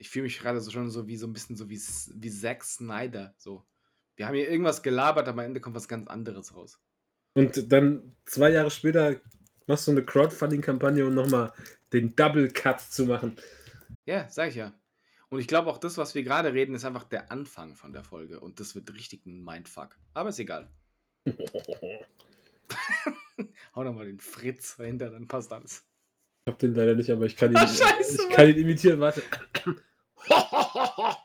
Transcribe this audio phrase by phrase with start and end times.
[0.00, 2.64] Ich fühle mich gerade so schon so wie so ein bisschen so wie, wie Zack
[2.64, 3.34] Snyder.
[3.36, 3.64] So.
[4.16, 6.80] Wir haben hier irgendwas gelabert, aber am Ende kommt was ganz anderes raus.
[7.34, 9.20] Und dann zwei Jahre später
[9.66, 11.52] machst du eine Crowdfunding-Kampagne, um nochmal
[11.92, 13.36] den Double Cut zu machen.
[14.06, 14.72] Ja, sag ich ja.
[15.28, 18.02] Und ich glaube auch das, was wir gerade reden, ist einfach der Anfang von der
[18.02, 18.40] Folge.
[18.40, 19.96] Und das wird richtig ein Mindfuck.
[20.12, 20.68] Aber ist egal.
[23.74, 25.84] Hau nochmal den Fritz dahinter, dann passt alles.
[26.44, 28.98] Ich hab den leider nicht, aber ich kann ihn, Ach, Scheiße, ich kann ihn imitieren.
[28.98, 29.22] Warte.
[30.28, 31.16] Hi,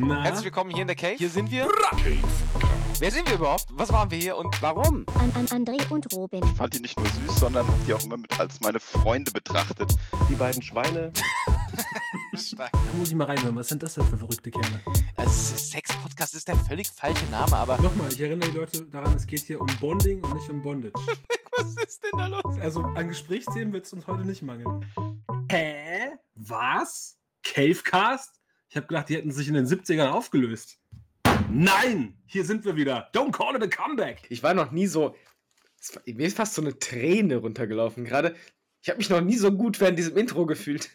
[0.00, 0.22] Na?
[0.22, 1.14] herzlich willkommen hier in der Cave.
[1.16, 1.68] Hier sind wir.
[2.98, 3.66] Wer sind wir überhaupt?
[3.70, 5.06] Was waren wir hier und warum?
[5.14, 6.42] An, an André und Robin.
[6.44, 9.94] Ich fand die nicht nur süß, sondern die auch immer mit als meine Freunde betrachtet.
[10.28, 11.12] Die beiden Schweine.
[12.56, 13.56] Da muss ich mal reinhören.
[13.56, 14.80] Was sind das denn für verrückte Kerle?
[15.18, 17.76] Also, Sex-Podcast ist der völlig falsche Name, aber.
[17.78, 20.94] Nochmal, ich erinnere die Leute daran, es geht hier um Bonding und nicht um Bondage.
[21.56, 22.56] Was ist denn da los?
[22.60, 24.86] Also, an Gesprächsthemen wird es uns heute nicht mangeln.
[25.50, 26.12] Hä?
[26.36, 27.18] Was?
[27.42, 28.40] Cavecast?
[28.68, 30.78] Ich habe gedacht, die hätten sich in den 70ern aufgelöst.
[31.50, 32.16] Nein!
[32.26, 33.10] Hier sind wir wieder.
[33.12, 34.22] Don't call it a comeback.
[34.28, 35.16] Ich war noch nie so.
[36.06, 38.04] Mir ist fast so eine Träne runtergelaufen.
[38.04, 38.36] Gerade
[38.80, 40.90] ich habe mich noch nie so gut während diesem Intro gefühlt.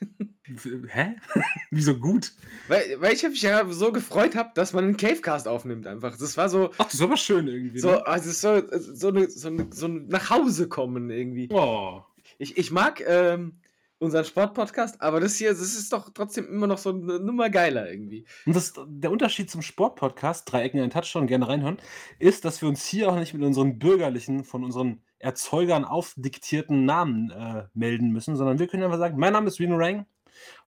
[0.87, 1.15] Hä?
[1.71, 2.31] Wieso gut?
[2.67, 6.17] Weil, weil ich mich ja so gefreut habe, dass man einen Cavecast aufnimmt einfach.
[6.17, 6.71] Das war so.
[6.77, 7.79] Ach, das ist aber schön irgendwie.
[7.79, 8.07] So, ne?
[8.07, 11.49] also so, so, eine, so, eine, so ein nach Hause kommen irgendwie.
[11.51, 12.01] Oh.
[12.37, 13.59] Ich, ich mag ähm,
[13.99, 17.89] unseren Sportpodcast, aber das hier, das ist doch trotzdem immer noch so eine Nummer geiler
[17.89, 18.25] irgendwie.
[18.45, 21.77] Und das, der Unterschied zum Sportpodcast, drei Ecken ein Touchdown, gerne reinhören,
[22.19, 27.31] ist, dass wir uns hier auch nicht mit unseren bürgerlichen, von unseren Erzeugern aufdiktierten Namen
[27.31, 30.05] äh, melden müssen, sondern wir können einfach sagen, mein Name ist Rino Rang,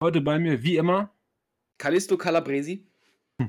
[0.01, 1.11] heute bei mir wie immer
[1.79, 2.87] Callisto Calabresi.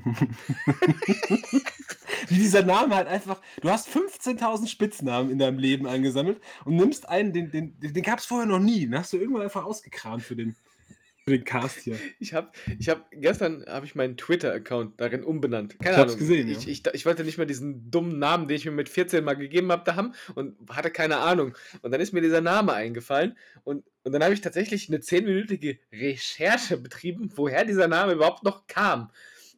[2.28, 7.08] Wie dieser Name halt einfach, du hast 15.000 Spitznamen in deinem Leben angesammelt und nimmst
[7.08, 8.86] einen, den, den, den gab es vorher noch nie.
[8.86, 10.56] Den hast du irgendwann einfach ausgekramt für den,
[11.26, 11.98] für den Cast hier.
[12.18, 15.78] Ich habe ich hab, gestern habe ich meinen Twitter-Account darin umbenannt.
[15.78, 16.18] Keine ich Ahnung.
[16.18, 16.70] gesehen, ich, ja.
[16.70, 19.72] ich, ich, wollte nicht mehr diesen dummen Namen, den ich mir mit 14 mal gegeben
[19.72, 21.56] habe, da haben und hatte keine Ahnung.
[21.80, 25.78] Und dann ist mir dieser Name eingefallen und, und dann habe ich tatsächlich eine 10-minütige
[25.92, 29.10] Recherche betrieben, woher dieser Name überhaupt noch kam.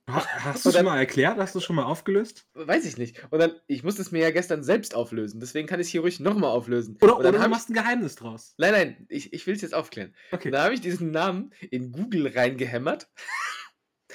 [0.08, 1.36] Hast du es schon mal erklärt?
[1.36, 2.46] Hast du es schon mal aufgelöst?
[2.54, 3.24] Weiß ich nicht.
[3.30, 6.02] Und dann, ich musste es mir ja gestern selbst auflösen, deswegen kann ich es hier
[6.02, 6.96] ruhig nochmal auflösen.
[7.00, 8.54] Oder, oder du machst ein Geheimnis draus.
[8.56, 10.14] Nein, nein, ich, ich will es jetzt aufklären.
[10.30, 10.52] Okay.
[10.52, 13.08] Da habe ich diesen Namen in Google reingehämmert.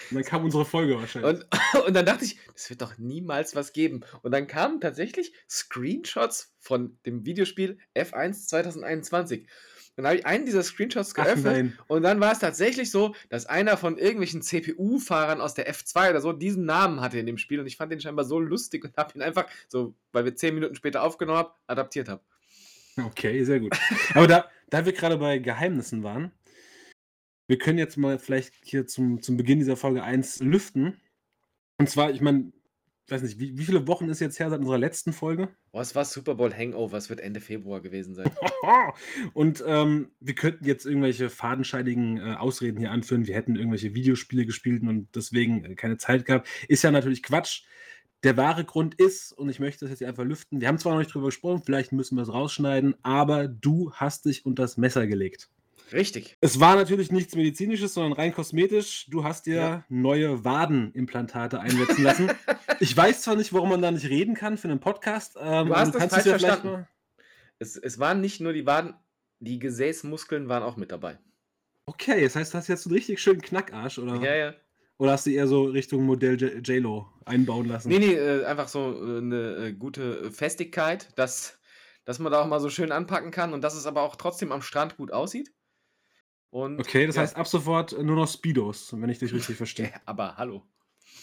[0.09, 1.43] Und dann kam unsere Folge wahrscheinlich.
[1.43, 1.47] Und,
[1.87, 4.01] und dann dachte ich, das wird doch niemals was geben.
[4.21, 9.47] Und dann kamen tatsächlich Screenshots von dem Videospiel F1 2021.
[9.95, 13.75] Dann habe ich einen dieser Screenshots geöffnet und dann war es tatsächlich so, dass einer
[13.75, 17.67] von irgendwelchen CPU-Fahrern aus der F2 oder so diesen Namen hatte in dem Spiel und
[17.67, 20.75] ich fand den scheinbar so lustig und habe ihn einfach, so, weil wir zehn Minuten
[20.75, 22.21] später aufgenommen haben, adaptiert habe.
[22.97, 23.77] Okay, sehr gut.
[24.13, 26.31] Aber da, da wir gerade bei Geheimnissen waren,
[27.47, 31.01] wir können jetzt mal vielleicht hier zum, zum Beginn dieser Folge 1 lüften.
[31.77, 32.53] Und zwar, ich meine,
[33.09, 35.49] weiß nicht, wie, wie viele Wochen ist jetzt her seit unserer letzten Folge?
[35.71, 38.31] Boah, es war Super Bowl Hangover, es wird Ende Februar gewesen sein.
[39.33, 44.45] Und ähm, wir könnten jetzt irgendwelche fadenscheidigen äh, Ausreden hier anführen, wir hätten irgendwelche Videospiele
[44.45, 46.47] gespielt und deswegen äh, keine Zeit gehabt.
[46.67, 47.63] Ist ja natürlich Quatsch.
[48.23, 50.93] Der wahre Grund ist, und ich möchte das jetzt hier einfach lüften, wir haben zwar
[50.93, 54.77] noch nicht drüber gesprochen, vielleicht müssen wir es rausschneiden, aber du hast dich unter das
[54.77, 55.49] Messer gelegt.
[55.93, 56.37] Richtig.
[56.41, 59.07] Es war natürlich nichts Medizinisches, sondern rein kosmetisch.
[59.09, 59.85] Du hast dir ja.
[59.89, 62.31] neue Wadenimplantate einsetzen lassen.
[62.79, 65.37] ich weiß zwar nicht, warum man da nicht reden kann für einen Podcast.
[65.39, 66.87] Ähm, du hast das falsch ja verstanden.
[67.59, 68.93] Es, es waren nicht nur die Waden,
[69.39, 71.19] die Gesäßmuskeln waren auch mit dabei.
[71.85, 74.15] Okay, das heißt, du hast jetzt einen richtig schönen Knackarsch, oder?
[74.15, 74.53] Ja, ja.
[74.97, 77.89] Oder hast du eher so Richtung Modell J-Lo einbauen lassen?
[77.89, 81.59] Nee, nee, äh, einfach so äh, eine äh, gute Festigkeit, dass,
[82.05, 84.51] dass man da auch mal so schön anpacken kann und dass es aber auch trotzdem
[84.51, 85.51] am Strand gut aussieht.
[86.51, 87.21] Und, okay, das ja.
[87.21, 89.87] heißt ab sofort nur noch Speedos, wenn ich dich richtig verstehe.
[89.87, 90.63] Ja, aber hallo.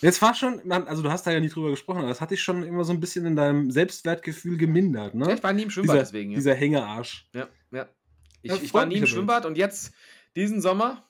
[0.00, 2.42] Jetzt war schon, also du hast da ja nicht drüber gesprochen, aber das hatte ich
[2.42, 5.26] schon immer so ein bisschen in deinem Selbstwertgefühl gemindert, ne?
[5.26, 6.30] Ja, ich war nie im Schwimmbad dieser, deswegen.
[6.30, 6.36] Ja.
[6.36, 7.28] Dieser Hängearsch.
[7.34, 7.88] Ja, ja.
[8.42, 9.92] Ich, ich war nie im Schwimmbad und jetzt,
[10.36, 11.04] diesen Sommer,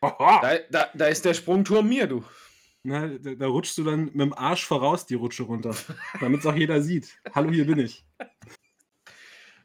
[0.00, 2.24] da, da, da, ist der Sprungturm mir, du.
[2.84, 5.74] Na, da, da, rutschst du dann mit dem Arsch voraus die Rutsche runter,
[6.20, 7.18] damit es auch jeder sieht.
[7.34, 8.04] Hallo, hier bin ich.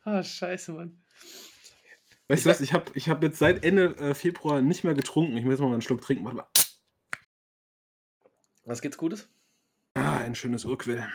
[0.05, 1.01] Ah, oh, scheiße, Mann.
[2.29, 5.35] Weißt du was, ich habe ich hab jetzt seit Ende äh, Februar nicht mehr getrunken.
[5.37, 6.23] Ich muss jetzt mal einen Schluck trinken.
[6.23, 6.47] Warte mal.
[8.65, 9.27] Was gibt's Gutes?
[9.95, 11.05] Ah, ein schönes Urquell.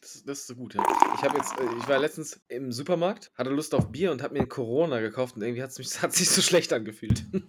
[0.00, 0.82] Das, das ist so gut, ja.
[1.16, 4.38] Ich habe jetzt, äh, ich war letztens im Supermarkt, hatte Lust auf Bier und habe
[4.38, 7.24] mir Corona gekauft und irgendwie hat es mich hat sich so schlecht angefühlt.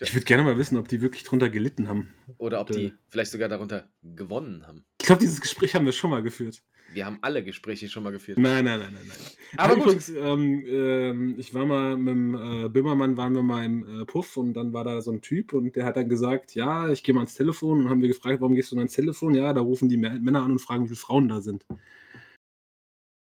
[0.00, 2.12] Ich würde gerne mal wissen, ob die wirklich drunter gelitten haben.
[2.38, 4.84] Oder ob die vielleicht sogar darunter gewonnen haben.
[5.00, 6.64] Ich glaube, dieses Gespräch haben wir schon mal geführt.
[6.92, 8.38] Wir haben alle Gespräche schon mal geführt.
[8.38, 9.18] Nein, nein, nein, nein, nein.
[9.56, 14.02] Aber übrigens, ähm, ähm, ich war mal mit dem äh, Böhmermann, waren wir mal im
[14.02, 16.88] äh, Puff und dann war da so ein Typ und der hat dann gesagt, ja,
[16.88, 19.34] ich gehe mal ans Telefon und haben wir gefragt, warum gehst du ans Telefon?
[19.34, 21.64] Ja, da rufen die Männer an und fragen, wie viele Frauen da sind.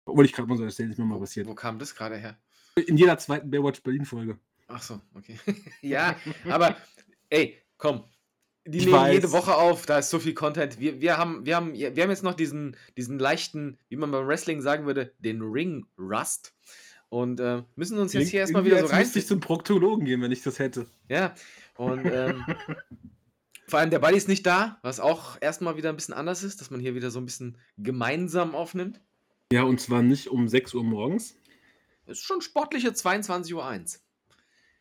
[0.06, 1.46] Obwohl ich gerade mal so erzählen, ist mir mal passiert.
[1.46, 2.38] Wo kam das gerade her?
[2.86, 4.38] In jeder zweiten Baywatch Berlin-Folge.
[4.68, 5.38] Ach so, okay.
[5.80, 6.16] ja,
[6.48, 6.76] aber
[7.30, 8.04] ey, komm.
[8.66, 9.14] Die ich nehmen weiß.
[9.14, 10.80] jede Woche auf, da ist so viel Content.
[10.80, 14.26] Wir, wir, haben, wir, haben, wir haben jetzt noch diesen, diesen leichten, wie man beim
[14.26, 16.52] Wrestling sagen würde, den Ring Rust.
[17.08, 19.00] Und äh, müssen uns jetzt hier erstmal wieder so rein.
[19.00, 20.86] müsste ich zum Proktologen gehen, wenn ich das hätte.
[21.08, 21.34] Ja,
[21.76, 22.44] und ähm,
[23.68, 26.60] vor allem der Buddy ist nicht da, was auch erstmal wieder ein bisschen anders ist,
[26.60, 29.00] dass man hier wieder so ein bisschen gemeinsam aufnimmt.
[29.52, 31.36] Ja, und zwar nicht um 6 Uhr morgens.
[32.06, 33.64] Das ist schon sportliche 22.01 Uhr.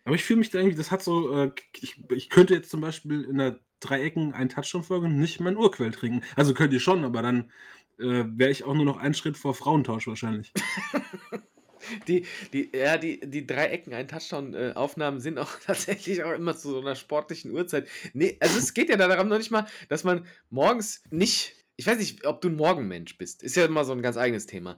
[0.05, 2.81] Aber ich fühle mich da irgendwie, das hat so, äh, ich, ich könnte jetzt zum
[2.81, 3.37] Beispiel in
[3.85, 6.23] der Dreiecken ein Touchdown-Folge nicht mein Urquell trinken.
[6.35, 7.51] Also könnt ihr schon, aber dann
[7.99, 10.53] äh, wäre ich auch nur noch einen Schritt vor Frauentausch wahrscheinlich.
[12.07, 16.71] die, die, ja, die, die drei Ecken, ein Touchdown-Aufnahmen sind auch tatsächlich auch immer zu
[16.71, 17.87] so einer sportlichen Uhrzeit.
[18.13, 21.97] Nee, also es geht ja darum noch nicht mal, dass man morgens nicht, ich weiß
[21.97, 23.43] nicht, ob du ein Morgenmensch bist.
[23.43, 24.77] Ist ja immer so ein ganz eigenes Thema.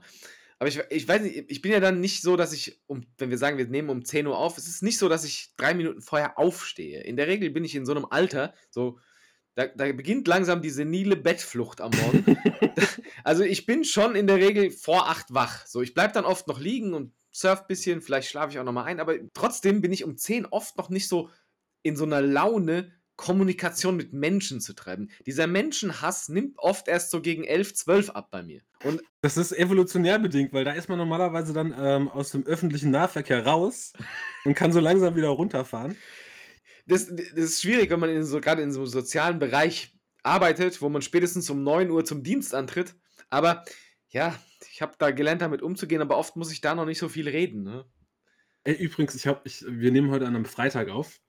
[0.58, 3.30] Aber ich, ich weiß nicht, ich bin ja dann nicht so, dass ich, um, wenn
[3.30, 5.72] wir sagen, wir nehmen um 10 Uhr auf, es ist nicht so, dass ich drei
[5.74, 7.02] Minuten vorher aufstehe.
[7.02, 8.98] In der Regel bin ich in so einem Alter, so,
[9.54, 12.36] da, da beginnt langsam die senile Bettflucht am Morgen.
[13.24, 15.66] also ich bin schon in der Regel vor acht wach.
[15.66, 18.64] So, ich bleibe dann oft noch liegen und surf ein bisschen, vielleicht schlafe ich auch
[18.64, 21.30] nochmal ein, aber trotzdem bin ich um 10 oft noch nicht so
[21.82, 25.10] in so einer Laune, Kommunikation mit Menschen zu treiben.
[25.26, 28.62] Dieser Menschenhass nimmt oft erst so gegen 11, 12 ab bei mir.
[28.84, 32.92] Und das ist evolutionär bedingt, weil da ist man normalerweise dann ähm, aus dem öffentlichen
[32.92, 33.92] Nahverkehr raus
[34.44, 35.96] und kann so langsam wieder runterfahren.
[36.86, 39.92] Das, das ist schwierig, wenn man in so, gerade in so einem sozialen Bereich
[40.22, 42.94] arbeitet, wo man spätestens um 9 Uhr zum Dienst antritt.
[43.30, 43.64] Aber
[44.10, 44.38] ja,
[44.70, 47.28] ich habe da gelernt, damit umzugehen, aber oft muss ich da noch nicht so viel
[47.28, 47.64] reden.
[47.64, 47.84] Ne?
[48.64, 51.20] Übrigens, ich hab, ich, wir nehmen heute an einem Freitag auf.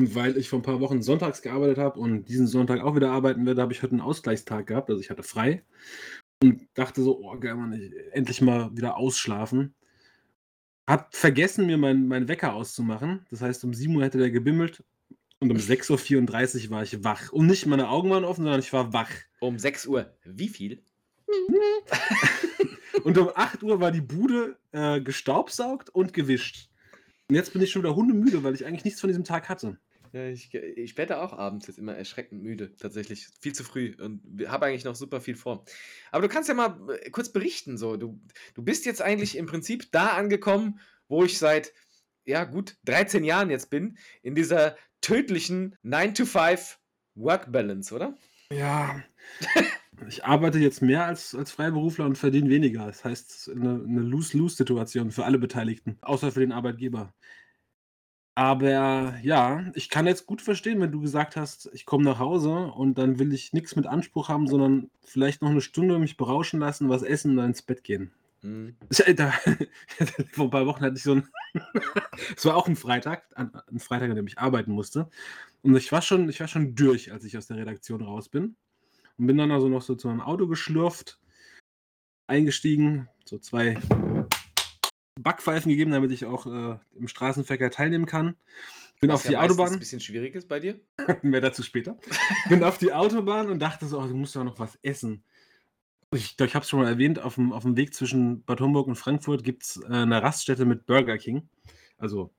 [0.00, 3.10] Und weil ich vor ein paar Wochen sonntags gearbeitet habe und diesen Sonntag auch wieder
[3.10, 4.88] arbeiten werde, habe ich heute einen Ausgleichstag gehabt.
[4.88, 5.62] Also ich hatte frei
[6.42, 9.74] und dachte so, oh geil, Mann, ich, endlich mal wieder ausschlafen.
[10.88, 13.26] Hab vergessen, mir meinen mein Wecker auszumachen.
[13.28, 14.82] Das heißt, um 7 Uhr hätte der gebimmelt
[15.38, 17.30] und um 6.34 Uhr war ich wach.
[17.30, 19.10] Und nicht meine Augen waren offen, sondern ich war wach.
[19.38, 20.16] Um 6 Uhr.
[20.24, 20.82] Wie viel?
[23.04, 26.70] und um 8 Uhr war die Bude äh, gestaubsaugt und gewischt.
[27.28, 29.78] Und jetzt bin ich schon wieder hundemüde, weil ich eigentlich nichts von diesem Tag hatte.
[30.12, 33.28] Ja, ich, ich werde auch abends jetzt immer erschreckend müde, tatsächlich.
[33.40, 35.64] Viel zu früh und habe eigentlich noch super viel vor.
[36.10, 37.96] Aber du kannst ja mal äh, kurz berichten, so.
[37.96, 38.20] Du,
[38.54, 41.72] du bist jetzt eigentlich im Prinzip da angekommen, wo ich seit,
[42.24, 46.76] ja, gut 13 Jahren jetzt bin, in dieser tödlichen 9-to-5
[47.14, 48.16] Work Balance, oder?
[48.52, 49.02] Ja.
[50.08, 52.86] ich arbeite jetzt mehr als, als Freiberufler und verdiene weniger.
[52.86, 57.14] Das heißt, eine, eine Lose-Lose-Situation für alle Beteiligten, außer für den Arbeitgeber.
[58.40, 62.72] Aber ja, ich kann jetzt gut verstehen, wenn du gesagt hast, ich komme nach Hause
[62.74, 66.58] und dann will ich nichts mit Anspruch haben, sondern vielleicht noch eine Stunde mich berauschen
[66.58, 68.12] lassen, was essen und dann ins Bett gehen.
[68.40, 68.76] Mhm.
[69.14, 69.30] da,
[70.32, 71.28] vor ein paar Wochen hatte ich so ein,
[72.34, 75.10] es war auch ein Freitag, ein Freitag, an dem ich arbeiten musste.
[75.60, 78.56] Und ich war schon, ich war schon durch, als ich aus der Redaktion raus bin.
[79.18, 81.20] Und bin dann also noch so zu einem Auto geschlürft,
[82.26, 83.76] eingestiegen, so zwei
[85.22, 88.36] Backpfeifen gegeben, damit ich auch äh, im Straßenverkehr teilnehmen kann.
[89.00, 89.72] Bin Was auf ja die Autobahn.
[89.72, 90.78] ein bisschen schwierig ist bei dir.
[91.22, 91.98] Mehr dazu später.
[92.48, 95.24] Bin auf die Autobahn und dachte so, oh, du musst ja noch was essen.
[96.12, 98.88] Ich, ich habe es schon mal erwähnt, auf dem, auf dem Weg zwischen Bad Homburg
[98.88, 101.48] und Frankfurt gibt es äh, eine Raststätte mit Burger King.
[101.96, 102.34] Also,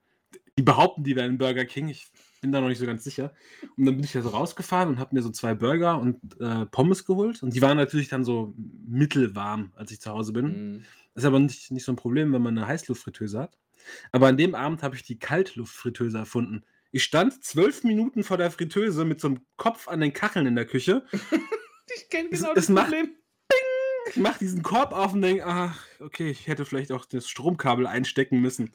[0.57, 1.87] die behaupten, die wären Burger King.
[1.87, 2.11] Ich
[2.41, 3.33] bin da noch nicht so ganz sicher.
[3.77, 6.65] Und dann bin ich da so rausgefahren und habe mir so zwei Burger und äh,
[6.65, 7.41] Pommes geholt.
[7.41, 8.53] Und die waren natürlich dann so
[8.87, 10.45] mittelwarm, als ich zu Hause bin.
[10.45, 10.83] Mm.
[11.15, 13.57] Ist aber nicht, nicht so ein Problem, wenn man eine Heißluftfritteuse hat.
[14.11, 16.63] Aber an dem Abend habe ich die Kaltluftfritteuse erfunden.
[16.91, 20.55] Ich stand zwölf Minuten vor der Fritteuse mit so einem Kopf an den Kacheln in
[20.55, 21.05] der Küche.
[21.95, 23.05] ich kenne genau es, das es Problem.
[23.05, 23.21] Macht,
[24.09, 27.87] ich mache diesen Korb auf und denke, ach, okay, ich hätte vielleicht auch das Stromkabel
[27.87, 28.73] einstecken müssen.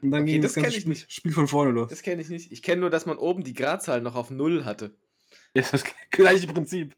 [0.00, 1.90] Und dann okay, ging das, das ganze Spiel, Spiel, von vorne los.
[1.90, 2.50] Das kenne ich nicht.
[2.50, 4.94] Ich kenne nur, dass man oben die Gradzahl noch auf Null hatte.
[5.52, 6.94] Ja, das gleiche Prinzip.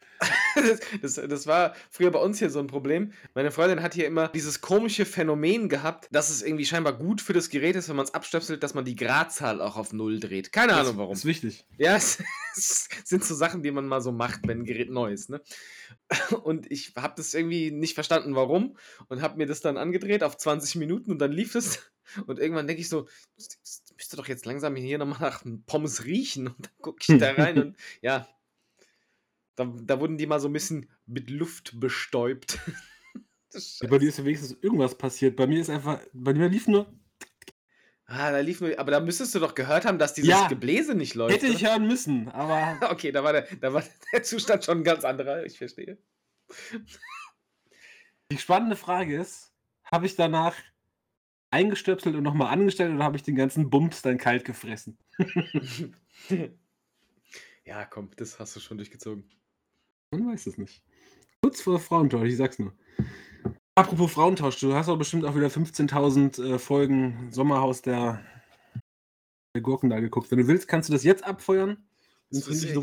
[0.55, 3.13] das, das, das, war früher bei uns hier so ein Problem.
[3.35, 7.33] Meine Freundin hat hier immer dieses komische Phänomen gehabt, dass es irgendwie scheinbar gut für
[7.33, 10.53] das Gerät ist, wenn man es abstöpselt, dass man die Gradzahl auch auf Null dreht.
[10.53, 11.13] Keine Ahnung warum.
[11.13, 11.65] Das ist wichtig.
[11.79, 12.23] Ja, es,
[12.57, 15.31] es, sind so Sachen, die man mal so macht, wenn ein Gerät neu ist.
[15.31, 15.41] Ne?
[16.43, 18.77] Und ich habe das irgendwie nicht verstanden, warum.
[19.09, 21.91] Und habe mir das dann angedreht auf 20 Minuten und dann lief es.
[22.27, 26.49] Und irgendwann denke ich so, das müsste doch jetzt langsam hier nochmal nach Pommes riechen.
[26.49, 28.29] Und dann gucke ich da rein und ja,
[29.57, 32.59] da, da wurden die mal so ein bisschen mit Luft bestäubt.
[33.83, 35.37] Ja, bei dir ist ja wenigstens irgendwas passiert.
[35.37, 36.91] Bei mir ist einfach, bei mir lief nur.
[38.07, 40.95] Ah, da lief nur, aber da müsstest du doch gehört haben, dass dieses ja, Gebläse
[40.95, 41.35] nicht läuft.
[41.35, 41.73] Hätte ich oder?
[41.73, 42.79] hören müssen, aber.
[42.91, 43.83] okay, da war, der, da war
[44.13, 45.99] der Zustand schon ein ganz anderer, ich verstehe.
[48.31, 49.53] Die spannende Frage ist:
[49.85, 50.55] Habe ich danach
[51.51, 54.99] eingestöpselt und nochmal angestellt oder habe ich den ganzen Bums dann kalt gefressen?
[57.65, 59.29] ja, komm, das hast du schon durchgezogen.
[60.13, 60.83] Man weiß es nicht.
[61.41, 62.75] Kurz vor Frauentausch, ich sag's nur.
[63.75, 68.23] Apropos Frauentausch, du hast doch bestimmt auch wieder 15.000 äh, Folgen Sommerhaus der,
[69.55, 70.31] der Gurken da geguckt.
[70.31, 71.79] Wenn du willst, kannst du das jetzt abfeuern.
[72.31, 72.75] Das ich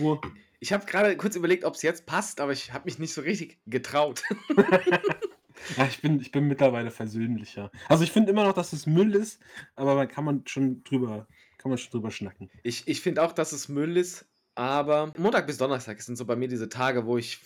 [0.61, 3.21] ich habe gerade kurz überlegt, ob es jetzt passt, aber ich habe mich nicht so
[3.21, 4.23] richtig getraut.
[5.77, 7.71] ja, ich bin, ich bin mittlerweile versöhnlicher.
[7.87, 9.39] Also ich finde immer noch, dass es Müll ist,
[9.75, 11.27] aber man kann man schon drüber,
[11.59, 12.49] kann man schon drüber schnacken.
[12.63, 14.28] Ich, ich finde auch, dass es Müll ist,
[14.59, 17.39] aber Montag bis Donnerstag sind so bei mir diese Tage, wo ich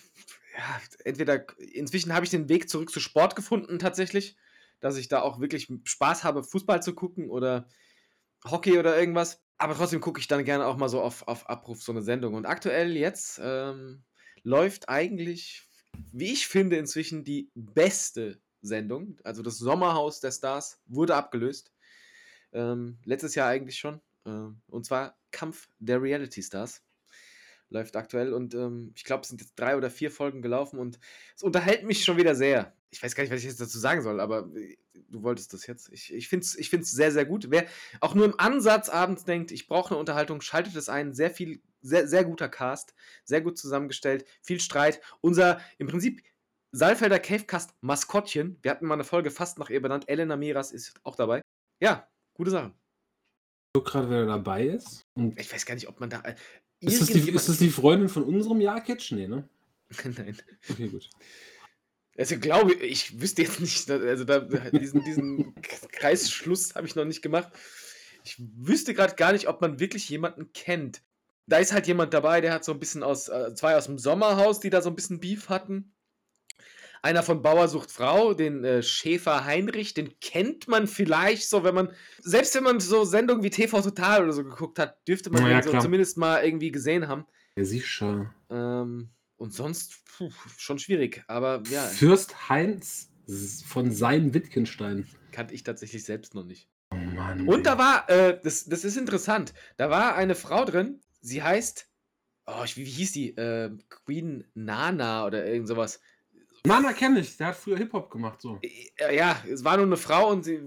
[0.57, 4.35] ja, entweder inzwischen habe ich den Weg zurück zu Sport gefunden tatsächlich,
[4.79, 7.67] dass ich da auch wirklich Spaß habe, Fußball zu gucken oder
[8.43, 9.43] Hockey oder irgendwas.
[9.59, 12.33] Aber trotzdem gucke ich dann gerne auch mal so auf, auf Abruf so eine Sendung.
[12.33, 14.01] Und aktuell jetzt ähm,
[14.41, 15.69] läuft eigentlich,
[16.11, 19.19] wie ich finde, inzwischen die beste Sendung.
[19.23, 21.71] Also das Sommerhaus der Stars wurde abgelöst.
[22.53, 24.01] Ähm, letztes Jahr eigentlich schon.
[24.25, 26.81] Ähm, und zwar Kampf der Reality Stars
[27.73, 30.99] läuft aktuell und ähm, ich glaube, es sind jetzt drei oder vier Folgen gelaufen und
[31.35, 32.73] es unterhält mich schon wieder sehr.
[32.91, 34.77] Ich weiß gar nicht, was ich jetzt dazu sagen soll, aber äh,
[35.09, 35.91] du wolltest das jetzt.
[35.91, 37.47] Ich, ich finde es ich find's sehr, sehr gut.
[37.49, 37.65] Wer
[37.99, 41.13] auch nur im Ansatz abends denkt, ich brauche eine Unterhaltung, schaltet es ein.
[41.13, 42.93] Sehr viel, sehr, sehr guter Cast,
[43.25, 45.01] sehr gut zusammengestellt, viel Streit.
[45.21, 46.23] Unser im Prinzip
[46.71, 50.99] Saalfelder Cavecast Maskottchen, wir hatten mal eine Folge fast nach ihr benannt, Elena Miras ist
[51.03, 51.41] auch dabei.
[51.79, 52.73] Ja, gute Sache.
[53.75, 55.01] So gerade, wer dabei ist.
[55.35, 56.21] Ich weiß gar nicht, ob man da.
[56.83, 59.11] Ist das, die, ist das die Freundin von unserem Jakitsch?
[59.11, 59.47] Nee, ne?
[60.03, 60.37] Nein.
[60.69, 61.09] Okay, gut.
[62.17, 65.55] Also glaube ich, wüsste jetzt nicht, also da, diesen, diesen
[65.91, 67.51] Kreisschluss habe ich noch nicht gemacht.
[68.23, 71.01] Ich wüsste gerade gar nicht, ob man wirklich jemanden kennt.
[71.47, 73.97] Da ist halt jemand dabei, der hat so ein bisschen aus, äh, zwei aus dem
[73.97, 75.92] Sommerhaus, die da so ein bisschen Beef hatten.
[77.03, 81.75] Einer von Bauer sucht Frau, den äh, Schäfer Heinrich, den kennt man vielleicht so, wenn
[81.75, 81.89] man,
[82.21, 85.59] selbst wenn man so Sendungen wie TV Total oder so geguckt hat, dürfte man ja,
[85.59, 87.25] den so zumindest mal irgendwie gesehen haben.
[87.57, 88.33] Ja, sicher.
[88.49, 91.81] Ähm, und sonst puh, schon schwierig, aber ja.
[91.81, 93.11] Fürst Heinz
[93.65, 95.05] von Sein Wittgenstein.
[95.33, 96.69] Kannte ich tatsächlich selbst noch nicht.
[96.91, 97.49] Oh Mann.
[97.49, 101.89] Und da war, äh, das, das ist interessant, da war eine Frau drin, sie heißt,
[102.45, 103.35] oh, wie, wie hieß die?
[103.35, 105.99] Äh, Queen Nana oder irgend sowas.
[106.65, 108.57] Nana kenne ich, der hat früher Hip-Hop gemacht, so.
[108.61, 110.61] Äh, ja, es war nur eine Frau und sie,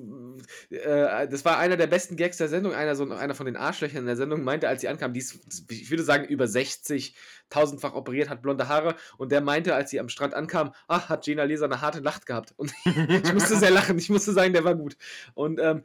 [0.69, 2.75] äh, das war einer der besten Gags der Sendung.
[2.75, 5.39] Einer, so, einer von den Arschlöchern der Sendung meinte, als sie ankam, die ist,
[5.71, 7.17] ich würde sagen, über 60,
[7.49, 11.25] tausendfach operiert, hat blonde Haare und der meinte, als sie am Strand ankam, ach, hat
[11.25, 12.53] Gina Leser eine harte Nacht gehabt.
[12.59, 14.99] Und ich musste sehr lachen, ich musste sagen, der war gut.
[15.33, 15.83] Und ähm,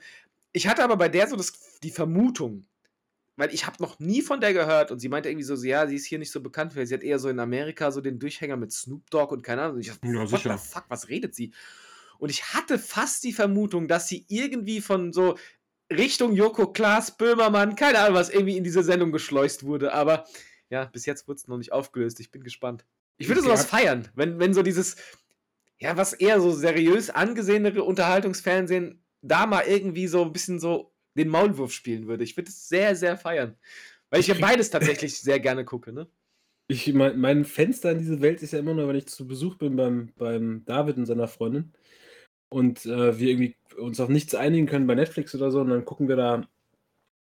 [0.52, 2.66] ich hatte aber bei der so das, die Vermutung,
[3.42, 5.96] weil ich habe noch nie von der gehört und sie meinte irgendwie so, ja, sie
[5.96, 8.56] ist hier nicht so bekannt, weil sie hat eher so in Amerika so den Durchhänger
[8.56, 9.78] mit Snoop Dogg und keine Ahnung.
[9.78, 11.52] Und ich dachte, ja, what the fuck, was redet sie?
[12.20, 15.40] Und ich hatte fast die Vermutung, dass sie irgendwie von so
[15.92, 19.92] Richtung Joko Klaas, Böhmermann, keine Ahnung was, irgendwie in diese Sendung geschleust wurde.
[19.92, 20.26] Aber
[20.70, 22.20] ja, bis jetzt wurde es noch nicht aufgelöst.
[22.20, 22.86] Ich bin gespannt.
[23.18, 24.98] Ich würde sowas feiern, wenn, wenn so dieses,
[25.80, 31.30] ja, was eher so seriös angesehenere Unterhaltungsfernsehen da mal irgendwie so ein bisschen so den
[31.30, 32.24] Maulwurf spielen würde.
[32.24, 33.56] Ich würde es sehr, sehr feiern.
[34.10, 36.08] Weil ich ja beides tatsächlich sehr gerne gucke, ne?
[36.68, 39.56] Ich, mein, mein Fenster in diese Welt ist ja immer nur, wenn ich zu Besuch
[39.56, 41.74] bin beim, beim David und seiner Freundin
[42.50, 45.86] und äh, wir irgendwie uns auf nichts einigen können bei Netflix oder so und dann
[45.86, 46.48] gucken wir da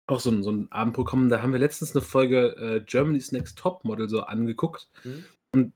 [0.06, 1.30] auch so ein, so ein Abendprogramm.
[1.30, 4.88] Da haben wir letztens eine Folge äh, Germany's Next Top Model so angeguckt.
[5.04, 5.24] Mhm.
[5.52, 5.72] Und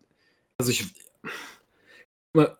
[0.58, 0.86] also ich,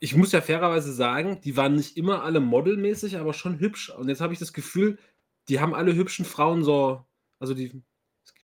[0.00, 3.90] ich muss ja fairerweise sagen, die waren nicht immer alle modelmäßig, aber schon hübsch.
[3.90, 4.98] Und jetzt habe ich das Gefühl,
[5.48, 7.04] die haben alle hübschen Frauen so,
[7.38, 7.82] also die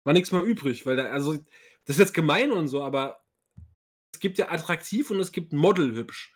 [0.03, 1.33] war nichts mehr übrig, weil da, also
[1.85, 3.23] das ist jetzt gemein und so, aber
[4.13, 6.33] es gibt ja attraktiv und es gibt Model hübsch.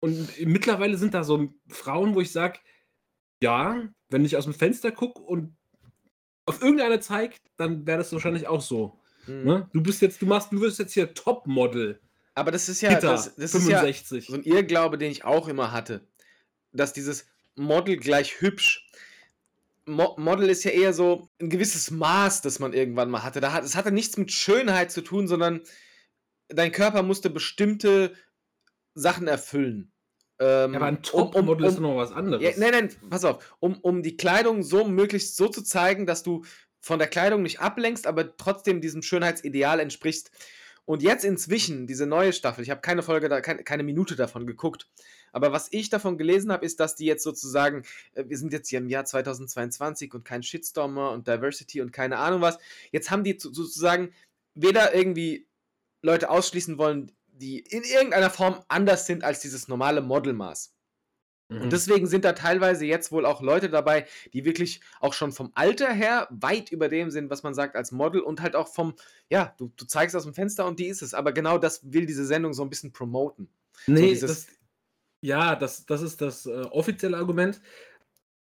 [0.00, 2.60] Und mittlerweile sind da so Frauen, wo ich sage,
[3.42, 5.56] ja, wenn ich aus dem Fenster gucke und
[6.46, 9.00] auf irgendeine zeigt, dann wäre das wahrscheinlich auch so.
[9.26, 9.44] Mhm.
[9.44, 9.70] Ne?
[9.72, 12.00] Du bist jetzt, du machst, du wirst jetzt hier Topmodel.
[12.34, 14.18] Aber das ist ja, Hitter, das, das 65.
[14.18, 16.06] ist ja so ein Irrglaube, den ich auch immer hatte,
[16.72, 17.26] dass dieses
[17.56, 18.88] Model gleich hübsch
[19.88, 23.40] Mo Model ist ja eher so ein gewisses Maß, das man irgendwann mal hatte.
[23.40, 25.62] Da hat, es hatte nichts mit Schönheit zu tun, sondern
[26.48, 28.14] dein Körper musste bestimmte
[28.94, 29.92] Sachen erfüllen.
[30.40, 32.42] Ähm, ja, aber ein Topmodel um, um, ist noch was anderes.
[32.42, 33.56] Ja, nein, nein, pass auf.
[33.58, 36.44] Um, um die Kleidung so möglichst so zu zeigen, dass du
[36.80, 40.30] von der Kleidung nicht ablenkst, aber trotzdem diesem Schönheitsideal entsprichst.
[40.84, 44.46] Und jetzt inzwischen, diese neue Staffel, ich habe keine Folge, da, keine, keine Minute davon
[44.46, 44.88] geguckt.
[45.32, 47.82] Aber was ich davon gelesen habe, ist, dass die jetzt sozusagen,
[48.14, 52.18] äh, wir sind jetzt hier im Jahr 2022 und kein Shitstormer und Diversity und keine
[52.18, 52.58] Ahnung was.
[52.92, 54.12] Jetzt haben die sozusagen
[54.54, 55.46] weder irgendwie
[56.02, 60.74] Leute ausschließen wollen, die in irgendeiner Form anders sind als dieses normale Modelmaß.
[61.48, 61.62] Mhm.
[61.62, 65.50] Und deswegen sind da teilweise jetzt wohl auch Leute dabei, die wirklich auch schon vom
[65.54, 68.94] Alter her weit über dem sind, was man sagt als Model und halt auch vom,
[69.30, 71.14] ja, du, du zeigst aus dem Fenster und die ist es.
[71.14, 73.48] Aber genau das will diese Sendung so ein bisschen promoten.
[73.86, 74.46] Nee, so das,
[75.20, 77.60] ja, das, das ist das äh, offizielle Argument.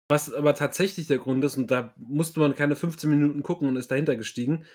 [0.09, 3.77] Was aber tatsächlich der Grund ist, und da musste man keine 15 Minuten gucken und
[3.77, 4.65] ist dahinter gestiegen,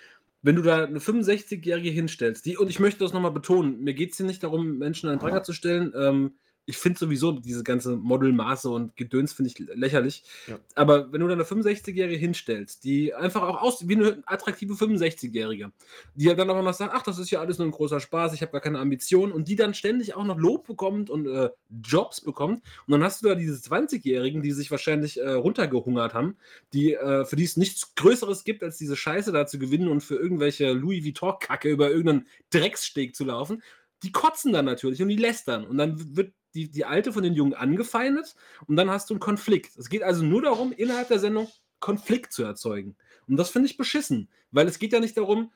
[0.41, 4.11] wenn du da eine 65-Jährige hinstellst, die, und ich möchte das nochmal betonen, mir geht
[4.11, 5.93] es hier nicht darum, Menschen an den Pranger zu stellen.
[5.95, 6.35] Ähm,
[6.69, 10.23] ich finde sowieso diese ganze Modelmaße und Gedöns finde ich lächerlich.
[10.45, 10.59] Ja.
[10.75, 15.71] Aber wenn du dann eine 65-Jährige hinstellst, die einfach auch aussieht wie eine attraktive 65-Jährige,
[16.13, 18.35] die ja dann auch noch sagt, ach, das ist ja alles nur ein großer Spaß,
[18.35, 21.49] ich habe gar keine Ambitionen und die dann ständig auch noch Lob bekommt und äh,
[21.83, 22.61] Jobs bekommt.
[22.85, 26.37] Und dann hast du da diese 20-Jährigen, die sich wahrscheinlich äh, runtergehungert haben,
[26.73, 30.01] die, äh, für die es nichts Größeres gibt, als diese Scheiße da zu gewinnen und
[30.01, 33.63] für irgendwelche Louis Vuitton-Kacke über irgendeinen Dreckssteg zu laufen
[34.03, 35.65] die kotzen dann natürlich und die lästern.
[35.65, 38.35] Und dann wird die, die Alte von den Jungen angefeindet
[38.67, 39.77] und dann hast du einen Konflikt.
[39.77, 41.47] Es geht also nur darum, innerhalb der Sendung
[41.79, 42.97] Konflikt zu erzeugen.
[43.27, 45.51] Und das finde ich beschissen, weil es geht ja nicht darum,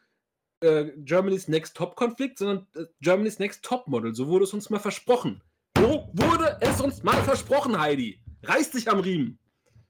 [0.62, 4.16] äh, Germany's Next Top-Konflikt, sondern äh, Germany's Next Top-Model.
[4.16, 5.42] So wurde es uns mal versprochen.
[5.76, 8.22] Wo wurde es uns mal versprochen, Heidi?
[8.44, 9.40] Reiß dich am Riemen.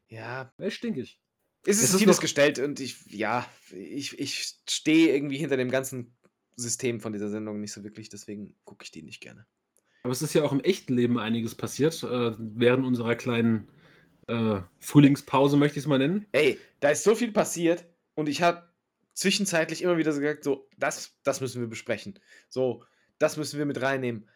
[0.08, 0.52] Ja.
[0.58, 1.20] Wer stinkig.
[1.66, 5.72] Es ist, es ist vieles gestellt und ich, ja, ich, ich stehe irgendwie hinter dem
[5.72, 6.14] ganzen
[6.56, 9.46] System von dieser Sendung nicht so wirklich, deswegen gucke ich die nicht gerne.
[10.04, 13.70] Aber es ist ja auch im echten Leben einiges passiert, äh, während unserer kleinen
[14.28, 16.26] äh, Frühlingspause, möchte ich es mal nennen.
[16.34, 18.70] Ey, da ist so viel passiert und ich habe
[19.14, 22.20] zwischenzeitlich immer wieder so gesagt, so, das, das müssen wir besprechen.
[22.50, 22.84] So,
[23.18, 24.28] das müssen wir mit reinnehmen.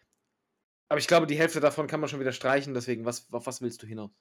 [0.89, 3.61] Aber ich glaube, die Hälfte davon kann man schon wieder streichen, deswegen, was, auf was
[3.61, 4.11] willst du hinaus?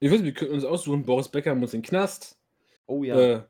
[0.00, 2.38] Ich weiß, wir können uns aussuchen, Boris Becker muss in den Knast.
[2.86, 3.18] Oh ja.
[3.18, 3.42] Äh,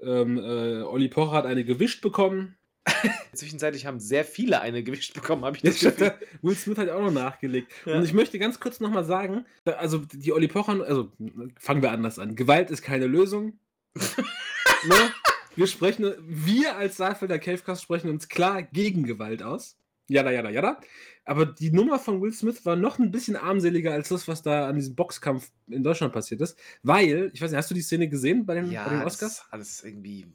[0.00, 2.56] ähm, äh, Olli Pocher hat eine gewischt bekommen.
[3.34, 6.14] Zwischenzeitlich haben sehr viele eine gewischt bekommen, habe ich das Gefühl.
[6.42, 7.72] Will Smith hat auch noch nachgelegt.
[7.84, 7.96] Ja.
[7.96, 11.12] Und ich möchte ganz kurz nochmal sagen, also die Olli Pocher, also
[11.58, 12.36] fangen wir anders an.
[12.36, 13.58] Gewalt ist keine Lösung.
[13.94, 15.12] ne?
[15.56, 19.76] Wir sprechen, wir als Saalfelder Cavecast sprechen uns klar gegen Gewalt aus.
[20.08, 20.80] Jada, jada, jada.
[21.24, 24.68] Aber die Nummer von Will Smith war noch ein bisschen armseliger als das, was da
[24.68, 26.58] an diesem Boxkampf in Deutschland passiert ist.
[26.82, 29.44] Weil, ich weiß nicht, hast du die Szene gesehen bei den, ja, bei den Oscars?
[29.50, 30.26] alles irgendwie.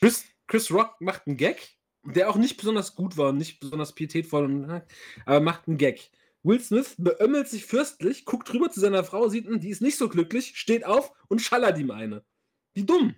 [0.00, 1.77] Chris, Chris Rock macht einen Gag
[2.14, 4.86] der auch nicht besonders gut war und nicht besonders pietätvoll, ne,
[5.26, 6.10] aber macht einen Gag.
[6.42, 9.98] Will Smith beömmelt sich fürstlich, guckt rüber zu seiner Frau, sieht, hm, die ist nicht
[9.98, 12.24] so glücklich, steht auf und schallert ihm eine.
[12.74, 13.14] Wie dumm.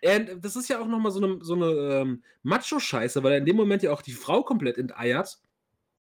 [0.00, 3.46] Er, das ist ja auch nochmal so eine, so eine ähm, Macho-Scheiße, weil er in
[3.46, 5.38] dem Moment ja auch die Frau komplett enteiert.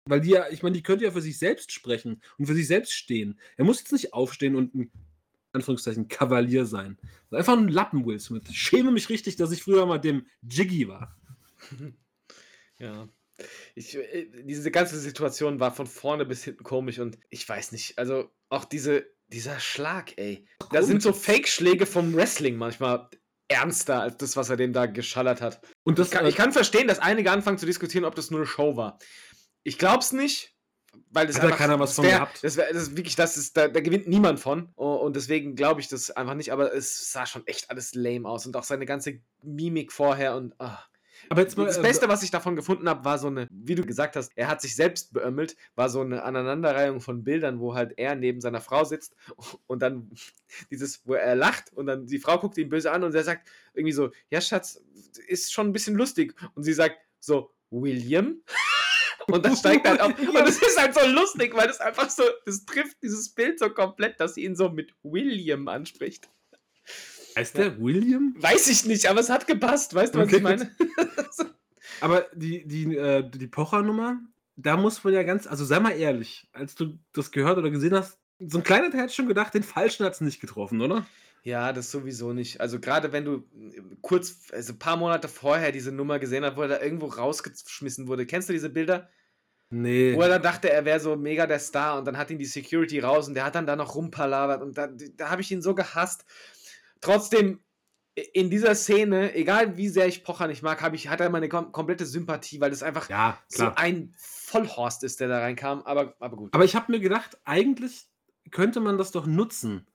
[0.05, 2.67] Weil die ja, ich meine, die könnte ja für sich selbst sprechen und für sich
[2.67, 3.39] selbst stehen.
[3.57, 4.91] Er muss jetzt nicht aufstehen und ein
[5.53, 6.97] Anführungszeichen Kavalier sein.
[7.31, 8.43] Einfach ein Lappen, Will Smith.
[8.49, 11.18] Ich schäme mich richtig, dass ich früher mal dem Jiggy war.
[12.81, 13.09] Ja.
[13.75, 17.97] Ich, äh, diese ganze Situation war von vorne bis hinten komisch und ich weiß nicht,
[17.97, 20.47] also auch diese, dieser Schlag, ey.
[20.71, 23.09] Da sind so Fake-Schläge vom Wrestling manchmal
[23.49, 25.61] ernster als das, was er dem da geschallert hat.
[25.83, 28.39] Und das, ich, kann, ich kann verstehen, dass einige anfangen zu diskutieren, ob das nur
[28.39, 28.99] eine Show war.
[29.63, 30.55] Ich glaub's nicht,
[31.11, 32.43] weil das hat einfach, keiner was von wär, gehabt.
[32.43, 35.81] Das, wär, das ist wirklich, das ist, da, da gewinnt niemand von und deswegen glaube
[35.81, 38.85] ich das einfach nicht, aber es sah schon echt alles lame aus und auch seine
[38.85, 40.88] ganze Mimik vorher und ach.
[41.29, 43.75] Aber jetzt mal, das äh, Beste, was ich davon gefunden habe, war so eine, wie
[43.75, 47.75] du gesagt hast, er hat sich selbst beömmelt, war so eine Aneinanderreihung von Bildern, wo
[47.75, 49.15] halt er neben seiner Frau sitzt
[49.67, 50.11] und dann
[50.71, 53.47] dieses, wo er lacht und dann die Frau guckt ihn böse an und er sagt
[53.73, 54.81] irgendwie so, ja Schatz,
[55.27, 56.35] ist schon ein bisschen lustig.
[56.55, 58.41] Und sie sagt so, William?
[59.27, 60.17] Und das steigt halt auf.
[60.17, 63.69] Und es ist halt so lustig, weil das einfach so, das trifft dieses Bild so
[63.69, 66.29] komplett, dass sie ihn so mit William anspricht.
[67.39, 68.35] Heißt der William?
[68.37, 69.95] Weiß ich nicht, aber es hat gepasst.
[69.95, 70.69] Weißt du, was okay, ich meine?
[72.01, 74.19] aber die, die, äh, die Pocher-Nummer,
[74.57, 77.93] da muss man ja ganz, also sei mal ehrlich, als du das gehört oder gesehen
[77.93, 81.05] hast, so ein kleiner Teil hat schon gedacht, den Falschen hat es nicht getroffen, oder?
[81.43, 82.59] Ja, das sowieso nicht.
[82.59, 83.45] Also gerade wenn du
[84.01, 88.07] kurz, also ein paar Monate vorher diese Nummer gesehen hast, wo er da irgendwo rausgeschmissen
[88.07, 88.25] wurde.
[88.25, 89.07] Kennst du diese Bilder?
[89.69, 90.15] Nee.
[90.15, 92.45] Wo er dann dachte, er wäre so mega der Star und dann hat ihn die
[92.45, 95.61] Security raus und der hat dann da noch rumpalabert und da, da habe ich ihn
[95.61, 96.25] so gehasst.
[97.01, 97.59] Trotzdem,
[98.33, 101.71] in dieser Szene, egal wie sehr ich Pocher nicht mag, ich, hat er meine kom
[101.71, 105.81] komplette Sympathie, weil das einfach ja, so ein Vollhorst ist, der da reinkam.
[105.83, 106.53] Aber, aber gut.
[106.53, 108.07] Aber ich habe mir gedacht, eigentlich
[108.51, 109.87] könnte man das doch nutzen.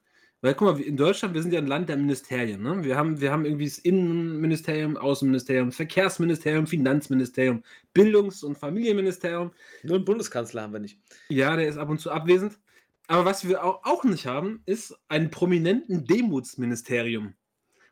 [0.45, 2.62] Weil guck mal, in Deutschland, wir sind ja ein Land der Ministerien.
[2.62, 2.85] Ne?
[2.85, 7.62] Wir, haben, wir haben irgendwie das Innenministerium, Außenministerium, Verkehrsministerium, Finanzministerium,
[7.95, 9.53] Bildungs- und Familienministerium.
[9.85, 11.01] Nur einen Bundeskanzler haben wir nicht.
[11.31, 12.59] Ja, der ist ab und zu abwesend.
[13.07, 17.35] Aber was wir auch nicht haben, ist einen prominenten Demutsministerium.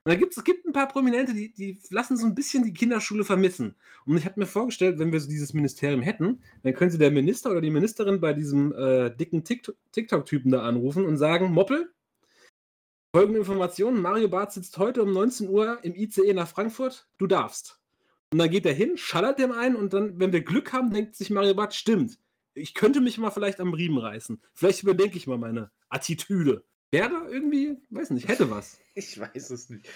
[0.05, 2.73] Und da gibt's, es gibt ein paar Prominente, die, die lassen so ein bisschen die
[2.73, 3.77] Kinderschule vermissen.
[4.05, 7.53] Und ich habe mir vorgestellt, wenn wir so dieses Ministerium hätten, dann könnte der Minister
[7.53, 11.93] oder die Ministerin bei diesem äh, dicken TikTok-Typen da anrufen und sagen: Moppel,
[13.15, 17.79] folgende Informationen: Mario Barth sitzt heute um 19 Uhr im ICE nach Frankfurt, du darfst.
[18.33, 21.15] Und dann geht er hin, schallert dem ein und dann, wenn wir Glück haben, denkt
[21.15, 22.19] sich Mario Barth: Stimmt,
[22.55, 24.41] ich könnte mich mal vielleicht am Riemen reißen.
[24.55, 26.65] Vielleicht überdenke ich mal meine Attitüde.
[26.91, 28.79] Wäre da irgendwie, weiß nicht, hätte was.
[28.95, 29.89] Ich weiß es nicht.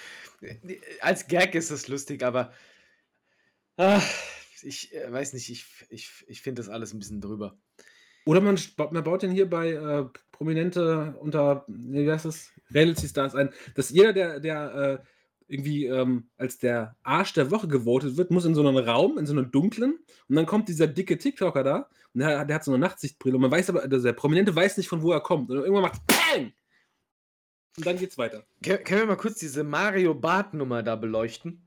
[1.03, 2.55] Als Gag ist es lustig, aber
[3.77, 4.03] ach,
[4.63, 7.59] ich äh, weiß nicht, ich, ich, ich finde das alles ein bisschen drüber.
[8.25, 8.59] Oder man,
[8.91, 13.91] man baut den hier bei äh, Prominente unter, wie heißt das, Reality Stars ein, dass
[13.91, 15.07] jeder, der, der äh,
[15.49, 19.27] irgendwie ähm, als der Arsch der Woche gewotet wird, muss in so einen Raum, in
[19.27, 22.73] so einen dunklen, und dann kommt dieser dicke TikToker da, und der, der hat so
[22.73, 25.51] eine Nachtsichtbrille, und man weiß aber, also der Prominente weiß nicht, von wo er kommt,
[25.51, 26.53] und irgendwann macht PANG!
[27.77, 28.45] Und dann geht's weiter.
[28.65, 31.63] Können, können wir mal kurz diese Mario Bart-Nummer da beleuchten?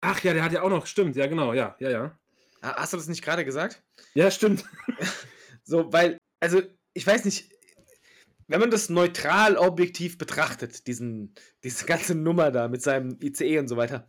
[0.00, 2.18] Ach ja, der hat ja auch noch, stimmt, ja, genau, ja, ja, ja.
[2.62, 3.82] Hast du das nicht gerade gesagt?
[4.14, 4.64] Ja, stimmt.
[5.62, 6.62] so, weil, also,
[6.94, 7.53] ich weiß nicht,
[8.46, 13.68] wenn man das neutral objektiv betrachtet, diesen, diese ganze Nummer da mit seinem ICE und
[13.68, 14.08] so weiter,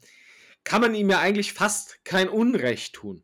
[0.64, 3.24] kann man ihm ja eigentlich fast kein Unrecht tun.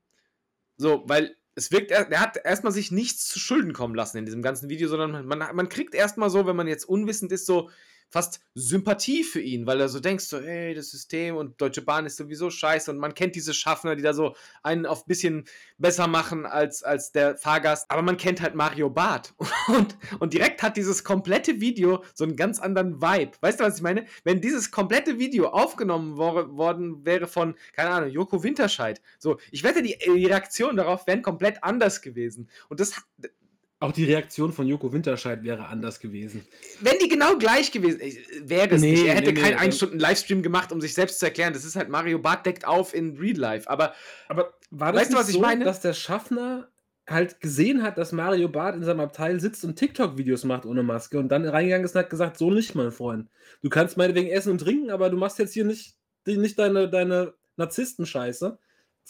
[0.77, 4.41] So, weil es wirkt, er, hat erstmal sich nichts zu Schulden kommen lassen in diesem
[4.41, 7.69] ganzen Video, sondern man, man kriegt erstmal so, wenn man jetzt unwissend ist, so
[8.11, 12.05] fast Sympathie für ihn, weil er so denkst, so, ey, das System und Deutsche Bahn
[12.05, 15.45] ist sowieso scheiße und man kennt diese Schaffner, die da so einen auf ein bisschen
[15.77, 19.33] besser machen als, als der Fahrgast, aber man kennt halt Mario Barth
[19.67, 23.31] und, und direkt hat dieses komplette Video so einen ganz anderen Vibe.
[23.39, 24.05] Weißt du, was ich meine?
[24.25, 29.63] Wenn dieses komplette Video aufgenommen wor worden wäre von, keine Ahnung, Joko Winterscheid, so, ich
[29.63, 33.01] wette, die, die Reaktionen darauf wären komplett anders gewesen und das,
[33.81, 36.45] auch die Reaktion von Joko Winterscheid wäre anders gewesen.
[36.81, 39.05] Wenn die genau gleich gewesen äh, wäre es nee, nicht.
[39.05, 39.61] Er hätte nee, keinen nee.
[39.61, 41.53] 1 Stunden Livestream gemacht, um sich selbst zu erklären.
[41.53, 43.69] Das ist halt Mario Bart deckt auf in Real Life.
[43.69, 43.93] Aber,
[44.29, 45.65] aber war das weißt du, was so, ich meine?
[45.65, 46.69] dass der Schaffner
[47.09, 51.17] halt gesehen hat, dass Mario Bart in seinem Abteil sitzt und TikTok-Videos macht ohne Maske
[51.17, 53.29] und dann reingegangen ist und hat gesagt, so nicht, mein Freund.
[53.63, 55.95] Du kannst meinetwegen essen und trinken, aber du machst jetzt hier nicht,
[56.27, 58.59] nicht deine, deine Narzissten-Scheiße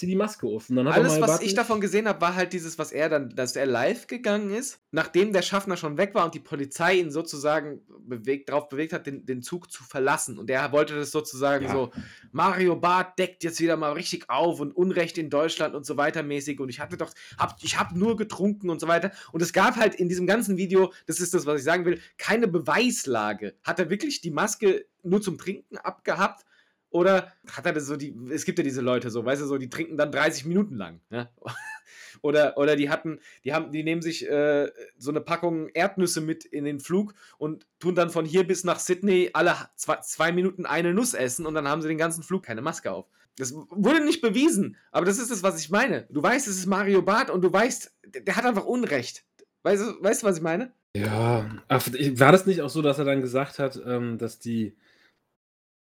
[0.01, 0.65] zieh die Maske auf.
[0.71, 4.07] Alles, was ich davon gesehen habe, war halt dieses, was er dann, dass er live
[4.07, 8.67] gegangen ist, nachdem der Schaffner schon weg war und die Polizei ihn sozusagen bewegt, darauf
[8.67, 10.39] bewegt hat, den, den Zug zu verlassen.
[10.39, 11.71] Und er wollte das sozusagen ja.
[11.71, 11.91] so,
[12.31, 16.23] Mario Barth deckt jetzt wieder mal richtig auf und Unrecht in Deutschland und so weiter
[16.23, 16.59] mäßig.
[16.59, 19.11] Und ich hatte doch, hab, ich habe nur getrunken und so weiter.
[19.31, 21.99] Und es gab halt in diesem ganzen Video, das ist das, was ich sagen will,
[22.17, 23.53] keine Beweislage.
[23.63, 26.43] Hat er wirklich die Maske nur zum Trinken abgehabt?
[26.91, 29.57] Oder hat er das so die, es gibt ja diese Leute so, weißt du, so,
[29.57, 30.99] die trinken dann 30 Minuten lang.
[31.09, 31.29] Ja?
[32.21, 36.43] oder, oder die hatten, die haben, die nehmen sich äh, so eine Packung Erdnüsse mit
[36.43, 40.65] in den Flug und tun dann von hier bis nach Sydney alle zwei, zwei Minuten
[40.65, 43.07] eine Nuss essen und dann haben sie den ganzen Flug keine Maske auf.
[43.37, 46.05] Das wurde nicht bewiesen, aber das ist das, was ich meine.
[46.09, 47.95] Du weißt, es ist Mario Barth und du weißt,
[48.27, 49.23] der hat einfach Unrecht.
[49.63, 50.73] Weißt du, weißt was ich meine?
[50.93, 54.75] Ja, Ach, war das nicht auch so, dass er dann gesagt hat, ähm, dass die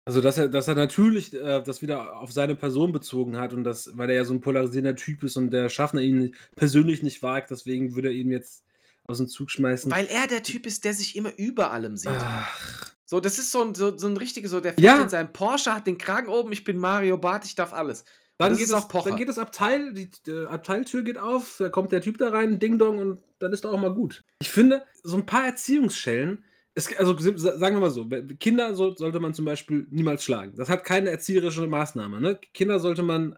[0.05, 3.63] also, dass er dass er natürlich, äh, das wieder auf seine Person bezogen hat und
[3.63, 7.23] das weil er ja so ein polarisierender Typ ist und der Schaffner ihn persönlich nicht
[7.23, 8.63] wagt, deswegen würde er ihn jetzt
[9.07, 9.91] aus dem Zug schmeißen.
[9.91, 12.11] Weil er der Typ ist, der sich immer über allem sieht.
[12.11, 12.93] Ach.
[13.05, 15.01] So, das ist so ein so so 'n richtiger so, der fährt Ja.
[15.03, 18.05] in seinem Porsche, hat den Kragen oben, ich bin Mario Barth, ich darf alles.
[18.39, 22.01] Dann geht das dann geht das Abteil die äh, Abteiltür geht auf, da kommt der
[22.01, 24.23] Typ da rein, Ding Dong und dann ist er auch mal gut.
[24.41, 26.43] Ich finde, so ein paar Erziehungsschellen
[26.75, 28.07] es, also sagen wir mal so,
[28.39, 30.53] Kinder so, sollte man zum Beispiel niemals schlagen.
[30.55, 32.19] Das hat keine erzieherische Maßnahme.
[32.19, 32.39] Ne?
[32.53, 33.37] Kinder sollte man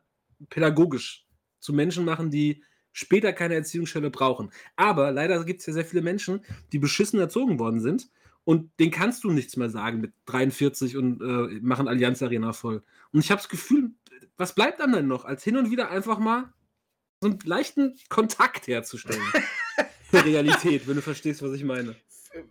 [0.50, 1.26] pädagogisch
[1.60, 4.52] zu Menschen machen, die später keine Erziehungsstelle brauchen.
[4.78, 8.10] Aber leider gibt es ja sehr viele Menschen, die beschissen erzogen worden sind
[8.46, 12.84] und denen kannst du nichts mehr sagen mit 43 und äh, machen Allianz Arena voll.
[13.12, 13.92] Und ich habe das Gefühl,
[14.38, 16.54] was bleibt dann denn noch, als hin und wieder einfach mal
[17.22, 19.22] so einen leichten Kontakt herzustellen?
[20.12, 21.96] Der Realität, wenn du verstehst, was ich meine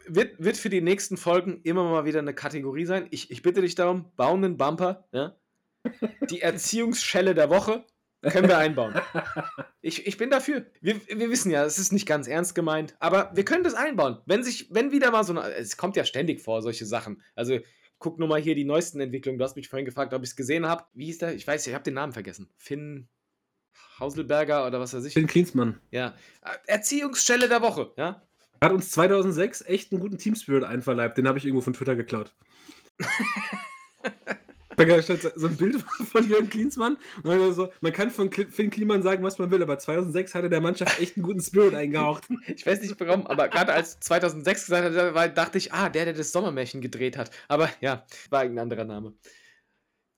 [0.06, 3.06] wird, wird für die nächsten Folgen immer mal wieder eine Kategorie sein.
[3.10, 5.08] Ich, ich bitte dich darum, bauen einen Bumper.
[5.12, 5.36] Ja?
[6.30, 7.84] Die Erziehungsschelle der Woche
[8.22, 8.94] können wir einbauen.
[9.82, 10.64] Ich, ich bin dafür.
[10.80, 14.18] Wir, wir wissen ja, es ist nicht ganz ernst gemeint, aber wir können das einbauen.
[14.24, 17.22] Wenn sich, wenn wieder mal so eine, es kommt ja ständig vor, solche Sachen.
[17.34, 17.58] Also
[17.98, 19.38] guck nur mal hier die neuesten Entwicklungen.
[19.38, 20.84] Du hast mich vorhin gefragt, ob ich es gesehen habe.
[20.94, 21.34] Wie hieß der?
[21.34, 22.48] Ich weiß, ich habe den Namen vergessen.
[22.56, 23.08] Finn
[23.98, 25.12] Hauselberger oder was weiß ich.
[25.12, 25.80] Finn Klinsmann.
[25.90, 26.14] Ja.
[26.66, 28.22] Erziehungsstelle der Woche, ja.
[28.64, 31.18] Hat uns 2006 echt einen guten Team Spirit einverleibt.
[31.18, 32.32] Den habe ich irgendwo von Twitter geklaut.
[34.76, 36.96] Da stand so ein Bild von Jürgen Klinsmann.
[37.22, 41.00] So, man kann von Finn Kliman sagen, was man will, aber 2006 hatte der Mannschaft
[41.00, 42.24] echt einen guten Spirit eingehaucht.
[42.46, 46.14] Ich weiß nicht warum, aber gerade als 2006 gesagt hat, dachte ich, ah, der, der
[46.14, 47.30] das Sommermärchen gedreht hat.
[47.46, 49.14] Aber ja, war ein anderer Name.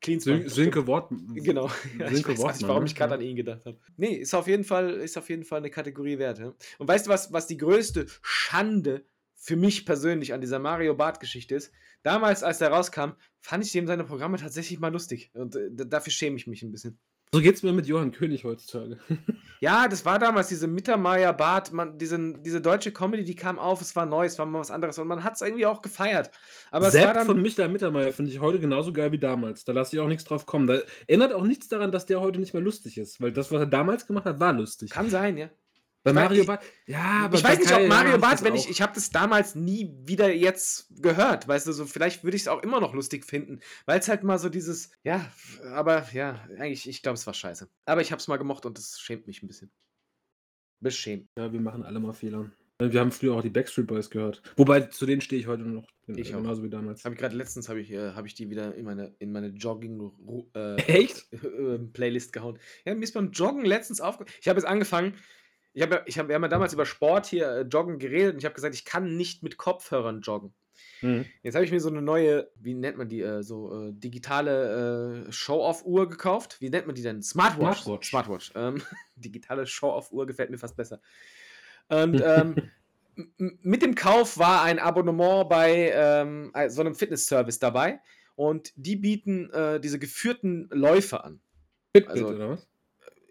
[0.07, 0.49] Klinsmann.
[0.49, 1.13] Sönke Wort.
[1.35, 1.71] Genau.
[1.99, 3.79] Ja, ich weiß nicht, warum ich gerade an ihn gedacht habe.
[3.97, 6.39] Nee, ist auf jeden Fall, ist auf jeden Fall eine Kategorie wert.
[6.39, 6.55] Ja?
[6.79, 11.55] Und weißt du, was, was die größte Schande für mich persönlich an dieser Mario Bart-Geschichte
[11.55, 11.73] ist?
[12.03, 15.31] Damals, als er rauskam, fand ich dem seine Programme tatsächlich mal lustig.
[15.35, 16.99] Und äh, dafür schäme ich mich ein bisschen.
[17.33, 18.99] So geht's mir mit Johann König heutzutage.
[19.61, 23.81] ja, das war damals diese Mittermeier Bart, man, diese, diese deutsche Comedy, die kam auf,
[23.81, 26.31] es war neu, es war mal was anderes und man hat es irgendwie auch gefeiert.
[26.71, 29.65] Aber Sepp es war dann, von Michael Mittermeier finde ich heute genauso geil wie damals.
[29.65, 30.67] Da lasse ich auch nichts drauf kommen.
[30.67, 33.61] Da ändert auch nichts daran, dass der heute nicht mehr lustig ist, weil das, was
[33.61, 34.91] er damals gemacht hat, war lustig.
[34.91, 35.51] Kann sein, ja.
[36.07, 38.93] Bei Mario Bart, ja, aber ich weiß nicht, ob Mario Bart, wenn ich, ich habe
[38.95, 42.79] das damals nie wieder jetzt gehört, weißt du, so vielleicht würde ich es auch immer
[42.79, 45.29] noch lustig finden, weil es halt mal so dieses, ja,
[45.73, 47.69] aber ja, eigentlich, ich glaube, es war scheiße.
[47.87, 49.73] Aber ich habe es mal gemocht und das schämt mich ein bisschen.
[50.79, 51.27] Beschämt.
[51.37, 52.53] Ja, wir machen alle mal Fehler.
[52.79, 54.43] Wir haben früher auch die Backstreet Boys gehört.
[54.55, 55.89] Wobei, zu denen stehe ich heute noch.
[56.07, 56.39] Ich auch.
[56.39, 57.05] Genauso wie damals.
[57.05, 59.49] Habe ich gerade letztens habe ich, äh, hab ich die wieder in meine, in meine
[59.49, 60.13] Jogging
[60.55, 61.33] äh, Echt?
[61.33, 62.61] Äh, Playlist gehauen.
[62.85, 64.39] Ja, mir ist beim Joggen letztens aufgefallen.
[64.41, 65.15] Ich habe jetzt angefangen,
[65.77, 68.39] ich habe, ich hab, wir haben ja damals über Sport hier, äh, Joggen geredet und
[68.39, 70.55] ich habe gesagt, ich kann nicht mit Kopfhörern joggen.
[71.03, 71.27] Mhm.
[71.43, 75.27] Jetzt habe ich mir so eine neue, wie nennt man die, äh, so äh, digitale
[75.27, 76.57] äh, Show-Off-Uhr gekauft.
[76.61, 77.23] Wie nennt man die denn?
[77.23, 77.83] Smartwatch.
[77.83, 78.09] Smartwatch.
[78.09, 78.53] Smartwatch.
[78.55, 78.83] Ähm,
[79.17, 80.99] digitale Show-Off-Uhr gefällt mir fast besser.
[81.89, 82.55] Und ähm,
[83.37, 88.01] mit dem Kauf war ein Abonnement bei ähm, so einem Fitness-Service dabei
[88.35, 91.41] und die bieten äh, diese geführten Läufe an.
[91.95, 92.67] Fitbit also, oder was?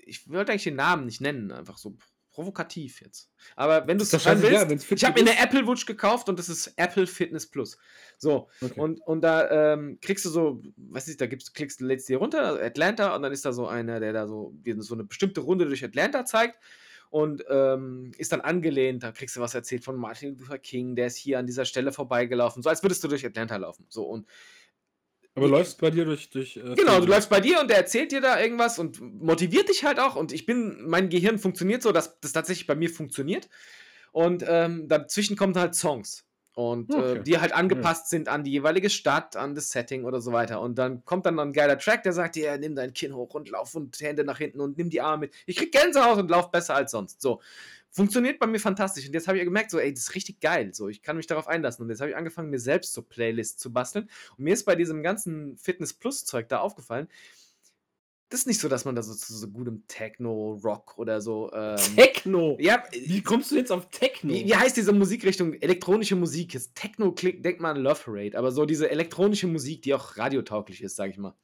[0.05, 1.97] Ich wollte eigentlich den Namen nicht nennen, einfach so
[2.36, 3.32] provokativ jetzt.
[3.56, 6.50] Aber wenn du es willst, ja, ich habe mir eine Apple Watch gekauft und das
[6.50, 7.78] ist Apple Fitness Plus.
[8.17, 8.78] So, okay.
[8.78, 12.17] und, und da ähm, kriegst du so, was ist, da gibst, klickst du, lädst dir
[12.17, 15.65] runter, Atlanta, und dann ist da so einer, der da so, so eine bestimmte Runde
[15.65, 16.60] durch Atlanta zeigt
[17.10, 21.08] und ähm, ist dann angelehnt, da kriegst du was erzählt von Martin Luther King, der
[21.08, 23.86] ist hier an dieser Stelle vorbeigelaufen, so als würdest du durch Atlanta laufen.
[23.88, 24.28] So, und
[25.36, 26.30] aber läufst bei dir durch.
[26.30, 29.67] durch äh, genau, du läufst bei dir und der erzählt dir da irgendwas und motiviert
[29.67, 30.15] dich halt auch.
[30.15, 33.50] Und ich bin, mein Gehirn funktioniert so, dass das tatsächlich bei mir funktioniert.
[34.13, 36.24] Und ähm, dazwischen kommen halt Songs.
[36.54, 37.17] Und äh, okay.
[37.17, 38.17] äh, die halt angepasst ja.
[38.17, 40.62] sind an die jeweilige Stadt, an das Setting oder so weiter.
[40.62, 43.50] Und dann kommt dann ein geiler Track, der sagt dir, nimm dein Kinn hoch und
[43.50, 45.34] lauf und Hände nach hinten und nimm die Arme mit.
[45.45, 47.21] Ich krieg Gänsehaut und lauf besser als sonst.
[47.21, 47.41] So
[47.95, 49.08] funktioniert bei mir fantastisch.
[49.08, 50.73] Und jetzt habe ich gemerkt, so, ey, das ist richtig geil.
[50.73, 51.84] So, ich kann mich darauf einlassen.
[51.84, 54.10] Und jetzt habe ich angefangen, mir selbst so Playlists zu basteln.
[54.38, 57.08] Und mir ist bei diesem ganzen Fitness Plus-Zeug da aufgefallen,
[58.29, 61.51] das ist nicht so, dass man da so zu so gutem Techno, Rock oder so.
[61.53, 62.58] Ähm, Techno?
[62.60, 62.84] Ja.
[62.91, 64.34] Wie kommst du jetzt auf Techno?
[64.34, 65.53] Wie, wie heißt diese Musikrichtung?
[65.53, 66.53] Elektronische Musik.
[66.53, 70.17] Jetzt Techno klingt, denkt man an Love Parade, aber so diese elektronische Musik, die auch
[70.17, 71.36] radiotauglich ist, sag ich mal.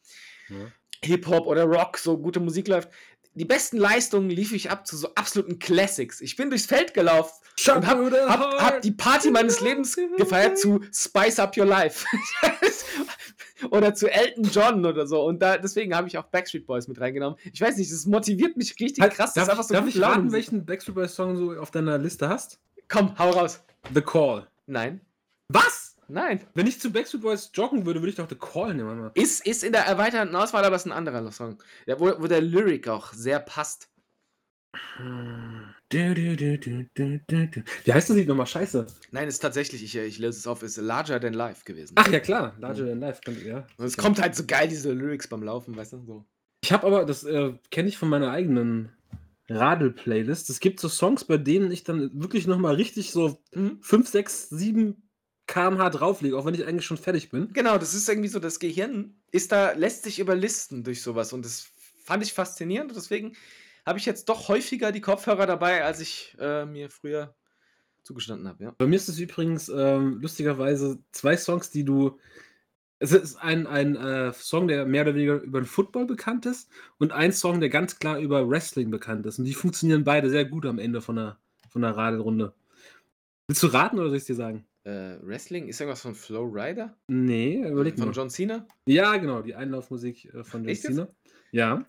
[0.49, 0.71] Ja.
[1.03, 2.89] Hip-Hop oder Rock, so gute Musik läuft
[3.33, 6.21] die besten Leistungen lief ich ab zu so absoluten Classics.
[6.21, 10.57] Ich bin durchs Feld gelaufen Shut und hab, hab, hab, die Party meines Lebens gefeiert
[10.57, 12.05] zu Spice Up Your Life.
[13.69, 15.23] oder zu Elton John oder so.
[15.23, 17.37] Und da, deswegen habe ich auch Backstreet Boys mit reingenommen.
[17.53, 19.33] Ich weiß nicht, das motiviert mich richtig halt, krass.
[19.33, 22.59] Darf, das so darf ich raten, welchen Backstreet Boys Song du auf deiner Liste hast?
[22.87, 23.63] Komm, hau raus.
[23.93, 24.47] The Call.
[24.65, 25.01] Nein.
[25.47, 25.80] Was?
[26.11, 26.41] Nein.
[26.53, 29.11] Wenn ich zu Backstreet Boys joggen würde, würde ich doch The Call nehmen.
[29.13, 31.57] Ist, ist in der erweiterten Auswahl, aber ist ein anderer Song.
[31.85, 33.89] Ja, wo, wo der Lyric auch sehr passt.
[35.89, 35.93] Wie
[37.93, 38.45] heißt das Lied nochmal?
[38.45, 38.87] Scheiße.
[39.11, 41.93] Nein, ist tatsächlich, ich, ich löse es auf, ist Larger Than Life gewesen.
[41.95, 42.55] Ach ja, klar.
[42.59, 43.21] Larger Than Life.
[43.45, 43.65] Ja.
[43.77, 46.03] Und es kommt halt so geil, diese Lyrics beim Laufen, weißt du?
[46.05, 46.25] So.
[46.63, 48.91] Ich habe aber, das äh, kenne ich von meiner eigenen
[49.49, 50.49] Radel-Playlist.
[50.49, 55.01] Es gibt so Songs, bei denen ich dann wirklich nochmal richtig so 5, 6, 7
[55.51, 57.51] km/h drauflege, auch wenn ich eigentlich schon fertig bin.
[57.53, 61.43] Genau, das ist irgendwie so, das Gehirn ist da, lässt sich überlisten durch sowas und
[61.45, 61.67] das
[62.03, 63.33] fand ich faszinierend und deswegen
[63.85, 67.35] habe ich jetzt doch häufiger die Kopfhörer dabei, als ich äh, mir früher
[68.03, 68.63] zugestanden habe.
[68.63, 68.75] Ja.
[68.77, 72.19] Bei mir ist es übrigens ähm, lustigerweise zwei Songs, die du.
[72.99, 76.69] Es ist ein, ein äh, Song, der mehr oder weniger über den Football bekannt ist
[76.99, 79.39] und ein Song, der ganz klar über Wrestling bekannt ist.
[79.39, 82.53] Und die funktionieren beide sehr gut am Ende von der, von der Radelrunde.
[83.47, 84.67] Willst du raten oder soll ich es dir sagen?
[84.83, 85.67] Äh, Wrestling?
[85.67, 86.97] Ist irgendwas von Flow Rider?
[87.07, 88.13] Nee, überleg Von mal.
[88.13, 88.67] John Cena?
[88.85, 91.07] Ja, genau, die Einlaufmusik äh, von John Echt Cena.
[91.51, 91.85] Ja.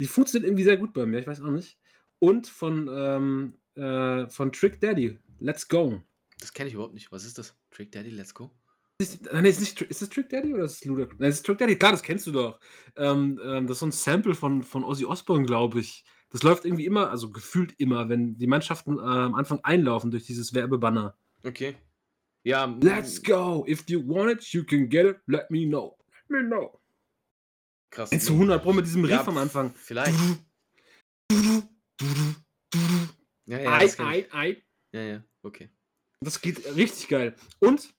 [0.00, 1.78] Die funktioniert irgendwie sehr gut bei mir, ich weiß auch nicht.
[2.18, 6.00] Und von, ähm, äh, von Trick Daddy, Let's Go.
[6.40, 7.12] Das kenne ich überhaupt nicht.
[7.12, 7.56] Was ist das?
[7.70, 8.50] Trick Daddy, Let's Go?
[8.98, 11.18] Ist, nein, ist, nicht, ist das Trick Daddy oder ist es Ludacris?
[11.18, 12.60] Nein, ist Trick Daddy, klar, das kennst du doch.
[12.96, 16.04] Ähm, ähm, das ist so ein Sample von, von Ozzy Osbourne, glaube ich.
[16.30, 20.24] Das läuft irgendwie immer, also gefühlt immer, wenn die Mannschaften äh, am Anfang einlaufen durch
[20.24, 21.16] dieses Werbebanner.
[21.44, 21.76] Okay.
[22.44, 22.66] Ja.
[22.82, 23.64] Let's go.
[23.66, 25.16] If you want it, you can get it.
[25.26, 25.96] Let me know.
[26.28, 26.78] Let me know.
[27.90, 28.10] Krass.
[28.10, 29.72] Zu 100 Pro mit diesem Riff ja, am Anfang.
[29.74, 30.18] Vielleicht.
[33.46, 34.62] Ja, ja, ei, ei, ei.
[34.92, 35.70] Ja, ja, okay.
[36.20, 37.34] Das geht richtig geil.
[37.60, 37.94] Und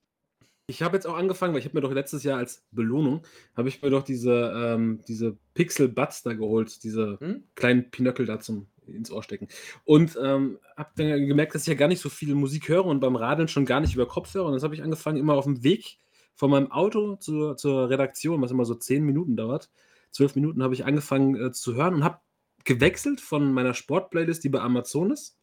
[0.67, 3.69] ich habe jetzt auch angefangen, weil ich habe mir doch letztes Jahr als Belohnung, habe
[3.69, 7.47] ich mir doch diese, ähm, diese Pixel Buds da geholt, diese hm?
[7.55, 9.48] kleinen Pinöckel da zum ins Ohr stecken.
[9.84, 13.00] Und ähm, habe dann gemerkt, dass ich ja gar nicht so viel Musik höre und
[13.00, 14.48] beim Radeln schon gar nicht über Kopfhörer.
[14.48, 15.98] Und das habe ich angefangen, immer auf dem Weg
[16.36, 19.69] von meinem Auto zur, zur Redaktion, was immer so zehn Minuten dauert,
[20.12, 22.19] zwölf Minuten, habe ich angefangen äh, zu hören und habe
[22.65, 25.38] gewechselt von meiner Sportplaylist, die bei Amazon ist,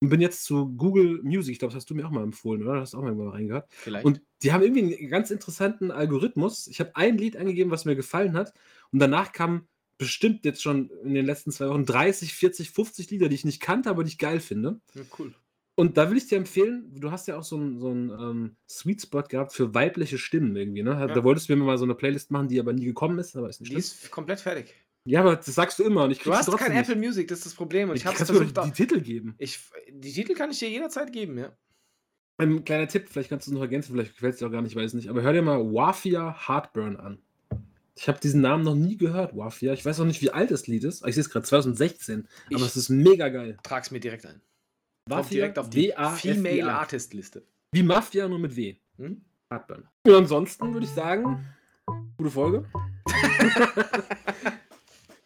[0.00, 1.52] und bin jetzt zu Google Music.
[1.52, 2.80] Ich glaube, das hast du mir auch mal empfohlen, oder?
[2.80, 3.66] Hast du auch mal reingehört?
[3.70, 4.04] Vielleicht.
[4.04, 6.66] Und die haben irgendwie einen ganz interessanten Algorithmus.
[6.66, 8.52] Ich habe ein Lied eingegeben, was mir gefallen hat.
[8.90, 9.68] Und danach kamen
[10.02, 13.60] bestimmt jetzt schon in den letzten zwei Wochen 30, 40, 50 Lieder, die ich nicht
[13.60, 14.80] kannte, aber die ich geil finde.
[14.94, 15.34] Ja, cool.
[15.74, 19.02] Und da will ich dir empfehlen, du hast ja auch so einen so ähm, Sweet
[19.02, 20.90] Spot gehabt für weibliche Stimmen irgendwie, ne?
[20.90, 21.06] Ja.
[21.06, 23.48] Da wolltest du mir mal so eine Playlist machen, die aber nie gekommen ist, aber
[23.48, 24.74] ist nicht Die ist komplett fertig.
[25.04, 27.46] Ja, aber das sagst du immer und ich Du hast kein Apple Music, das ist
[27.46, 27.90] das Problem.
[27.90, 29.34] Und ich habe versucht, die, die Titel geben.
[29.38, 29.60] Ich,
[29.90, 31.56] die Titel kann ich dir jederzeit geben, ja.
[32.36, 34.62] Ein kleiner Tipp, vielleicht kannst du es noch ergänzen, vielleicht gefällt es dir auch gar
[34.62, 35.08] nicht, ich weiß nicht.
[35.08, 37.18] Aber hör dir mal Wafia Heartburn an.
[37.94, 39.72] Ich habe diesen Namen noch nie gehört, Wafia.
[39.74, 41.06] Ich weiß auch nicht, wie alt das Lied ist.
[41.06, 43.58] Ich sehe es gerade 2016, ich aber es ist mega geil.
[43.62, 44.40] Trag's mir direkt ein.
[45.08, 47.44] Wafia direkt auf die Female Artist Liste.
[47.72, 48.76] Wie Mafia, nur mit W.
[48.96, 49.22] Hm?
[49.50, 49.88] Heartburn.
[50.06, 51.46] Und ansonsten würde ich sagen,
[52.16, 52.64] gute Folge.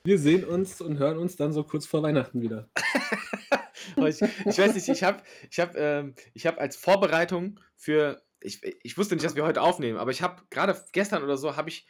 [0.04, 2.70] Wir sehen uns und hören uns dann so kurz vor Weihnachten wieder.
[3.96, 8.96] ich, ich, weiß nicht, ich habe ich hab, ähm, hab als Vorbereitung für, ich, ich
[8.96, 11.86] wusste nicht, dass wir heute aufnehmen, aber ich habe gerade gestern oder so, habe ich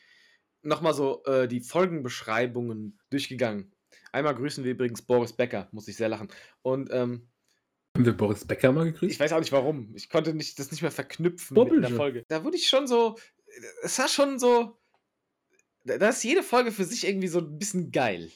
[0.67, 3.73] nochmal so äh, die Folgenbeschreibungen durchgegangen.
[4.13, 6.29] Einmal grüßen wir übrigens Boris Becker, muss ich sehr lachen.
[6.63, 7.29] Und ähm,
[7.95, 9.13] haben wir Boris Becker mal gegrüßt?
[9.13, 9.95] Ich weiß auch nicht warum.
[9.95, 12.25] Ich konnte nicht, das nicht mehr verknüpfen mit der Folge.
[12.29, 13.17] Da wurde ich schon so,
[13.83, 14.79] es war schon so,
[15.85, 18.31] da ist jede Folge für sich irgendwie so ein bisschen geil.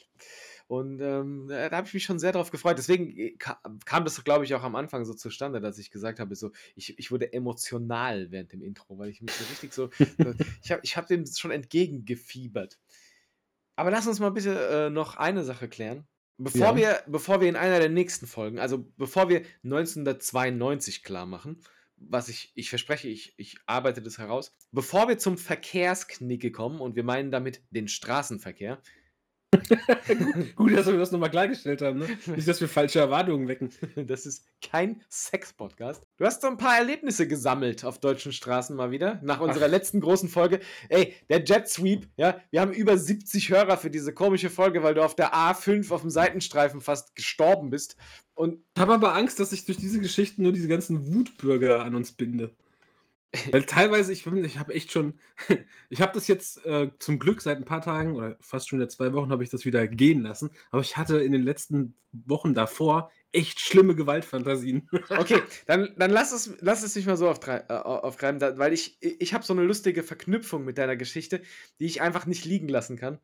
[0.71, 2.77] Und ähm, da habe ich mich schon sehr darauf gefreut.
[2.77, 6.33] Deswegen äh, kam das, glaube ich, auch am Anfang so zustande, dass ich gesagt habe,
[6.33, 9.89] so, ich, ich wurde emotional während dem Intro, weil ich mich so richtig so,
[10.63, 12.79] ich habe ich hab dem schon entgegengefiebert.
[13.75, 16.07] Aber lass uns mal bitte äh, noch eine Sache klären.
[16.37, 16.75] Bevor, ja.
[16.77, 21.59] wir, bevor wir in einer der nächsten Folgen, also bevor wir 1992 klar machen,
[21.97, 24.55] was ich, ich verspreche, ich, ich arbeite das heraus.
[24.71, 28.81] Bevor wir zum Verkehrsknicke kommen, und wir meinen damit den Straßenverkehr,
[30.55, 32.07] Gut, dass wir das nochmal klargestellt haben, ne?
[32.27, 33.69] Nicht, dass wir falsche Erwartungen wecken.
[34.07, 36.03] Das ist kein Sex-Podcast.
[36.17, 39.69] Du hast so ein paar Erlebnisse gesammelt auf deutschen Straßen mal wieder, nach unserer Ach.
[39.69, 40.59] letzten großen Folge.
[40.89, 44.93] Ey, der Jet Sweep, ja, wir haben über 70 Hörer für diese komische Folge, weil
[44.93, 47.97] du auf der A5 auf dem Seitenstreifen fast gestorben bist.
[48.33, 51.95] Und ich habe aber Angst, dass ich durch diese Geschichten nur diese ganzen Wutbürger an
[51.95, 52.55] uns binde.
[53.51, 55.13] Weil teilweise, ich, ich habe echt schon,
[55.89, 58.91] ich habe das jetzt äh, zum Glück seit ein paar Tagen oder fast schon seit
[58.91, 60.51] zwei Wochen habe ich das wieder gehen lassen.
[60.69, 64.89] Aber ich hatte in den letzten Wochen davor echt schlimme Gewaltfantasien.
[65.09, 69.33] Okay, dann, dann lass, es, lass es nicht mal so äh, aufgreifen, weil ich, ich
[69.33, 71.41] habe so eine lustige Verknüpfung mit deiner Geschichte,
[71.79, 73.19] die ich einfach nicht liegen lassen kann.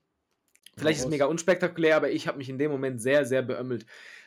[0.78, 3.86] Vielleicht ist es mega unspektakulär, aber ich habe mich in dem Moment sehr, sehr beömmelt.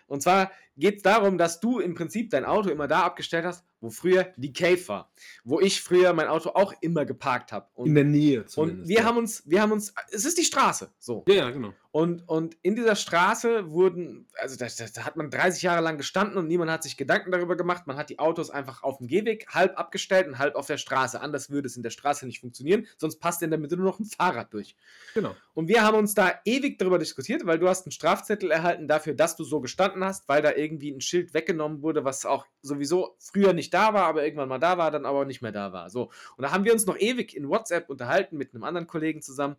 [0.08, 3.64] Und zwar geht es darum, dass du im Prinzip dein Auto immer da abgestellt hast,
[3.80, 5.12] wo früher die Cave war.
[5.44, 7.68] Wo ich früher mein Auto auch immer geparkt habe.
[7.76, 8.80] In der Nähe zumindest.
[8.80, 9.04] Und wir ja.
[9.04, 11.24] haben uns, wir haben uns, es ist die Straße, so.
[11.28, 11.72] Ja, ja, genau.
[11.92, 16.38] Und, und in dieser Straße wurden, also da, da, hat man 30 Jahre lang gestanden
[16.38, 17.88] und niemand hat sich Gedanken darüber gemacht.
[17.88, 21.20] Man hat die Autos einfach auf dem Gehweg halb abgestellt und halb auf der Straße.
[21.20, 23.98] Anders würde es in der Straße nicht funktionieren, sonst passt in der Mitte nur noch
[23.98, 24.76] ein Fahrrad durch.
[25.14, 25.34] Genau.
[25.54, 29.14] Und wir haben uns da ewig darüber diskutiert, weil du hast einen Strafzettel erhalten dafür,
[29.14, 33.16] dass du so gestanden hast, weil da irgendwie ein Schild weggenommen wurde, was auch sowieso
[33.18, 35.90] früher nicht da war, aber irgendwann mal da war, dann aber nicht mehr da war.
[35.90, 36.10] So.
[36.36, 39.56] Und da haben wir uns noch ewig in WhatsApp unterhalten mit einem anderen Kollegen zusammen,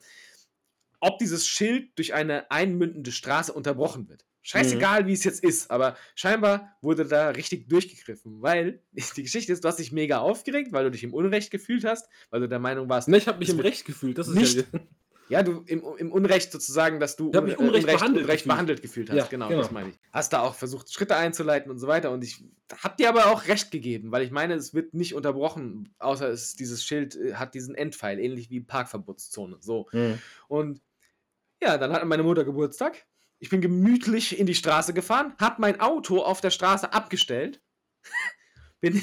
[1.00, 4.26] ob dieses Schild durch eine einmündende Straße unterbrochen wird.
[4.44, 5.08] Scheißegal, mhm.
[5.08, 8.82] wie es jetzt ist, aber scheinbar wurde da richtig durchgegriffen, weil
[9.16, 12.08] die Geschichte ist, du hast dich mega aufgeregt, weil du dich im Unrecht gefühlt hast,
[12.30, 13.08] weil du der Meinung warst.
[13.08, 14.80] Ne, ich habe mich im Recht gefühlt, das ist nicht, ja
[15.32, 18.82] ja, du im, im Unrecht sozusagen, dass du un, mich Unrecht, Unrecht, behandelt, Unrecht behandelt,
[18.82, 19.18] gefühlt hast.
[19.18, 20.00] Ja, genau, genau, das meine ich.
[20.12, 22.12] Hast da auch versucht, Schritte einzuleiten und so weiter.
[22.12, 22.44] Und ich
[22.78, 26.56] habe dir aber auch recht gegeben, weil ich meine, es wird nicht unterbrochen, außer es,
[26.56, 29.58] dieses Schild äh, hat diesen Endpfeil, ähnlich wie Parkverbotszone.
[29.62, 29.88] So.
[29.94, 30.20] Mhm.
[30.48, 30.82] Und
[31.62, 33.06] ja, dann hatte meine Mutter Geburtstag.
[33.40, 37.62] Ich bin gemütlich in die Straße gefahren, habe mein Auto auf der Straße abgestellt.
[38.82, 39.02] bin,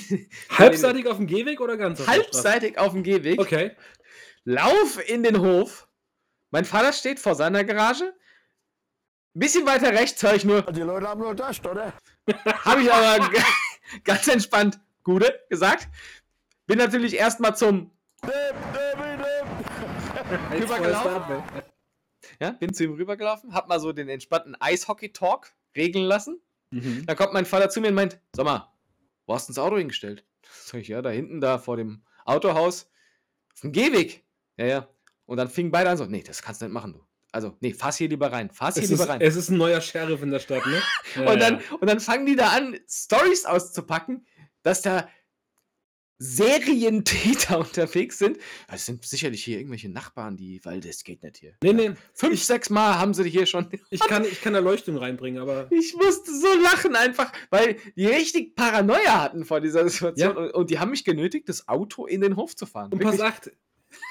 [0.51, 3.41] Halbseitig auf dem Gehweg oder ganz auf Halbseitig auf dem Gehweg.
[3.41, 3.73] Okay.
[4.45, 5.88] Lauf in den Hof
[6.51, 8.15] mein Vater steht vor seiner Garage
[9.39, 10.63] bisschen weiter rechts höre ich nur.
[10.63, 11.93] Die Leute haben nur das, oder?
[12.65, 13.31] Habe ich aber
[14.05, 15.89] ganz entspannt Gute gesagt.
[16.67, 17.91] Bin natürlich erstmal zum
[20.53, 21.43] rübergelaufen.
[22.41, 26.41] Ja, bin zu ihm rübergelaufen, hab mal so den entspannten Eishockey-Talk regeln lassen.
[26.71, 27.07] Mhm.
[27.07, 28.71] Dann kommt mein Vater zu mir und meint: Sag mal,
[29.27, 30.25] wo hast du das Auto hingestellt?
[30.43, 32.91] Sag ich, ja, da hinten, da vor dem Autohaus.
[33.55, 34.25] Auf dem Gehweg.
[34.57, 34.89] Ja, ja.
[35.29, 37.05] Und dann fingen beide an so: Nee, das kannst du nicht machen, du.
[37.33, 38.51] Also, nee, fass hier lieber rein.
[38.51, 39.21] Fass hier es lieber ist, rein.
[39.21, 40.83] Es ist ein neuer Sheriff in der Stadt, ne?
[41.15, 41.77] Ja, und, dann, ja.
[41.79, 44.27] und dann fangen die da an, Stories auszupacken,
[44.63, 45.07] dass da
[46.19, 48.39] Serientäter unterwegs sind.
[48.69, 51.53] Das sind sicherlich hier irgendwelche Nachbarn, die, weil das geht nicht hier.
[51.63, 51.93] Nee, nee.
[52.15, 53.69] Fünf, ich, sechs Mal haben sie hier schon.
[53.91, 55.71] Ich kann, ich kann Erleuchtung reinbringen, aber.
[55.71, 60.37] Ich musste so lachen einfach, weil die richtig Paranoia hatten vor dieser Situation ja.
[60.37, 62.93] und, und, die haben mich genötigt, das Auto in den Hof zu fahren.
[62.93, 63.51] Und pass acht,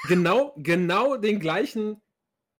[0.08, 2.00] genau, genau den gleichen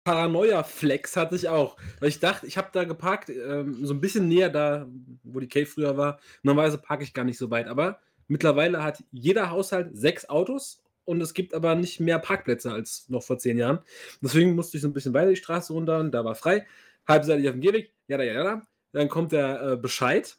[0.04, 1.76] Paranoia-Flex hatte ich auch.
[2.00, 4.86] Weil ich dachte, ich habe da geparkt, ähm, so ein bisschen näher da,
[5.22, 6.18] wo die Cave früher war.
[6.42, 11.20] Normalerweise parke ich gar nicht so weit, aber Mittlerweile hat jeder Haushalt sechs Autos und
[11.22, 13.80] es gibt aber nicht mehr Parkplätze als noch vor zehn Jahren.
[14.20, 16.66] Deswegen musste ich so ein bisschen weiter die Straße runter und da war frei.
[17.08, 18.62] Halbseitig auf dem Gehweg, ja, ja, ja.
[18.92, 20.36] Dann kommt der äh, Bescheid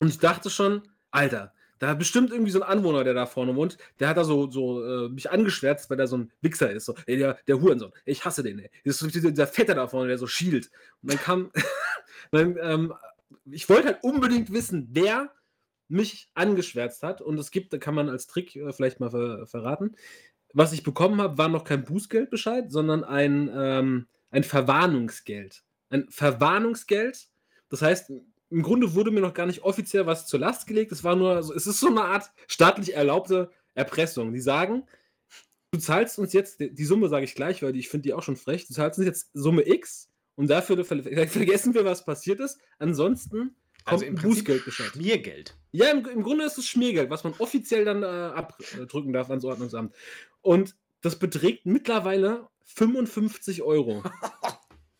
[0.00, 3.54] und ich dachte schon, Alter, da hat bestimmt irgendwie so ein Anwohner, der da vorne
[3.56, 6.84] wohnt, der hat da so, so äh, mich angeschwärzt, weil der so ein Wichser ist.
[6.84, 8.70] So, ey, der, der Hurensohn, ich hasse den, ey.
[8.84, 10.70] Das ist dieser, dieser Vetter da vorne, der so schielt.
[11.02, 11.50] Und dann kam,
[12.30, 12.94] dann, ähm,
[13.50, 15.30] ich wollte halt unbedingt wissen, wer
[15.88, 17.20] mich angeschwärzt hat.
[17.20, 19.96] Und es gibt, da kann man als Trick äh, vielleicht mal ver verraten.
[20.52, 25.64] Was ich bekommen habe, war noch kein Bußgeldbescheid, sondern ein, ähm, ein Verwarnungsgeld.
[25.90, 27.28] Ein Verwarnungsgeld.
[27.68, 28.12] Das heißt,
[28.54, 30.92] im Grunde wurde mir noch gar nicht offiziell was zur Last gelegt.
[30.92, 34.32] Es war nur, es ist so eine Art staatlich erlaubte Erpressung.
[34.32, 34.86] Die sagen,
[35.72, 38.36] du zahlst uns jetzt, die Summe sage ich gleich, weil ich finde die auch schon
[38.36, 42.60] frech, du zahlst uns jetzt Summe X und dafür vergessen wir, was passiert ist.
[42.78, 44.92] Ansonsten also im Bußgeldbescheid.
[44.92, 45.58] Schmiergeld.
[45.72, 49.44] Ja, im, im, Grunde ist es Schmiergeld, was man offiziell dann äh, abdrücken darf ans
[49.44, 49.92] Ordnungsamt.
[50.42, 54.04] Und das beträgt mittlerweile 55 Euro.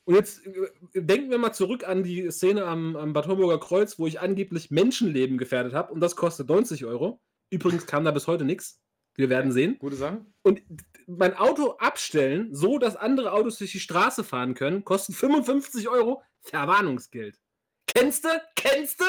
[0.04, 3.98] Und jetzt äh, denken wir mal zurück an die Szene am, am Bad Homburger Kreuz,
[3.98, 7.20] wo ich angeblich Menschenleben gefährdet habe und das kostet 90 Euro.
[7.50, 8.80] Übrigens kam da bis heute nichts.
[9.16, 9.78] Wir werden sehen.
[9.78, 10.24] Gute Sache.
[10.42, 10.62] Und
[11.06, 16.22] mein Auto abstellen, so dass andere Autos durch die Straße fahren können, kostet 55 Euro
[16.40, 17.38] Verwarnungsgeld.
[17.86, 18.28] Kennst du?
[18.56, 19.04] Kennst du?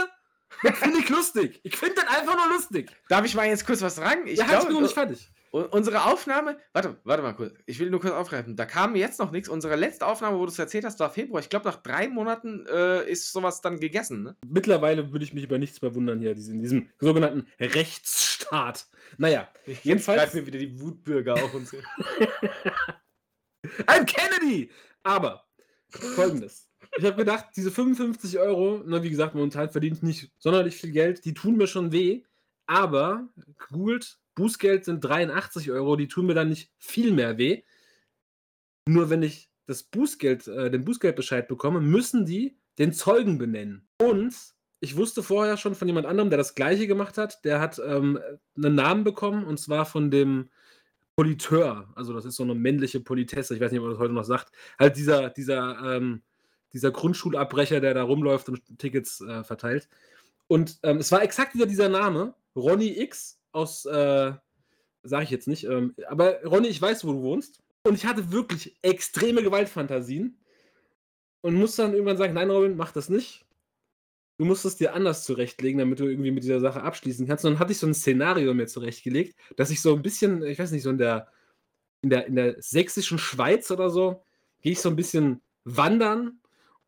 [0.64, 1.60] Das finde ich lustig.
[1.64, 2.92] Ich finde das einfach nur lustig.
[3.10, 4.28] Darf ich mal jetzt kurz was sagen?
[4.28, 5.30] Ich ja, glaube, nur nicht fertig.
[5.72, 8.56] Unsere Aufnahme, warte, warte mal kurz, ich will nur kurz aufgreifen.
[8.56, 9.50] Da kam jetzt noch nichts.
[9.50, 11.42] Unsere letzte Aufnahme, wo du es erzählt hast, war Februar.
[11.42, 14.24] Ich glaube, nach drei Monaten äh, ist sowas dann gegessen.
[14.24, 14.36] Ne?
[14.48, 18.88] Mittlerweile würde ich mich über nichts mehr wundern hier, in diesem sogenannten Rechtsstaat.
[19.18, 20.34] Naja, jetzt jedenfalls.
[20.34, 21.74] mir wieder die Wutbürger auf uns.
[23.88, 24.70] I'm Kennedy!
[25.04, 25.46] Aber
[25.90, 26.66] folgendes
[26.98, 31.26] ich habe gedacht, diese 55 Euro, na, wie gesagt, momentan verdient nicht sonderlich viel Geld,
[31.26, 32.24] die tun mir schon weh,
[32.66, 33.28] aber
[33.70, 37.64] googelt, Bußgeld sind 83 Euro, die tun mir dann nicht viel mehr weh.
[38.88, 43.88] Nur wenn ich das Bußgeld, äh, den Bußgeldbescheid bekomme, müssen die den Zeugen benennen.
[44.00, 44.36] Und
[44.80, 48.20] ich wusste vorher schon von jemand anderem, der das gleiche gemacht hat, der hat ähm,
[48.56, 50.50] einen Namen bekommen und zwar von dem
[51.16, 51.92] Politeur.
[51.96, 54.26] Also das ist so eine männliche Politesse, ich weiß nicht, ob man das heute noch
[54.26, 54.52] sagt.
[54.78, 56.22] Halt dieser, dieser ähm,
[56.76, 59.88] dieser Grundschulabbrecher, der da rumläuft und Tickets äh, verteilt.
[60.48, 64.34] Und ähm, es war exakt wieder dieser Name, Ronny X aus, äh,
[65.04, 67.62] sage ich jetzt nicht, ähm, aber Ronny, ich weiß, wo du wohnst.
[67.84, 70.40] Und ich hatte wirklich extreme Gewaltfantasien
[71.42, 73.46] und musste dann irgendwann sagen, nein, Robin, mach das nicht.
[74.38, 77.46] Du musst es dir anders zurechtlegen, damit du irgendwie mit dieser Sache abschließen kannst.
[77.46, 80.58] Und dann hatte ich so ein Szenario mir zurechtgelegt, dass ich so ein bisschen, ich
[80.58, 81.28] weiß nicht, so in der,
[82.02, 84.24] in der, in der sächsischen Schweiz oder so,
[84.62, 86.40] gehe ich so ein bisschen wandern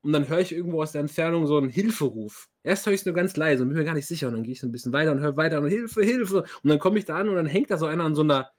[0.02, 2.50] und dann höre ich irgendwo aus der Entfernung so einen Hilferuf.
[2.68, 4.28] Erst höre ich es nur ganz leise und bin mir gar nicht sicher.
[4.28, 6.44] Und dann gehe ich so ein bisschen weiter und höre weiter und Hilfe, Hilfe.
[6.64, 8.52] Und dann komme ich da an und dann hängt da so einer an so einer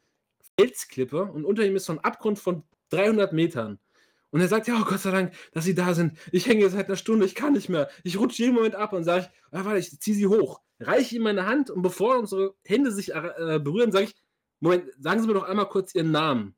[0.58, 3.78] Felsklippe und unter ihm ist so ein Abgrund von 300 Metern.
[4.30, 6.16] Und er sagt, ja, oh Gott sei Dank, dass Sie da sind.
[6.32, 7.90] Ich hänge jetzt seit einer Stunde, ich kann nicht mehr.
[8.02, 10.62] Ich rutsche jeden Moment ab und sage, ich, ah, warte, ich ziehe sie hoch.
[10.80, 14.14] Reiche ihm meine Hand und bevor unsere Hände sich äh, berühren, sage ich,
[14.60, 16.54] Moment, sagen Sie mir doch einmal kurz Ihren Namen.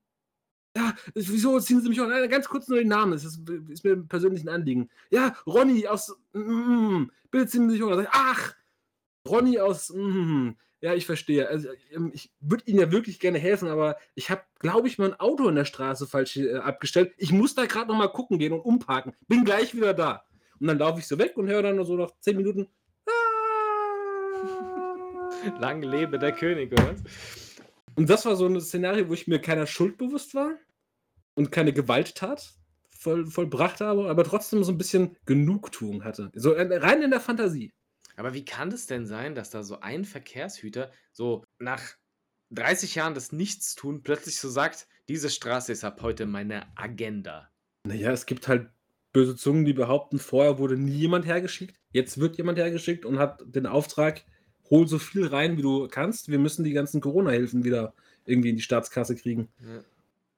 [0.76, 2.08] Ja, wieso ziehen Sie mich auch?
[2.28, 4.88] Ganz kurz nur den Namen, das ist, ist mir persönlich ein Anliegen.
[5.10, 6.16] Ja, Ronny aus.
[6.32, 8.04] Mm, bitte ziehen Sie mich hoch.
[8.12, 8.54] Ach,
[9.28, 9.92] Ronny aus.
[9.92, 10.50] Mm,
[10.80, 11.48] ja, ich verstehe.
[11.48, 15.18] Also, ähm, ich würde Ihnen ja wirklich gerne helfen, aber ich habe, glaube ich, mein
[15.18, 17.12] Auto in der Straße falsch äh, abgestellt.
[17.18, 19.12] Ich muss da gerade noch mal gucken gehen und umparken.
[19.28, 20.24] Bin gleich wieder da.
[20.60, 22.68] Und dann laufe ich so weg und höre dann so nach 10 Minuten.
[23.06, 23.10] Ah.
[25.60, 26.94] Lang lebe der König, oder?
[28.01, 30.57] Und das war so ein Szenario, wo ich mir keiner Schuld bewusst war
[31.34, 32.55] und keine Gewalttat
[32.88, 36.32] voll, vollbracht habe, aber trotzdem so ein bisschen Genugtuung hatte.
[36.34, 37.74] So äh, rein in der Fantasie.
[38.16, 41.82] Aber wie kann es denn sein, dass da so ein Verkehrshüter so nach
[42.53, 47.51] 30 Jahren des Nichtstun plötzlich so sagt, diese Straße ist ab heute meine Agenda?
[47.86, 48.70] Naja, es gibt halt
[49.12, 51.78] böse Zungen, die behaupten, vorher wurde nie jemand hergeschickt.
[51.92, 54.24] Jetzt wird jemand hergeschickt und hat den Auftrag,
[54.70, 56.30] hol so viel rein, wie du kannst.
[56.30, 57.92] Wir müssen die ganzen Corona-Hilfen wieder
[58.24, 59.48] irgendwie in die Staatskasse kriegen.
[59.60, 59.82] Ja.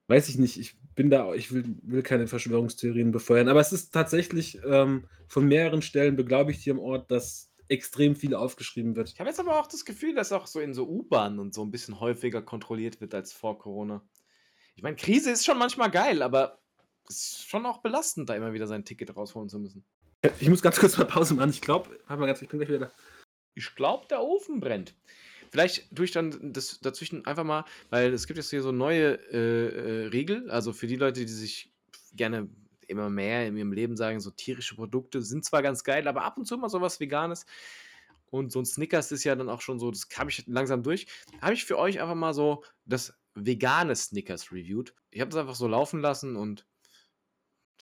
[0.08, 0.58] Weiß ich nicht.
[0.58, 3.48] Ich bin da, ich will, will keine Verschwörungstheorien befeuern.
[3.48, 8.34] Aber es ist tatsächlich ähm, von mehreren Stellen beglaubigt hier im Ort, dass extrem viel
[8.34, 9.10] aufgeschrieben wird.
[9.10, 11.64] Ich habe jetzt aber auch das Gefühl, dass auch so in so U-Bahnen und so
[11.64, 14.02] ein bisschen häufiger kontrolliert wird als vor Corona.
[14.74, 16.58] Ich meine, Krise ist schon manchmal geil, aber
[17.08, 19.84] es ist schon auch belastend, da immer wieder sein Ticket rausholen zu müssen.
[20.38, 21.50] Ich muss ganz kurz mal Pause machen.
[21.50, 22.92] Ich glaube, ich bin gleich wieder da.
[23.54, 24.94] Ich glaube, der Ofen brennt.
[25.50, 29.18] Vielleicht tue ich dann das dazwischen einfach mal, weil es gibt jetzt hier so neue
[29.30, 31.70] äh, äh, Regel, also für die Leute, die sich
[32.14, 32.48] gerne
[32.88, 36.38] immer mehr in ihrem Leben sagen, so tierische Produkte sind zwar ganz geil, aber ab
[36.38, 37.46] und zu mal sowas Veganes.
[38.30, 41.06] Und so ein Snickers ist ja dann auch schon so, das habe ich langsam durch.
[41.42, 44.94] Habe ich für euch einfach mal so das vegane Snickers reviewed.
[45.10, 46.66] Ich habe das einfach so laufen lassen und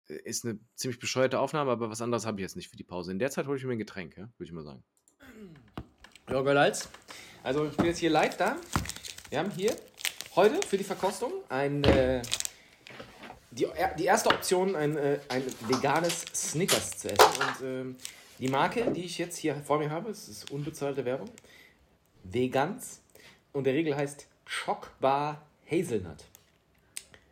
[0.09, 2.85] äh, ist eine ziemlich bescheuerte Aufnahme, aber was anderes habe ich jetzt nicht für die
[2.85, 3.13] Pause.
[3.13, 4.31] In der Zeit hole ich mir ein Getränk, ja?
[4.39, 4.83] würde ich mal sagen.
[6.31, 6.89] Ja, Girls.
[7.43, 8.57] Also ich bin jetzt hier live da.
[9.31, 9.75] Wir haben hier
[10.37, 12.21] heute für die Verkostung ein, äh,
[13.51, 13.67] die,
[13.99, 17.25] die erste Option, ein, äh, ein veganes Snickers zu essen.
[17.41, 17.95] Und äh,
[18.41, 21.31] die Marke, die ich jetzt hier vor mir habe, das ist unbezahlte Werbung,
[22.25, 23.01] Vegans.
[23.55, 26.27] Und der Regel heißt Schockbar Hazelnut.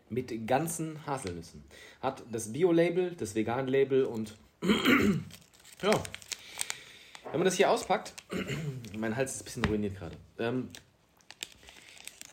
[0.09, 1.63] Mit ganzen Haselnüssen.
[2.01, 4.37] Hat das Bio-Label, das Vegan-Label und
[5.83, 5.91] ja,
[7.31, 8.15] wenn man das hier auspackt,
[8.97, 10.71] mein Hals ist ein bisschen ruiniert gerade, ähm,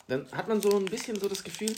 [0.07, 1.73] dann hat man so ein bisschen so das Gefühl,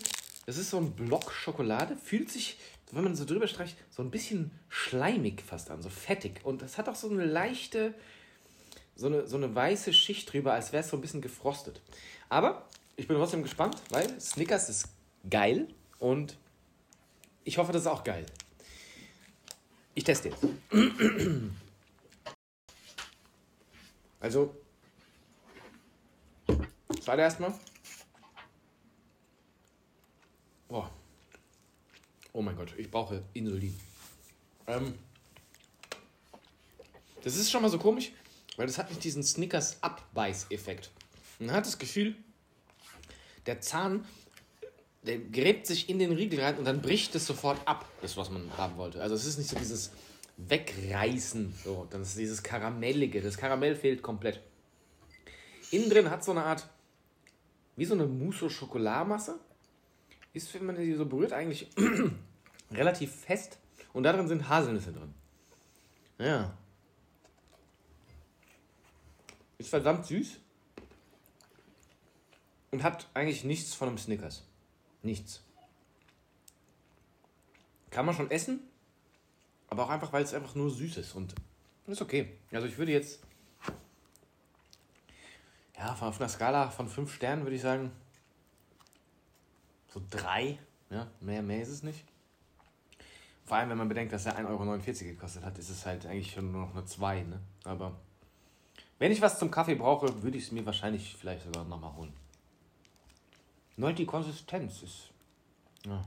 [0.45, 2.57] das ist so ein Block Schokolade, fühlt sich,
[2.91, 6.41] wenn man so drüber streicht, so ein bisschen schleimig fast an, so fettig.
[6.43, 7.93] Und es hat auch so eine leichte,
[8.95, 11.81] so eine, so eine weiße Schicht drüber, als wäre es so ein bisschen gefrostet.
[12.29, 14.89] Aber ich bin trotzdem gespannt, weil Snickers ist
[15.29, 15.67] geil
[15.99, 16.37] und
[17.43, 18.25] ich hoffe, das ist auch geil.
[19.93, 20.45] Ich teste jetzt.
[24.19, 24.55] Also,
[27.05, 27.53] der erstmal.
[30.67, 30.89] Boah.
[32.33, 33.79] Oh mein Gott, ich brauche Insulin.
[34.67, 34.97] Ähm,
[37.23, 38.11] das ist schon mal so komisch,
[38.57, 40.91] weil das hat nicht diesen Snickers-Abbeiß-Effekt.
[41.39, 42.15] Man hat das Gefühl,
[43.45, 44.05] der Zahn,
[45.03, 48.29] der gräbt sich in den Riegel rein und dann bricht es sofort ab, das, was
[48.29, 49.01] man haben wollte.
[49.01, 49.91] Also es ist nicht so dieses
[50.37, 51.53] wegreißen.
[51.63, 53.21] So, dann ist dieses Karamellige.
[53.21, 54.41] Das Karamell fehlt komplett.
[55.71, 56.67] Innen drin hat so eine Art,
[57.75, 59.39] wie so eine Mousse-Schokoladmasse.
[60.33, 61.69] Ist, wenn man die so berührt, eigentlich
[62.71, 63.57] relativ fest.
[63.93, 65.13] Und da drin sind Haselnüsse drin.
[66.17, 66.57] Ja.
[69.57, 70.37] Ist verdammt süß.
[72.71, 74.43] Und hat eigentlich nichts von einem Snickers.
[75.01, 75.41] Nichts.
[77.89, 78.59] Kann man schon essen,
[79.69, 81.35] aber auch einfach, weil es einfach nur süß ist und
[81.87, 82.37] ist okay.
[82.51, 83.19] Also ich würde jetzt,
[85.77, 87.91] ja, auf einer Skala von 5 Sternen würde ich sagen,
[89.89, 90.57] so 3.
[90.89, 92.03] Ja, mehr, mehr ist es nicht.
[93.45, 96.31] Vor allem, wenn man bedenkt, dass er 1,49 Euro gekostet hat, ist es halt eigentlich
[96.31, 97.21] schon nur noch eine 2.
[97.23, 97.39] Ne?
[97.63, 97.95] Aber
[98.97, 102.13] wenn ich was zum Kaffee brauche, würde ich es mir wahrscheinlich vielleicht sogar nochmal holen.
[103.77, 105.09] Nur die Konsistenz ist.
[105.85, 106.03] Ja.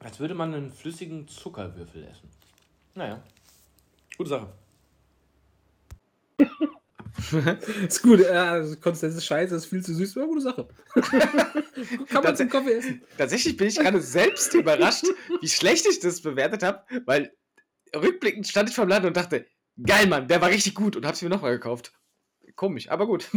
[0.00, 2.28] Als würde man einen flüssigen Zuckerwürfel essen.
[2.94, 3.22] Naja,
[4.16, 4.52] gute Sache.
[7.86, 10.68] ist gut, äh, Konsistenz ist scheiße, ist viel zu süß, aber gute Sache.
[12.08, 13.02] Kann man zum Kaffee essen.
[13.16, 15.04] Tatsächlich bin ich gerade selbst überrascht,
[15.40, 17.32] wie schlecht ich das bewertet habe, weil
[17.94, 19.46] rückblickend stand ich vom Laden und dachte,
[19.82, 21.92] geil, Mann, der war richtig gut und hab's mir nochmal gekauft.
[22.54, 23.28] Komisch, aber gut.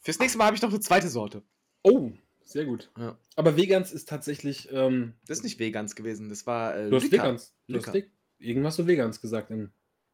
[0.00, 1.42] Fürs nächste Mal habe ich noch eine zweite Sorte.
[1.82, 2.12] Oh,
[2.52, 2.90] sehr gut.
[2.98, 3.18] Ja.
[3.36, 4.68] Aber Vegans ist tatsächlich.
[4.72, 6.76] Ähm, das ist nicht Vegans gewesen, das war.
[6.76, 7.54] Äh, du hast Vegans.
[7.68, 7.96] Du hast
[8.38, 9.70] irgendwas so Vegans gesagt im.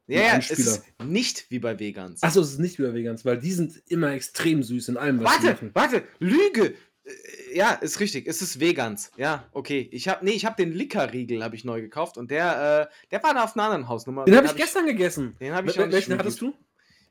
[0.06, 2.22] Ja, ja, es ist nicht wie bei Vegans.
[2.22, 5.18] Achso, es ist nicht wie bei Vegans, weil die sind immer extrem süß in allem,
[5.18, 5.70] was warte, sie machen.
[5.74, 6.74] Warte, Lüge!
[7.04, 7.10] Äh,
[7.54, 8.26] ja, ist richtig.
[8.26, 9.10] Es ist Vegans.
[9.18, 9.86] Ja, okay.
[9.92, 13.22] Ich habe nee, ich habe den Licker-Riegel habe ich neu gekauft und der, äh, der
[13.22, 14.24] war da auf einer anderen Hausnummer.
[14.24, 15.36] Den habe ich, hab ich gestern gegessen.
[15.40, 16.54] Den habe ich Welchen hattest du?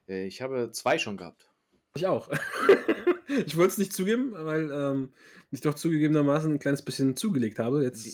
[0.08, 1.48] Äh, ich habe zwei schon gehabt.
[1.96, 2.30] Ich auch.
[3.46, 5.10] ich wollte es nicht zugeben, weil ähm,
[5.52, 7.84] ich doch zugegebenermaßen ein kleines bisschen zugelegt habe.
[7.84, 8.14] Jetzt die,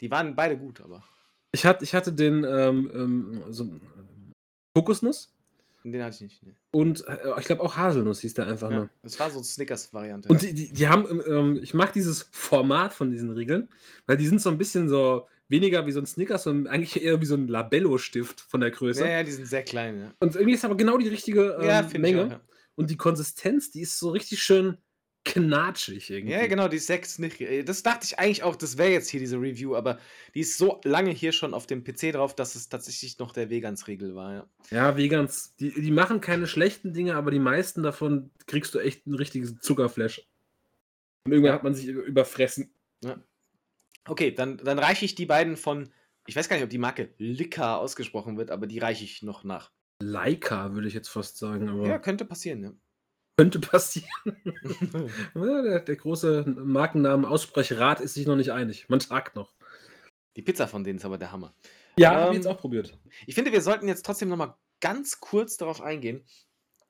[0.00, 1.04] die waren beide gut, aber.
[1.52, 3.68] Ich, hat, ich hatte den ähm, ähm, so,
[4.74, 5.32] Kokosnuss
[5.84, 6.42] Den hatte ich nicht.
[6.44, 6.54] Nee.
[6.70, 8.90] Und äh, ich glaube auch Haselnuss hieß der einfach Ja, nur.
[9.02, 10.28] das war so eine Snickers-Variante.
[10.28, 13.68] Und die, die, die haben, ähm, ähm, ich mag dieses Format von diesen Riegeln,
[14.06, 17.20] weil die sind so ein bisschen so weniger wie so ein Snickers, sondern eigentlich eher
[17.20, 19.04] wie so ein Labello-Stift von der Größe.
[19.04, 20.14] ja, ja, die sind sehr klein, ja.
[20.20, 22.26] Und irgendwie ist aber genau die richtige ähm, ja, finde ich Menge.
[22.26, 22.40] auch, ja.
[22.76, 24.78] Und die Konsistenz, die ist so richtig schön
[25.24, 26.32] knatschig irgendwie.
[26.32, 27.40] Ja, genau, die sechs nicht.
[27.42, 29.98] äh, Das dachte ich eigentlich auch, das wäre jetzt hier diese Review, aber
[30.34, 33.50] die ist so lange hier schon auf dem PC drauf, dass es tatsächlich noch der
[33.50, 34.50] Vegans-Riegel war, ja.
[34.70, 39.06] Ja, Vegans, die, die machen keine schlechten Dinge, aber die meisten davon kriegst du echt
[39.06, 40.26] ein richtiges Zuckerflash.
[41.26, 41.54] Und irgendwann Ja.
[41.56, 42.72] hat man sich über- überfressen.
[44.06, 45.92] Okay, dann, dann reiche ich die beiden von,
[46.26, 49.44] ich weiß gar nicht, ob die Marke Lika ausgesprochen wird, aber die reiche ich noch
[49.44, 49.70] nach.
[50.00, 52.72] Leica, würde ich jetzt fast sagen, aber Ja, könnte passieren, ja.
[53.36, 54.08] könnte passieren.
[55.34, 58.88] Der, der große Markennamen-Aussprechrat ist sich noch nicht einig.
[58.88, 59.54] Man tagt noch.
[60.36, 61.54] Die Pizza von denen ist aber der Hammer.
[61.98, 62.98] Ja, Ähm, habe ich jetzt auch probiert.
[63.26, 66.24] Ich finde, wir sollten jetzt trotzdem noch mal ganz kurz darauf eingehen,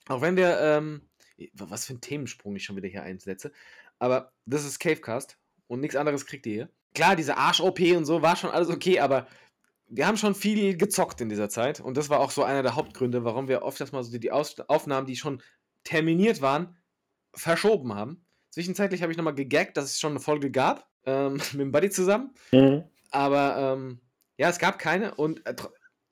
[0.08, 1.08] auch wenn wir, ähm,
[1.54, 3.52] was für ein Themensprung ich schon wieder hier einsetze,
[3.98, 6.68] aber das ist Cavecast und nichts anderes kriegt ihr hier.
[6.94, 9.26] Klar, diese Arsch-OP und so war schon alles okay, aber
[9.90, 12.76] wir haben schon viel gezockt in dieser Zeit und das war auch so einer der
[12.76, 15.42] Hauptgründe, warum wir oft erstmal so die, Aus Aufnahmen, die schon
[15.82, 16.76] terminiert waren,
[17.34, 18.24] verschoben haben.
[18.50, 21.90] Zwischenzeitlich habe ich nochmal gegaggt, dass es schon eine Folge gab, ähm, mit dem Buddy
[21.90, 22.32] zusammen.
[23.10, 24.00] Aber ähm,
[24.36, 25.54] ja, es gab keine und äh,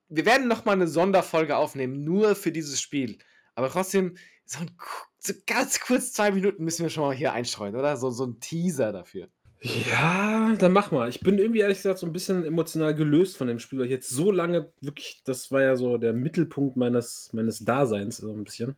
[0.08, 3.18] wir werden noch mal eine Sonderfolge aufnehmen, nur für dieses Spiel.
[3.54, 4.70] Aber trotzdem, so, ein,
[5.18, 7.96] so ganz kurz zwei Minuten müssen wir schon mal hier einstreuen, oder?
[7.96, 9.28] So, so ein Teaser dafür.
[9.60, 11.08] Ja, dann mach mal.
[11.08, 13.92] Ich bin irgendwie ehrlich gesagt so ein bisschen emotional gelöst von dem Spiel, weil ich
[13.92, 18.44] jetzt so lange wirklich, das war ja so der Mittelpunkt meines, meines Daseins, so ein
[18.44, 18.76] bisschen.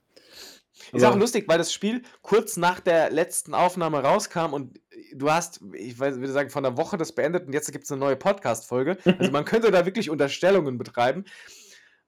[0.92, 4.80] Ist auch Aber- lustig, weil das Spiel kurz nach der letzten Aufnahme rauskam und
[5.14, 7.92] du hast, ich weiß, würde sagen, von der Woche das beendet und jetzt gibt es
[7.92, 8.96] eine neue Podcast-Folge.
[9.18, 11.24] Also man könnte da wirklich Unterstellungen betreiben.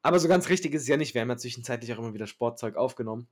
[0.01, 1.13] Aber so ganz richtig ist es ja nicht.
[1.15, 3.29] Wir haben ja zwischenzeitlich auch immer wieder Sportzeug aufgenommen.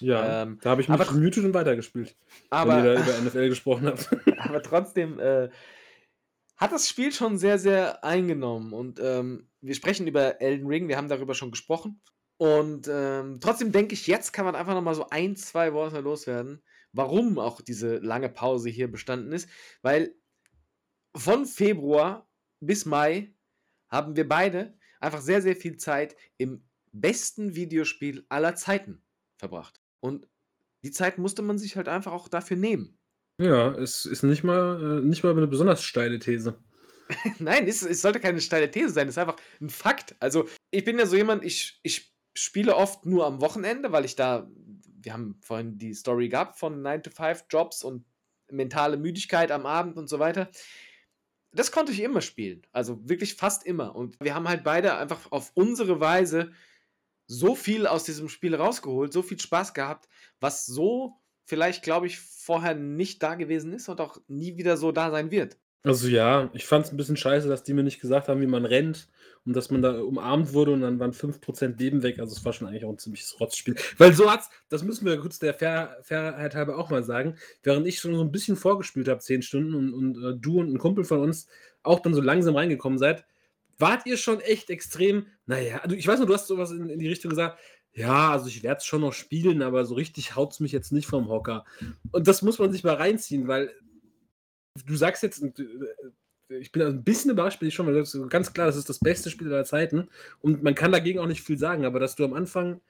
[0.00, 2.16] Ja, Ähm, da habe ich mich aber tr- gemutet und weitergespielt,
[2.50, 4.08] wenn Aber, ihr da über NFL gesprochen habt.
[4.38, 5.48] aber trotzdem äh,
[6.56, 8.72] hat das Spiel schon sehr, sehr eingenommen.
[8.72, 12.00] Und ähm, wir sprechen über Elden Ring, wir haben darüber schon gesprochen.
[12.38, 16.62] Und ähm, trotzdem denke ich, jetzt kann man einfach nochmal so ein, zwei Worte loswerden,
[16.92, 19.48] warum auch diese lange Pause hier bestanden ist.
[19.82, 20.14] Weil
[21.16, 22.28] von Februar
[22.60, 23.34] bis Mai
[23.88, 29.02] haben wir beide einfach sehr, sehr viel Zeit im besten Videospiel aller Zeiten
[29.36, 29.80] verbracht.
[30.06, 30.28] Und
[30.84, 32.98] die Zeit musste man sich halt einfach auch dafür nehmen.
[33.40, 36.58] Ja, es ist nicht mal, äh, nicht mal eine besonders steile These.
[37.38, 40.16] Nein, es, es sollte keine steile These sein, es ist einfach ein Fakt.
[40.20, 44.16] Also, ich bin ja so jemand, ich, ich spiele oft nur am Wochenende, weil ich
[44.16, 44.48] da,
[45.02, 48.04] wir haben vorhin die Story gehabt von 9-to-5-Jobs und
[48.50, 50.50] mentale Müdigkeit am Abend und so weiter.
[51.52, 52.62] Das konnte ich immer spielen.
[52.72, 53.94] Also wirklich fast immer.
[53.96, 56.52] Und wir haben halt beide einfach auf unsere Weise
[57.26, 60.08] so viel aus diesem Spiel rausgeholt, so viel Spaß gehabt,
[60.40, 61.14] was so
[61.44, 65.30] vielleicht, glaube ich, vorher nicht da gewesen ist und auch nie wieder so da sein
[65.30, 65.56] wird.
[65.86, 68.48] Also ja, ich fand es ein bisschen scheiße, dass die mir nicht gesagt haben, wie
[68.48, 69.08] man rennt
[69.44, 72.18] und dass man da umarmt wurde und dann waren 5% Leben weg.
[72.18, 73.76] Also es war schon eigentlich auch ein ziemliches Rotzspiel.
[73.96, 77.86] Weil so hat's, das müssen wir kurz der Fair, Fairheit halber auch mal sagen, während
[77.86, 80.78] ich schon so ein bisschen vorgespielt habe, 10 Stunden und, und äh, du und ein
[80.78, 81.46] Kumpel von uns
[81.84, 83.24] auch dann so langsam reingekommen seid,
[83.78, 86.98] wart ihr schon echt extrem, naja, also ich weiß noch, du hast sowas in, in
[86.98, 87.58] die Richtung gesagt,
[87.92, 90.92] ja, also ich werde es schon noch spielen, aber so richtig haut es mich jetzt
[90.92, 91.64] nicht vom Hocker.
[92.12, 93.74] Und das muss man sich mal reinziehen, weil
[94.84, 95.52] du sagst jetzt, äh,
[96.48, 98.88] ich bin ein bisschen überrascht, bin ich schon, weil das ist ganz klar, das ist
[98.88, 100.08] das beste Spiel aller Zeiten
[100.40, 102.80] und man kann dagegen auch nicht viel sagen, aber dass du am Anfang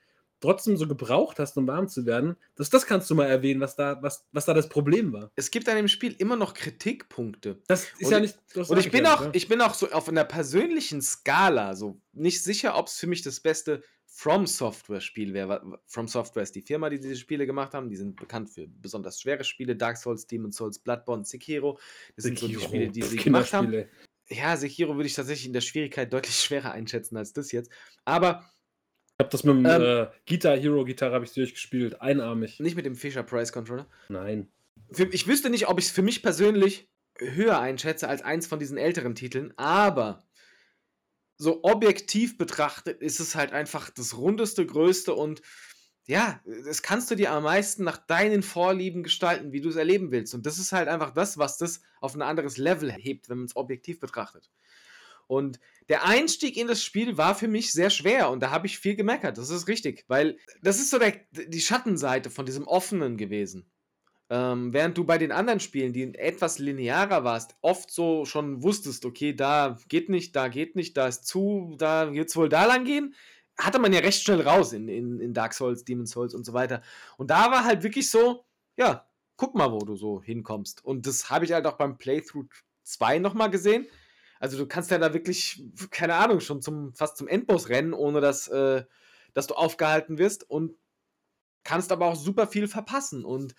[0.41, 3.77] trotzdem so gebraucht hast, um warm zu werden, das, das kannst du mal erwähnen, was
[3.77, 5.31] da, was, was da das Problem war.
[5.35, 7.61] Es gibt an dem Spiel immer noch Kritikpunkte.
[7.69, 8.71] Das ist Und ja ich- nicht.
[8.71, 9.31] Und ich bin auch, ja.
[9.33, 13.23] ich bin auch so auf einer persönlichen Skala so nicht sicher, ob es für mich
[13.23, 15.79] das beste From Software Spiel wäre.
[15.87, 17.91] From Software ist die Firma, die diese Spiele gemacht haben.
[17.91, 21.79] Die sind bekannt für besonders schwere Spiele: Dark Souls, Demon's Souls, Bloodborne, Sekiro.
[22.15, 23.85] Das sind so die Spiele, die sie gemacht haben.
[24.29, 27.71] Ja, Sekiro würde ich tatsächlich in der Schwierigkeit deutlich schwerer einschätzen als das jetzt.
[28.07, 28.49] Aber
[29.19, 32.61] Ich habe das mit dem Ähm, äh, Guitar Hero Gitarre habe ich durchgespielt, einarmig.
[32.61, 33.87] nicht mit dem Fisher Price Controller.
[34.11, 34.49] Nein.
[34.93, 38.59] Für, ich wüsste nicht, ob ich es für mich persönlich höher einschätze als eins von
[38.59, 40.23] diesen älteren Titeln, aber
[41.39, 45.41] so objektiv betrachtet ist es halt einfach das rundeste, größte und
[46.07, 50.13] ja, das kannst du dir am meisten nach deinen Vorlieben gestalten, wie du es erleben
[50.13, 50.35] willst.
[50.35, 53.47] Und das ist halt einfach das, was das auf ein anderes Level hebt, wenn man
[53.47, 54.51] es objektiv betrachtet.
[55.27, 55.59] Und
[55.89, 58.97] der Einstieg in das Spiel war für mich sehr schwer und da habe ich viel
[58.97, 59.39] gemeckert.
[59.39, 63.71] Das ist richtig, weil das ist so der, die Schattenseite von diesem Offenen gewesen.
[64.29, 69.05] Ähm, während du bei den anderen Spielen, die etwas linearer warst, oft so schon wusstest,
[69.05, 72.85] okay, da geht nicht, da geht nicht, da ist zu, da wird's wohl da lang
[72.85, 73.15] gehen,
[73.57, 76.53] hatte man ja recht schnell raus in, in, in Dark Souls, Demon's Souls und so
[76.53, 76.83] weiter.
[77.17, 78.45] Und da war halt wirklich so,
[78.77, 79.07] ja,
[79.37, 80.85] guck mal, wo du so hinkommst.
[80.85, 82.49] Und das habe ich halt auch beim Playthrough
[82.83, 83.87] 2 nochmal gesehen.
[84.41, 88.21] Also du kannst ja da wirklich, keine Ahnung, schon zum, fast zum Endboss rennen, ohne
[88.21, 88.85] dass, äh,
[89.35, 90.75] dass du aufgehalten wirst und
[91.65, 93.25] kannst aber auch super viel verpassen.
[93.25, 93.55] Und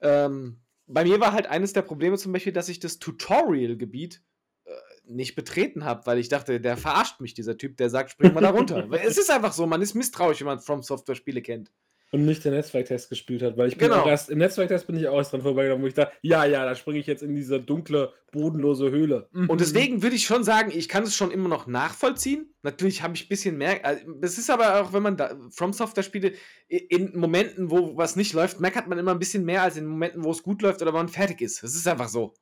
[0.00, 4.22] ähm, bei mir war halt eines der Probleme zum Beispiel, dass ich das Tutorial-Gebiet
[4.64, 4.70] äh,
[5.04, 8.40] nicht betreten habe, weil ich dachte, der verarscht mich, dieser Typ, der sagt, spring mal
[8.40, 8.88] da runter.
[9.04, 11.70] es ist einfach so, man ist misstrauisch, wenn man From Software Spiele kennt
[12.12, 14.06] und nicht den Netzwerktest gespielt hat, weil ich bin genau.
[14.06, 16.74] erst im Netzwerktest bin ich auch erst dran vorbeigegangen, wo ich dachte, ja, ja, da
[16.74, 19.28] springe ich jetzt in diese dunkle, bodenlose Höhle.
[19.32, 19.50] Mhm.
[19.50, 22.54] Und deswegen würde ich schon sagen, ich kann es schon immer noch nachvollziehen.
[22.62, 23.80] Natürlich habe ich ein bisschen mehr.
[24.20, 26.32] Es ist aber auch, wenn man da From Software Spiele
[26.68, 30.24] in Momenten, wo was nicht läuft, meckert man immer ein bisschen mehr als in Momenten,
[30.24, 31.62] wo es gut läuft oder wo man fertig ist.
[31.62, 32.34] Es ist einfach so.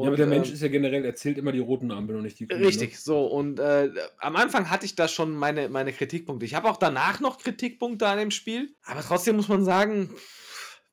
[0.00, 2.24] Und, ja, aber der Mensch ähm, ist ja generell, erzählt immer die roten Ampeln und
[2.24, 2.64] nicht die grünen.
[2.64, 2.96] Richtig, ne?
[2.98, 3.26] so.
[3.26, 6.46] Und äh, am Anfang hatte ich da schon meine, meine Kritikpunkte.
[6.46, 8.74] Ich habe auch danach noch Kritikpunkte an dem Spiel.
[8.82, 10.08] Aber trotzdem muss man sagen,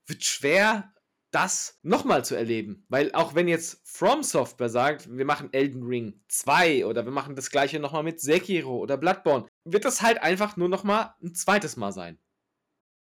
[0.07, 0.91] wird schwer,
[1.31, 2.85] das nochmal zu erleben.
[2.89, 7.37] Weil auch wenn jetzt From Software sagt, wir machen Elden Ring 2 oder wir machen
[7.37, 11.77] das gleiche nochmal mit Sekiro oder Bloodborne, wird das halt einfach nur nochmal ein zweites
[11.77, 12.19] Mal sein.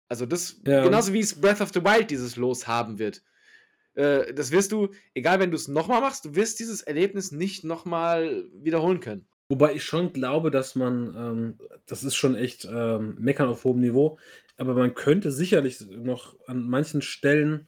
[0.09, 0.83] Also das, ja.
[0.83, 3.23] genauso wie es Breath of the Wild dieses Los haben wird.
[3.95, 7.63] Äh, das wirst du, egal wenn du es nochmal machst, du wirst dieses Erlebnis nicht
[7.63, 9.25] nochmal wiederholen können.
[9.49, 13.81] Wobei ich schon glaube, dass man, ähm, das ist schon echt ähm, meckern auf hohem
[13.81, 14.17] Niveau,
[14.57, 17.67] aber man könnte sicherlich noch an manchen Stellen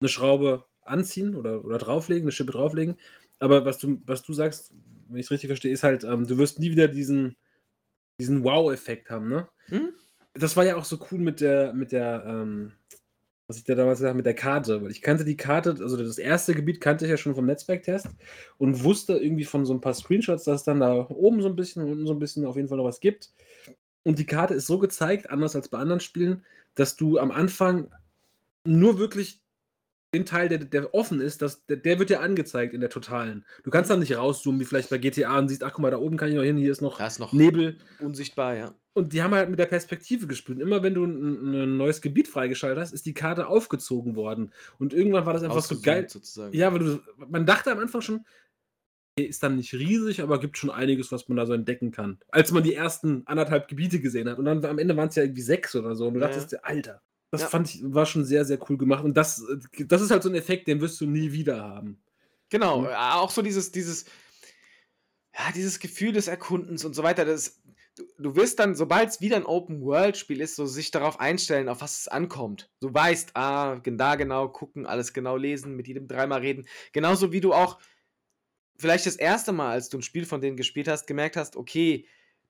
[0.00, 2.96] eine Schraube anziehen oder, oder drauflegen, eine Schippe drauflegen.
[3.38, 4.72] Aber was du, was du sagst,
[5.08, 7.36] wenn ich es richtig verstehe, ist halt, ähm, du wirst nie wieder diesen,
[8.20, 9.48] diesen Wow-Effekt haben, ne?
[9.66, 9.90] Hm?
[10.34, 12.72] Das war ja auch so cool mit der, mit der, ähm,
[13.48, 15.96] was ich da damals gesagt habe mit der Karte, weil ich kannte die Karte, also
[15.96, 18.08] das erste Gebiet kannte ich ja schon vom Netzwerktest
[18.58, 21.56] und wusste irgendwie von so ein paar Screenshots, dass es dann da oben so ein
[21.56, 23.32] bisschen und unten so ein bisschen auf jeden Fall noch was gibt.
[24.02, 26.44] Und die Karte ist so gezeigt, anders als bei anderen Spielen,
[26.74, 27.88] dass du am Anfang
[28.64, 29.40] nur wirklich
[30.14, 33.44] den Teil, der, der offen ist, das, der, der, wird ja angezeigt in der totalen.
[33.64, 35.98] Du kannst dann nicht rauszoomen, wie vielleicht bei GTA und siehst, ach guck mal, da
[35.98, 37.78] oben kann ich noch hin, hier ist noch, ist noch Nebel.
[38.00, 38.74] Unsichtbar, ja.
[38.94, 40.58] Und die haben halt mit der Perspektive gespielt.
[40.58, 44.52] Immer wenn du ein, ein neues Gebiet freigeschaltet hast, ist die Karte aufgezogen worden.
[44.78, 46.08] Und irgendwann war das einfach so geil.
[46.08, 46.56] Sozusagen.
[46.56, 48.24] Ja, weil du, man dachte am Anfang schon,
[49.18, 52.18] ist dann nicht riesig, aber gibt schon einiges, was man da so entdecken kann.
[52.28, 54.38] Als man die ersten anderthalb Gebiete gesehen hat.
[54.38, 56.08] Und dann am Ende waren es ja irgendwie sechs oder so.
[56.08, 56.28] Und du ja.
[56.28, 57.48] dachtest, Alter, das ja.
[57.48, 59.04] fand ich, war schon sehr, sehr cool gemacht.
[59.04, 59.44] Und das,
[59.78, 62.00] das ist halt so ein Effekt, den wirst du nie wieder haben.
[62.48, 62.88] Genau, mhm.
[62.88, 64.04] auch so dieses, dieses,
[65.34, 67.24] ja, dieses Gefühl des Erkundens und so weiter.
[67.24, 67.60] Das,
[67.96, 71.80] du, du wirst dann, sobald es wieder ein Open-World-Spiel ist, so sich darauf einstellen, auf
[71.80, 72.70] was es ankommt.
[72.80, 76.66] Du weißt, ah, da genau gucken, alles genau lesen, mit jedem dreimal reden.
[76.92, 77.78] Genauso wie du auch
[78.78, 82.06] vielleicht das erste Mal, als du ein Spiel von denen gespielt hast, gemerkt hast, okay,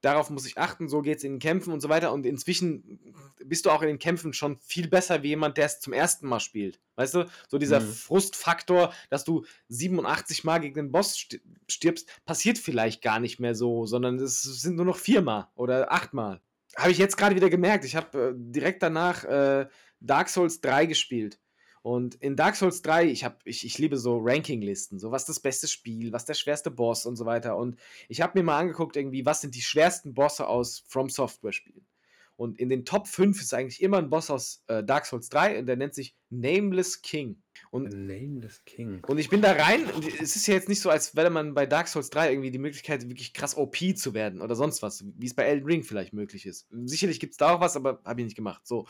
[0.06, 2.12] darauf muss ich achten, so geht es in den Kämpfen und so weiter.
[2.12, 3.00] Und inzwischen
[3.44, 6.28] bist du auch in den Kämpfen schon viel besser wie jemand, der es zum ersten
[6.28, 6.80] Mal spielt.
[6.94, 7.92] Weißt du, so dieser mhm.
[7.92, 11.26] Frustfaktor, dass du 87 Mal gegen den Boss
[11.68, 16.40] stirbst, passiert vielleicht gar nicht mehr so, sondern es sind nur noch viermal oder achtmal.
[16.76, 17.84] Habe ich jetzt gerade wieder gemerkt.
[17.84, 19.66] Ich habe äh, direkt danach äh,
[19.98, 21.40] Dark Souls 3 gespielt.
[21.86, 25.38] Und in Dark Souls 3, ich, hab, ich, ich liebe so Rankinglisten, so was das
[25.38, 27.56] beste Spiel, was der schwerste Boss und so weiter.
[27.56, 27.76] Und
[28.08, 31.86] ich habe mir mal angeguckt, irgendwie, was sind die schwersten Bosse aus From Software Spielen.
[32.34, 35.60] Und in den Top 5 ist eigentlich immer ein Boss aus äh, Dark Souls 3
[35.60, 37.40] und der nennt sich Nameless King.
[37.70, 39.04] Und, Nameless King.
[39.06, 41.54] Und ich bin da rein und es ist ja jetzt nicht so, als wäre man
[41.54, 45.04] bei Dark Souls 3 irgendwie die Möglichkeit, wirklich krass OP zu werden oder sonst was,
[45.16, 46.66] wie es bei Elden Ring vielleicht möglich ist.
[46.84, 48.66] Sicherlich gibt es da auch was, aber habe ich nicht gemacht.
[48.66, 48.88] So.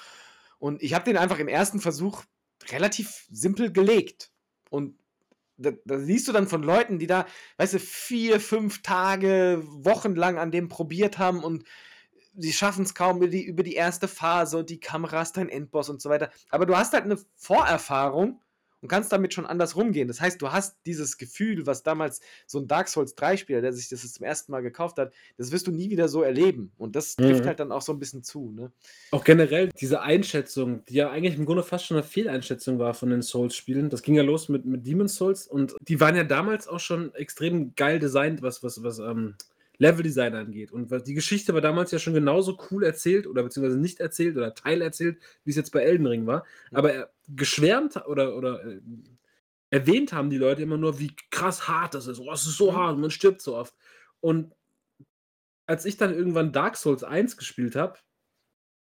[0.58, 2.24] Und ich habe den einfach im ersten Versuch
[2.70, 4.30] relativ simpel gelegt.
[4.70, 4.98] Und
[5.56, 7.26] da, da, siehst du dann von Leuten, die da,
[7.56, 11.64] weißt du, vier, fünf Tage, wochenlang an dem probiert haben und
[12.36, 15.48] sie schaffen es kaum über die, über die erste Phase und die Kamera ist dein
[15.48, 16.30] Endboss und so weiter.
[16.50, 18.42] Aber du hast halt eine Vorerfahrung
[18.80, 20.08] und kannst damit schon anders rumgehen.
[20.08, 23.88] Das heißt, du hast dieses Gefühl, was damals so ein Dark Souls 3-Spieler, der sich
[23.88, 26.72] das zum ersten Mal gekauft hat, das wirst du nie wieder so erleben.
[26.78, 27.46] Und das trifft mhm.
[27.46, 28.52] halt dann auch so ein bisschen zu.
[28.54, 28.72] Ne?
[29.10, 33.10] Auch generell diese Einschätzung, die ja eigentlich im Grunde fast schon eine Fehleinschätzung war von
[33.10, 33.90] den Souls-Spielen.
[33.90, 37.14] Das ging ja los mit, mit Demon's Souls und die waren ja damals auch schon
[37.14, 39.34] extrem geil designt, was, was, was, ähm,
[39.78, 40.72] Leveldesign angeht.
[40.72, 44.54] Und die Geschichte war damals ja schon genauso cool erzählt oder beziehungsweise nicht erzählt oder
[44.54, 46.44] teilerzählt, wie es jetzt bei Elden Ring war.
[46.72, 48.80] Aber geschwärmt oder, oder äh,
[49.70, 52.18] erwähnt haben die Leute immer nur, wie krass hart das ist.
[52.18, 53.74] Oh, es ist so hart und man stirbt so oft.
[54.20, 54.54] Und
[55.66, 57.98] als ich dann irgendwann Dark Souls 1 gespielt habe,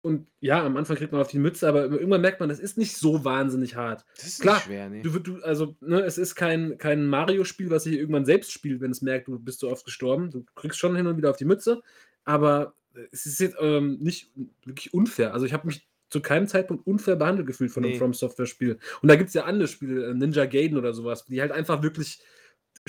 [0.03, 2.79] und ja, am Anfang kriegt man auf die Mütze, aber irgendwann merkt man, das ist
[2.79, 4.05] nicht so wahnsinnig hart.
[4.17, 5.03] Das ist Klar, nicht schwer, ne?
[5.03, 8.91] Du, du, also, ne, es ist kein, kein Mario-Spiel, was sich irgendwann selbst spielt, wenn
[8.91, 10.31] es merkt, du bist so oft gestorben.
[10.31, 11.83] Du kriegst schon hin und wieder auf die Mütze,
[12.25, 12.75] aber
[13.13, 14.31] es ist jetzt ähm, nicht
[14.65, 15.35] wirklich unfair.
[15.35, 18.79] Also ich habe mich zu keinem Zeitpunkt unfair behandelt gefühlt von einem From Software Spiel.
[19.01, 21.83] Und da gibt es ja andere Spiele, äh, Ninja Gaiden oder sowas, die halt einfach
[21.83, 22.21] wirklich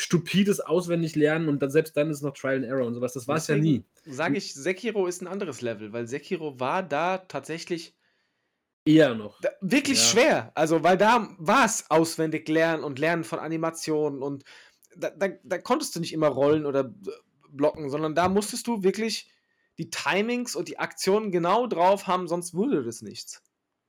[0.02, 3.14] stupides auswendig lernen und dann selbst dann ist noch Trial and Error und sowas.
[3.14, 3.84] Das war es ja nie.
[4.06, 7.96] Sage ich, Sekiro ist ein anderes Level, weil Sekiro war da tatsächlich
[8.86, 9.40] eher noch.
[9.42, 10.04] Da, wirklich ja.
[10.06, 10.52] schwer.
[10.56, 14.44] Also, weil da war es auswendig lernen und lernen von Animationen und
[14.96, 16.94] da, da, da konntest du nicht immer rollen oder
[17.50, 19.32] blocken, sondern da musstest du wirklich
[19.78, 23.42] die Timings und die Aktionen genau drauf haben, sonst wurde das nichts.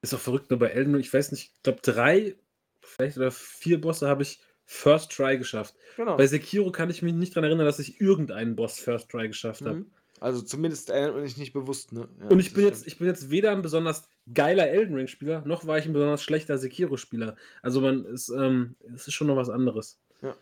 [0.03, 2.37] Ist auch verrückt, nur bei Elden ich weiß nicht, ich glaube drei,
[2.81, 4.41] vielleicht oder vier Bosse habe ich
[4.73, 5.75] First Try geschafft.
[5.97, 6.17] Genau.
[6.17, 9.63] Bei Sekiro kann ich mich nicht daran erinnern, dass ich irgendeinen Boss First Try geschafft
[9.63, 9.77] habe.
[9.77, 9.87] Mhm.
[10.19, 12.09] Also zumindest erinnert mich nicht bewusst, ne?
[12.21, 15.67] Ja, und ich bin jetzt, ich bin jetzt weder ein besonders geiler Elden Ring-Spieler, noch
[15.67, 17.37] war ich ein besonders schlechter Sekiro-Spieler.
[17.61, 20.01] Also man ist, ähm, es ist schon noch was anderes.
[20.23, 20.35] Ja.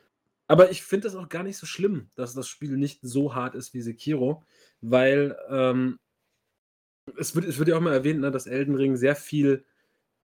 [0.46, 3.54] Aber ich finde es auch gar nicht so schlimm, dass das Spiel nicht so hart
[3.54, 4.44] ist wie Sekiro,
[4.80, 5.98] weil ähm,
[7.18, 9.64] es, wird, es wird ja auch mal erwähnt, ne, dass Elden Ring sehr viel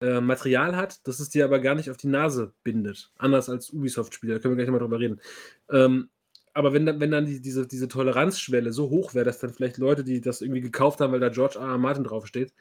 [0.01, 3.13] äh, Material hat, das es dir aber gar nicht auf die Nase bindet.
[3.19, 5.21] Anders als Ubisoft-Spiele, da können wir gleich mal drüber reden.
[5.71, 6.09] Ähm,
[6.53, 9.79] aber wenn dann, wenn dann die, diese, diese Toleranzschwelle so hoch wäre, dass dann vielleicht
[9.79, 11.67] Leute, die das irgendwie gekauft haben, weil da George R.
[11.67, 11.79] R.
[11.79, 12.53] Martin draufsteht,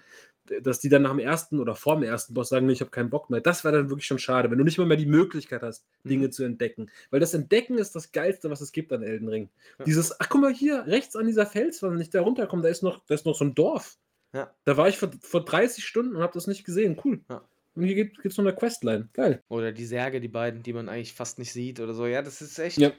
[0.61, 2.91] dass die dann nach dem ersten oder vor dem ersten Boss sagen, nee, ich habe
[2.91, 3.41] keinen Bock mehr.
[3.41, 6.27] Das wäre dann wirklich schon schade, wenn du nicht mal mehr die Möglichkeit hast, Dinge
[6.27, 6.31] mhm.
[6.31, 6.89] zu entdecken.
[7.09, 9.49] Weil das Entdecken ist das Geilste, was es gibt an Elden Ring.
[9.79, 9.85] Ja.
[9.85, 12.83] Dieses, ach guck mal hier, rechts an dieser Felswand, wenn ich da runterkomme, da ist
[12.83, 13.97] noch, da ist noch so ein Dorf.
[14.33, 14.53] Ja.
[14.65, 16.99] Da war ich vor, vor 30 Stunden und habe das nicht gesehen.
[17.03, 17.21] Cool.
[17.29, 17.47] Ja.
[17.75, 19.09] Und hier gibt es noch eine Questline.
[19.13, 19.43] Geil.
[19.47, 22.05] Oder die Särge, die beiden, die man eigentlich fast nicht sieht oder so.
[22.05, 22.91] Ja, das ist echt ja.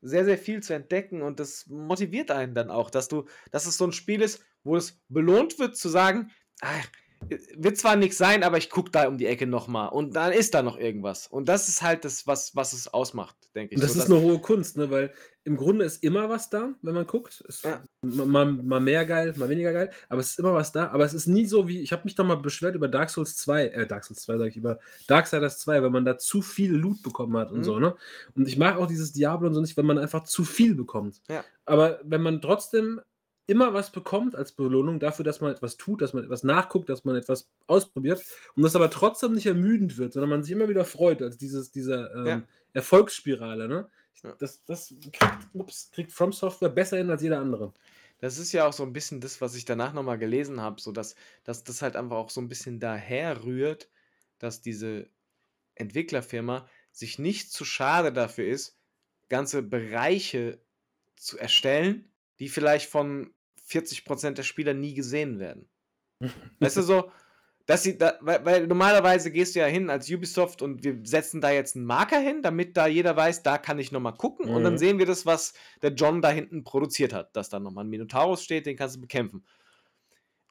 [0.00, 3.76] sehr, sehr viel zu entdecken und das motiviert einen dann auch, dass du, dass es
[3.76, 6.88] so ein Spiel ist, wo es belohnt wird zu sagen, ach,
[7.56, 10.54] wird zwar nichts sein, aber ich gucke da um die Ecke nochmal und dann ist
[10.54, 11.26] da noch irgendwas.
[11.26, 13.76] Und das ist halt das, was, was es ausmacht, denke ich.
[13.76, 14.90] Und das so, ist eine hohe Kunst, ne?
[14.90, 15.12] weil
[15.44, 17.42] im Grunde ist immer was da, wenn man guckt.
[17.48, 17.82] Ist ja.
[18.02, 20.88] mal, mal mehr geil, mal weniger geil, aber es ist immer was da.
[20.88, 23.36] Aber es ist nie so wie, ich habe mich doch mal beschwert über Dark Souls
[23.36, 26.72] 2, äh, Dark Souls 2 sage ich, über Darksiders 2, weil man da zu viel
[26.72, 27.64] Loot bekommen hat und mhm.
[27.64, 27.96] so, ne?
[28.34, 31.20] Und ich mag auch dieses Diablo und so nicht, wenn man einfach zu viel bekommt.
[31.28, 31.44] Ja.
[31.64, 33.00] Aber wenn man trotzdem
[33.46, 37.04] immer was bekommt als Belohnung dafür, dass man etwas tut, dass man etwas nachguckt, dass
[37.04, 38.22] man etwas ausprobiert
[38.54, 41.70] und das aber trotzdem nicht ermüdend wird, sondern man sich immer wieder freut, als dieses,
[41.70, 42.42] diese ähm, ja.
[42.72, 43.68] Erfolgsspirale.
[43.68, 43.88] Ne?
[44.38, 47.72] Das, das kriegt, ups, kriegt From Software besser hin als jeder andere.
[48.18, 50.92] Das ist ja auch so ein bisschen das, was ich danach nochmal gelesen habe, so
[50.92, 53.90] dass, dass das halt einfach auch so ein bisschen daher rührt,
[54.38, 55.08] dass diese
[55.74, 58.78] Entwicklerfirma sich nicht zu schade dafür ist,
[59.28, 60.60] ganze Bereiche
[61.16, 62.11] zu erstellen,
[62.42, 63.32] die vielleicht von
[63.68, 65.68] 40% der Spieler nie gesehen werden.
[66.58, 67.12] weißt du so,
[67.66, 71.40] dass sie da, weil, weil, normalerweise gehst du ja hin als Ubisoft und wir setzen
[71.40, 74.56] da jetzt einen Marker hin, damit da jeder weiß, da kann ich nochmal gucken mhm.
[74.56, 74.78] und dann mhm.
[74.78, 78.42] sehen wir das, was der John da hinten produziert hat, dass da nochmal ein Minotaurus
[78.42, 79.46] steht, den kannst du bekämpfen.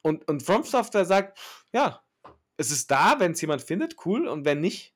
[0.02, 1.38] Und, und From Software sagt,
[1.74, 2.02] ja,
[2.56, 4.96] es ist da, wenn es jemand findet, cool, und wenn nicht,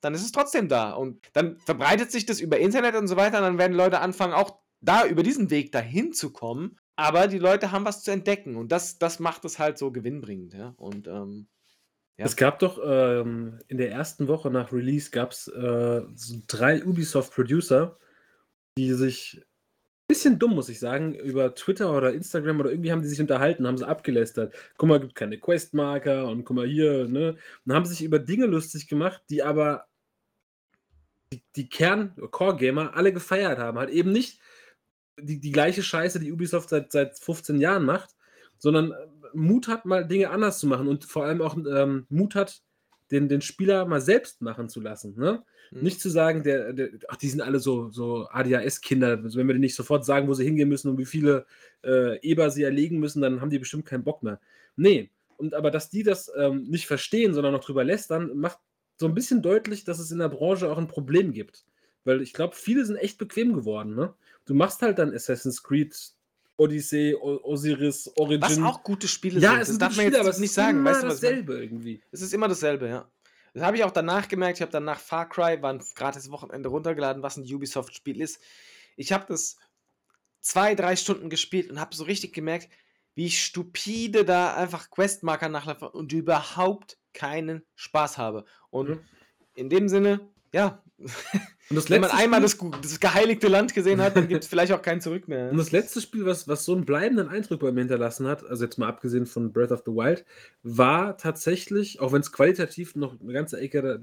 [0.00, 0.92] dann ist es trotzdem da.
[0.92, 4.34] Und dann verbreitet sich das über Internet und so weiter, und dann werden Leute anfangen,
[4.34, 8.56] auch da über diesen Weg dahin zu kommen, aber die Leute haben was zu entdecken
[8.56, 10.74] und das, das macht es halt so gewinnbringend, ja.
[10.76, 11.46] Und ähm,
[12.18, 12.26] ja.
[12.26, 16.84] Es gab doch ähm, in der ersten Woche nach Release gab es äh, so drei
[16.84, 17.98] Ubisoft-Producer,
[18.76, 19.44] die sich ein
[20.08, 23.66] bisschen dumm, muss ich sagen, über Twitter oder Instagram oder irgendwie haben die sich unterhalten,
[23.66, 24.54] haben sie abgelästert.
[24.76, 27.36] Guck mal, gibt keine Questmarker und guck mal hier, ne?
[27.64, 29.86] Und haben sich über Dinge lustig gemacht, die aber
[31.32, 33.78] die, die Kern-Core-Gamer alle gefeiert haben.
[33.78, 34.38] Halt eben nicht
[35.20, 38.10] die, die gleiche Scheiße, die Ubisoft seit, seit 15 Jahren macht,
[38.58, 38.94] sondern äh,
[39.34, 42.62] Mut hat, mal Dinge anders zu machen und vor allem auch ähm, Mut hat,
[43.10, 45.14] den, den Spieler mal selbst machen zu lassen.
[45.18, 45.42] Ne?
[45.70, 45.82] Mhm.
[45.82, 49.20] Nicht zu sagen, der, der, ach, die sind alle so, so ADHS-Kinder.
[49.22, 51.46] Also wenn wir denen nicht sofort sagen, wo sie hingehen müssen und wie viele
[51.84, 54.40] äh, Eber sie erlegen müssen, dann haben die bestimmt keinen Bock mehr.
[54.76, 55.10] Nee.
[55.36, 58.58] Und aber dass die das ähm, nicht verstehen, sondern noch drüber lästern, macht
[58.96, 61.64] so ein bisschen deutlich, dass es in der Branche auch ein Problem gibt.
[62.04, 63.94] Weil ich glaube, viele sind echt bequem geworden.
[63.94, 64.14] Ne?
[64.44, 65.94] Du machst halt dann Assassin's Creed,
[66.56, 68.42] Odyssey, Osiris, Origin.
[68.42, 69.56] Was auch gute Spiele ja, sind.
[69.56, 70.78] Ja, es das darf man jetzt aber nicht sagen.
[70.78, 72.02] Immer weißt du, dasselbe irgendwie.
[72.10, 73.10] Es ist immer dasselbe, ja.
[73.54, 74.58] Das habe ich auch danach gemerkt.
[74.58, 78.40] Ich habe danach Far Cry, war ein gratis Wochenende runtergeladen, was ein Ubisoft-Spiel ist.
[78.96, 79.56] Ich habe das
[80.40, 82.68] zwei, drei Stunden gespielt und habe so richtig gemerkt,
[83.14, 88.44] wie stupide da einfach Questmarker nachlaufe und überhaupt keinen Spaß habe.
[88.70, 89.00] Und mhm.
[89.54, 90.82] in dem Sinne, ja,
[91.88, 95.00] Wenn man einmal das, das, geheiligte Land gesehen hat, dann gibt es vielleicht auch kein
[95.00, 95.50] Zurück mehr.
[95.50, 98.64] Und das letzte Spiel, was, was so einen bleibenden Eindruck bei mir hinterlassen hat, also
[98.64, 100.24] jetzt mal abgesehen von Breath of the Wild,
[100.62, 104.02] war tatsächlich, auch wenn es qualitativ noch eine ganze Ecke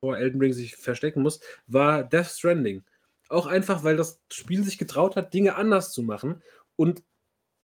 [0.00, 2.82] vor Elden Ring sich verstecken muss, war Death Stranding.
[3.28, 6.42] Auch einfach, weil das Spiel sich getraut hat, Dinge anders zu machen.
[6.76, 7.02] Und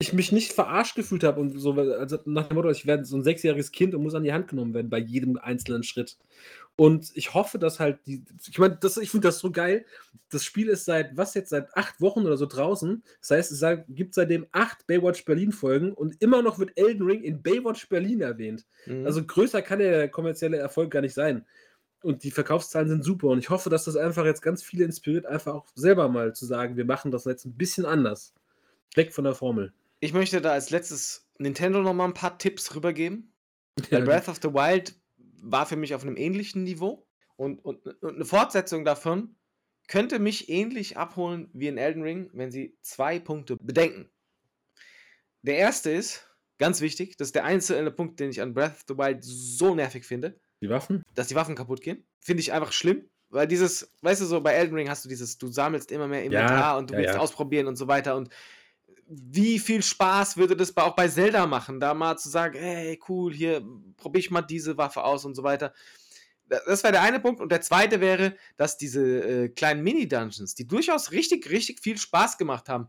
[0.04, 3.16] ich mich nicht verarscht gefühlt habe und so, also nach dem Motto, ich werde so
[3.16, 6.18] ein sechsjähriges Kind und muss an die Hand genommen werden bei jedem einzelnen Schritt.
[6.76, 9.86] Und ich hoffe, dass halt die, ich meine, ich finde das so geil.
[10.30, 13.02] Das Spiel ist seit, was jetzt, seit acht Wochen oder so draußen.
[13.20, 17.22] Das heißt, es gibt seitdem acht Baywatch Berlin Folgen und immer noch wird Elden Ring
[17.22, 18.66] in Baywatch Berlin erwähnt.
[18.86, 19.06] Mhm.
[19.06, 21.46] Also größer kann der kommerzielle Erfolg gar nicht sein.
[22.02, 23.28] Und die Verkaufszahlen sind super.
[23.28, 26.44] Und ich hoffe, dass das einfach jetzt ganz viele inspiriert, einfach auch selber mal zu
[26.44, 28.34] sagen, wir machen das jetzt ein bisschen anders.
[28.94, 29.72] Weg von der Formel.
[30.00, 33.32] Ich möchte da als letztes Nintendo noch mal ein paar Tipps rübergeben.
[33.90, 37.06] Ja, Breath of the Wild war für mich auf einem ähnlichen Niveau.
[37.36, 39.36] Und, und, und, eine Fortsetzung davon
[39.88, 44.08] könnte mich ähnlich abholen wie in Elden Ring, wenn sie zwei Punkte bedenken.
[45.42, 46.28] Der erste ist,
[46.58, 49.74] ganz wichtig, das ist der einzelne Punkt, den ich an Breath of the Wild so
[49.74, 50.40] nervig finde.
[50.62, 51.02] Die Waffen?
[51.14, 52.06] Dass die Waffen kaputt gehen.
[52.20, 53.08] Finde ich einfach schlimm.
[53.28, 56.22] Weil dieses, weißt du, so bei Elden Ring hast du dieses, du sammelst immer mehr
[56.22, 57.20] Inventar ja, und du ja, willst ja.
[57.20, 58.16] ausprobieren und so weiter.
[58.16, 58.30] Und
[59.06, 63.32] wie viel Spaß würde das auch bei Zelda machen, da mal zu sagen, hey, cool,
[63.32, 63.62] hier
[63.96, 65.72] probiere ich mal diese Waffe aus und so weiter.
[66.46, 67.40] Das wäre der eine Punkt.
[67.40, 72.38] Und der zweite wäre, dass diese äh, kleinen Mini-Dungeons, die durchaus richtig, richtig viel Spaß
[72.38, 72.88] gemacht haben,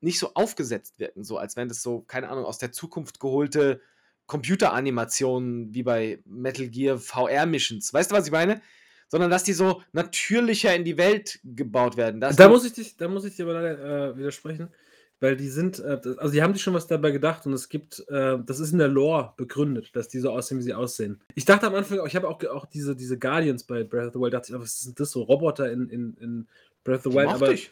[0.00, 3.80] nicht so aufgesetzt wirken, so als wenn das so, keine Ahnung, aus der Zukunft geholte
[4.26, 7.92] Computeranimationen wie bei Metal Gear VR Missions.
[7.92, 8.60] Weißt du, was ich meine?
[9.08, 12.20] Sondern dass die so natürlicher in die Welt gebaut werden.
[12.20, 14.70] da, muss ich dich, da muss ich dir aber leider äh, widersprechen.
[15.22, 18.04] Weil die sind, äh, also die haben sich schon was dabei gedacht und es gibt,
[18.08, 21.20] äh, das ist in der Lore begründet, dass die so aussehen, wie sie aussehen.
[21.36, 24.18] Ich dachte am Anfang, ich habe auch, auch diese, diese Guardians bei Breath of the
[24.18, 26.48] Wild, dachte ich, oh, was sind das so Roboter in, in, in
[26.82, 27.28] Breath of the Wild?
[27.28, 27.70] Aber ich.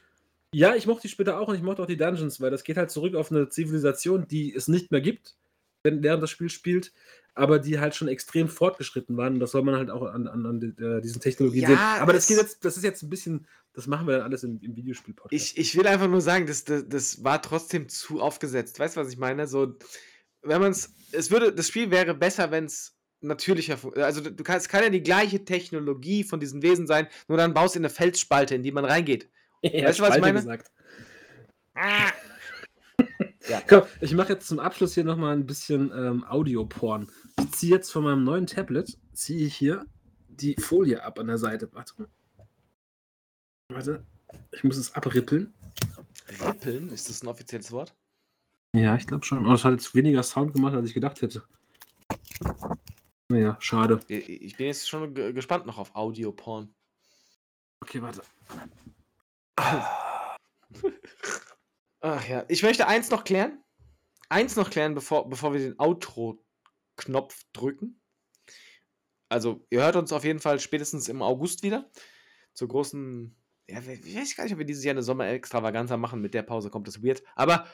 [0.55, 2.77] ja, ich mochte die später auch und ich mochte auch die Dungeons, weil das geht
[2.77, 5.35] halt zurück auf eine Zivilisation, die es nicht mehr gibt,
[5.83, 6.93] wenn, während das Spiel spielt
[7.35, 9.35] aber die halt schon extrem fortgeschritten waren.
[9.35, 11.79] Und das soll man halt auch an, an, an äh, diesen Technologien ja, sehen.
[11.79, 14.61] Aber das, geht jetzt, das ist jetzt ein bisschen, das machen wir dann alles im,
[14.63, 15.33] im Videospiel-Podcast.
[15.33, 18.79] Ich, ich will einfach nur sagen, das, das, das war trotzdem zu aufgesetzt.
[18.79, 19.47] Weißt du, was ich meine?
[19.47, 19.77] So,
[20.43, 24.67] wenn man es, es würde, das Spiel wäre besser, wenn es natürlicher, also du kannst,
[24.67, 27.85] es kann ja die gleiche Technologie von diesen Wesen sein, nur dann baust du in
[27.85, 29.29] eine Felsspalte, in die man reingeht.
[29.63, 30.39] Ja, weißt du, was ich meine?
[30.39, 30.71] Gesagt.
[31.75, 32.11] Ah.
[33.51, 33.61] Ja.
[33.67, 37.11] Komm, ich mache jetzt zum Abschluss hier nochmal ein bisschen ähm, Audioporn.
[37.41, 39.87] Ich ziehe jetzt von meinem neuen Tablet, ziehe ich hier
[40.29, 41.69] die Folie ab an der Seite.
[41.73, 42.09] Warte.
[43.69, 44.07] Warte.
[44.53, 45.53] Ich muss es abrippeln.
[46.47, 46.91] Rippeln?
[46.91, 47.93] Ist das ein offizielles Wort?
[48.73, 49.45] Ja, ich glaube schon.
[49.45, 51.43] Aber es hat jetzt weniger Sound gemacht, als ich gedacht hätte.
[53.29, 53.99] Naja, schade.
[54.07, 56.73] Ich bin jetzt schon gespannt noch auf Audioporn.
[57.81, 58.23] Okay, warte.
[62.01, 63.63] Ach ja, ich möchte eins noch klären.
[64.29, 68.01] Eins noch klären, bevor, bevor wir den Outro-Knopf drücken.
[69.29, 71.91] Also, ihr hört uns auf jeden Fall spätestens im August wieder.
[72.55, 73.37] Zur großen.
[73.69, 76.21] Ja, ich weiß gar nicht, ob wir dieses Jahr eine Sommer-Extravaganza machen.
[76.21, 77.23] Mit der Pause kommt das weird.
[77.35, 77.67] Aber.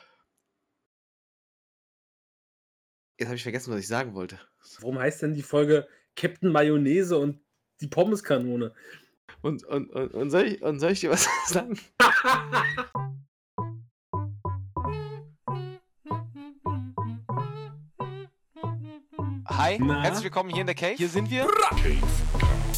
[3.19, 4.39] Jetzt habe ich vergessen, was ich sagen wollte.
[4.81, 7.41] Warum heißt denn die Folge Captain Mayonnaise und
[7.81, 8.75] die Pommeskanone?
[9.41, 11.79] Und, und, und, und, soll, ich, und soll ich dir was sagen?
[19.57, 20.03] Hi, Na?
[20.03, 20.97] herzlich willkommen hier in der Cave.
[20.97, 21.49] Hier sind wir.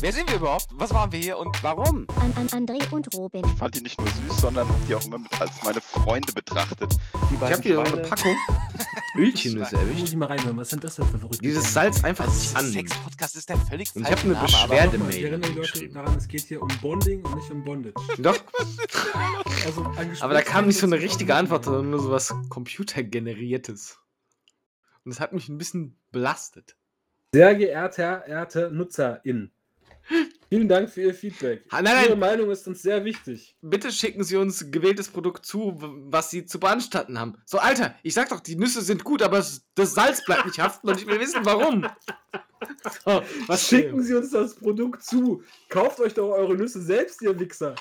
[0.01, 0.69] Wer sind wir überhaupt?
[0.75, 2.07] Was waren wir hier und warum?
[2.21, 3.45] An, an André und Robin.
[3.45, 6.97] Ich fand die nicht nur süß, sondern die auch immer mit als meine Freunde betrachtet.
[7.33, 8.37] ich habe hier noch eine Packung
[9.17, 9.99] Ölchennüsse erwischt.
[9.99, 12.57] Muss ich mal reinhören, was sind das denn für verrückte Dieses Salz einfach also nicht
[12.57, 12.67] an.
[12.71, 15.11] Sex-Podcast ist der völlig Und ich habe eine Beschwerde-Mail.
[15.17, 17.95] Ich erinnere die Leute daran, es geht hier um Bonding und nicht um Bondage.
[18.19, 18.39] Doch.
[19.67, 19.85] also,
[20.21, 23.99] Aber da kam nicht so eine richtige Antwort, sondern nur so was computergeneriertes.
[25.05, 26.77] Und das hat mich ein bisschen belastet.
[27.33, 29.53] Sehr geehrter, geehrte NutzerInnen.
[30.49, 31.65] Vielen Dank für Ihr Feedback.
[31.71, 32.07] nein, nein.
[32.07, 33.55] Ihre Meinung ist uns sehr wichtig.
[33.61, 37.37] Bitte schicken Sie uns gewähltes Produkt zu, was Sie zu beanstanden haben.
[37.45, 40.89] So, Alter, ich sag doch, die Nüsse sind gut, aber das Salz bleibt nicht haften
[40.89, 41.87] und ich will wissen, warum.
[43.05, 45.43] So, was schicken Sie uns das Produkt zu?
[45.69, 47.75] Kauft euch doch eure Nüsse selbst, ihr Wichser.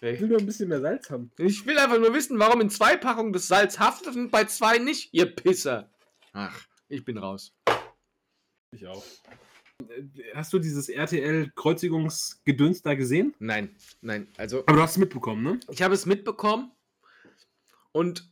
[0.00, 1.32] Ich will nur ein bisschen mehr Salz haben.
[1.38, 4.78] Ich will einfach nur wissen, warum in zwei Packungen das Salz haftet und bei zwei
[4.78, 5.90] nicht, ihr Pisser.
[6.34, 7.54] Ach, ich bin raus.
[8.72, 9.04] Ich auch.
[10.34, 13.34] Hast du dieses RTL-Kreuzigungsgedöns da gesehen?
[13.38, 14.28] Nein, nein.
[14.36, 15.60] Also, Aber du hast es mitbekommen, ne?
[15.70, 16.72] Ich habe es mitbekommen
[17.92, 18.28] und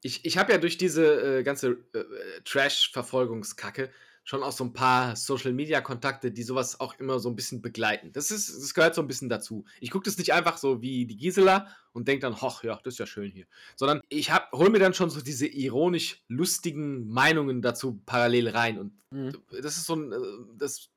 [0.00, 2.04] ich, ich habe ja durch diese äh, ganze äh,
[2.44, 3.90] Trash-Verfolgungskacke
[4.24, 8.12] schon auch so ein paar Social-Media-Kontakte, die sowas auch immer so ein bisschen begleiten.
[8.12, 9.64] Das, ist, das gehört so ein bisschen dazu.
[9.80, 12.94] Ich gucke das nicht einfach so wie die Gisela und denke dann, hoch, ja, das
[12.94, 13.46] ist ja schön hier.
[13.74, 18.78] Sondern ich hole mir dann schon so diese ironisch lustigen Meinungen dazu parallel rein.
[18.78, 19.32] Und mhm.
[19.60, 20.16] das ist so ein, äh,
[20.56, 20.90] das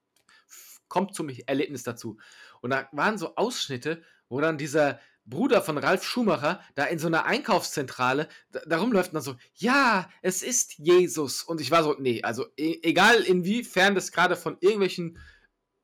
[0.87, 2.17] kommt zum Erlebnis dazu.
[2.61, 7.07] Und da waren so Ausschnitte, wo dann dieser Bruder von Ralf Schumacher da in so
[7.07, 11.43] einer Einkaufszentrale da, da rumläuft dann so, ja, es ist Jesus.
[11.43, 15.17] Und ich war so, nee, also e egal inwiefern das gerade von irgendwelchen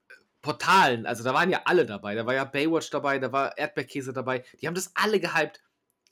[0.09, 3.57] äh, Portalen, also da waren ja alle dabei, da war ja Baywatch dabei, da war
[3.57, 5.61] Erdbeerkäse dabei, die haben das alle gehypt.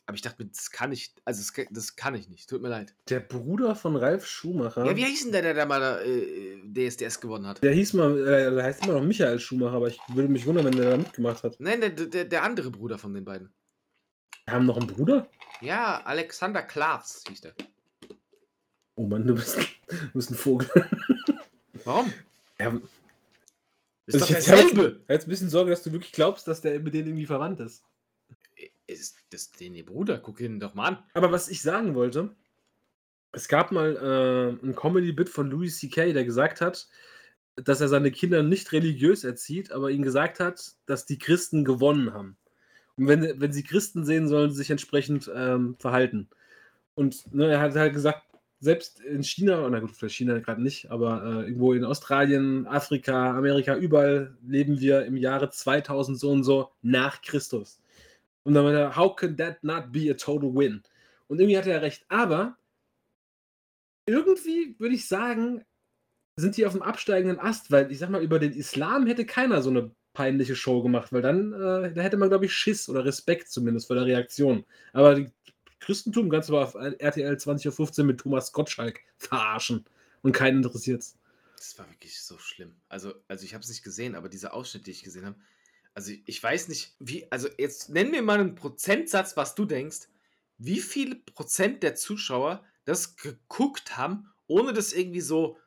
[0.10, 2.50] Aber ich dachte mir, das kann ich, also das, das, kann ich nicht.
[2.50, 2.96] Tut mir leid.
[3.10, 4.84] Der Bruder von Ralf Schumacher.
[4.84, 7.62] Ja, wie hieß denn der, der, der mal äh, DSDS gewonnen hat?
[7.62, 10.66] Der hieß mal, äh, der heißt immer noch Michael Schumacher, aber ich würde mich wundern,
[10.66, 11.60] wenn der da mitgemacht hat.
[11.60, 13.54] Nein, der, der, der andere Bruder von den beiden.
[14.46, 15.30] Wir haben noch einen Bruder?
[15.62, 17.54] Ja, Alexander Klavs hieß der.
[18.96, 20.68] Oh Mann, du bist, du bist ein Vogel.
[21.84, 22.12] Warum?
[22.58, 22.76] Ja,
[24.08, 27.10] ist doch habe jetzt ein bisschen Sorge, dass du wirklich glaubst, dass der mit denen
[27.10, 27.84] irgendwie verwandt ist
[28.90, 30.18] ist das den ihr Bruder?
[30.18, 31.04] Guck ihn doch mal an.
[31.14, 32.36] Aber was ich sagen wollte,
[33.32, 36.88] es gab mal äh, ein Comedy-Bit von Louis C.K., der gesagt hat,
[37.56, 42.14] dass er seine Kinder nicht religiös erzieht, aber ihnen gesagt hat, dass die Christen gewonnen
[42.14, 42.38] haben.
[42.96, 46.30] Und wenn, wenn sie Christen sehen, sollen sie sich entsprechend ähm, verhalten.
[46.96, 48.24] Und ne, er hat halt gesagt,
[48.60, 53.38] selbst in China, na gut, vielleicht China gerade nicht, aber äh, irgendwo in Australien, Afrika,
[53.38, 57.80] Amerika, überall leben wir im Jahre 2000 so und so nach Christus.
[58.44, 60.84] Und dann meinte er, how can that not be a total win?
[61.28, 62.06] Und irgendwie hat er recht.
[62.10, 62.58] Aber
[64.06, 65.64] irgendwie würde ich sagen,
[66.36, 69.62] sind die auf dem absteigenden Ast, weil ich sag mal, über den Islam hätte keiner
[69.62, 73.06] so eine peinliche Show gemacht, weil dann äh, da hätte man, glaube ich, Schiss oder
[73.06, 74.66] Respekt zumindest vor der Reaktion.
[74.94, 75.32] Aber die
[75.80, 79.86] Christentum kannst du auf RTL 20.15 Uhr mit Thomas Gottschalk verarschen
[80.22, 81.04] und keinen interessiert
[81.58, 82.76] Das war wirklich so schlimm.
[82.90, 85.38] Also, also ich habe es nicht gesehen, aber diese Ausschnitte, die ich gesehen habe,
[86.00, 90.08] also ich weiß nicht, wie, also jetzt nenn mir mal einen Prozentsatz, was du denkst,
[90.58, 95.58] wie viel Prozent der Zuschauer das geguckt haben, ohne das irgendwie so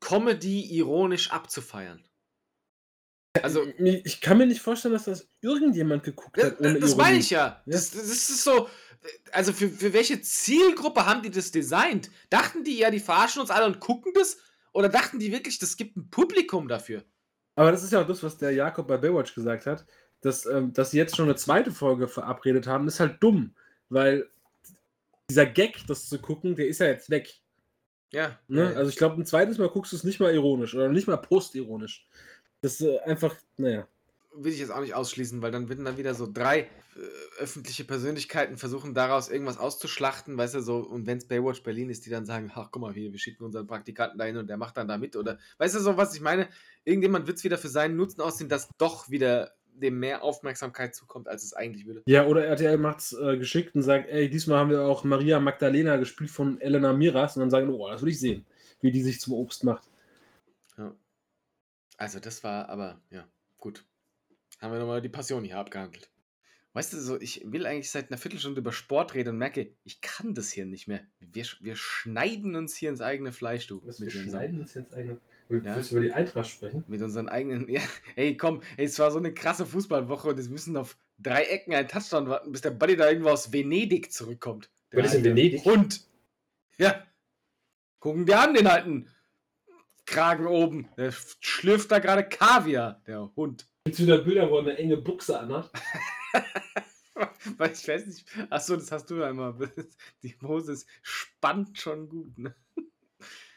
[0.00, 2.02] Comedy-ironisch abzufeiern.
[3.42, 6.56] Also, ich kann mir nicht vorstellen, dass das irgendjemand geguckt hat.
[6.58, 7.46] Das meine ich ja.
[7.46, 7.62] ja.
[7.66, 8.66] Das, das, ist so.
[9.30, 12.10] Also, für, für welche Zielgruppe haben die das designt?
[12.30, 14.38] Dachten die ja, die verarschen uns alle und gucken das?
[14.72, 17.04] Oder dachten die wirklich, das gibt ein Publikum dafür?
[17.60, 19.84] Aber das ist ja auch das, was der Jakob bei Baywatch gesagt hat,
[20.22, 23.54] dass, ähm, dass sie jetzt schon eine zweite Folge verabredet haben, ist halt dumm,
[23.90, 24.30] weil
[25.28, 27.34] dieser Gag, das zu gucken, der ist ja jetzt weg.
[28.12, 28.38] Ja.
[28.48, 28.74] Ne?
[28.74, 31.18] Also ich glaube, ein zweites Mal guckst du es nicht mal ironisch oder nicht mal
[31.18, 32.08] postironisch.
[32.62, 33.86] Das ist äh, einfach, naja
[34.32, 36.68] will ich jetzt auch nicht ausschließen, weil dann würden dann wieder so drei äh,
[37.38, 42.06] öffentliche Persönlichkeiten versuchen, daraus irgendwas auszuschlachten, weißt du, so, und wenn es Baywatch Berlin ist,
[42.06, 44.76] die dann sagen, ach, guck mal, wir, wir schicken unseren Praktikanten dahin und der macht
[44.76, 46.48] dann da mit, oder, weißt du, so, was ich meine?
[46.84, 51.28] Irgendjemand wird es wieder für seinen Nutzen aussehen, dass doch wieder dem mehr Aufmerksamkeit zukommt,
[51.28, 52.02] als es eigentlich würde.
[52.06, 55.40] Ja, oder RTL macht es äh, geschickt und sagt, ey, diesmal haben wir auch Maria
[55.40, 58.44] Magdalena gespielt von Elena Miras und dann sagen, oh, das will ich sehen,
[58.80, 59.88] wie die sich zum Obst macht.
[60.76, 60.94] Ja.
[61.96, 63.26] Also das war aber, ja,
[63.58, 63.84] gut
[64.60, 66.10] haben wir nochmal die Passion hier abgehandelt.
[66.72, 70.00] Weißt du, so, ich will eigentlich seit einer Viertelstunde über Sport reden und merke, ich
[70.00, 71.00] kann das hier nicht mehr.
[71.18, 73.82] Wir, wir schneiden uns hier ins eigene Fleisch, du.
[73.84, 75.74] Was, wir schneiden uns hier ins eigene Willst ja?
[75.80, 76.84] du über die Eintracht sprechen?
[76.86, 77.68] Mit unseren eigenen.
[77.68, 77.80] Ja,
[78.14, 81.74] ey, komm, ey, es war so eine krasse Fußballwoche und wir müssen auf drei Ecken
[81.74, 84.70] einen Touchdown warten, bis der Buddy da irgendwo aus Venedig zurückkommt.
[84.92, 85.64] Was ist in Venedig?
[85.64, 86.06] Hund.
[86.78, 87.04] Ja.
[87.98, 89.08] Gucken dir an, den alten
[90.06, 90.88] Kragen oben.
[90.96, 93.66] Der schlürft da gerade Kaviar, der Hund.
[93.84, 95.70] Gibt es wieder Bilder, wo er eine enge Buchse anhat?
[97.56, 98.28] Weil ich weiß nicht.
[98.50, 99.54] Achso, das hast du einmal.
[100.22, 102.54] Die Moses spannt schon gut, ne?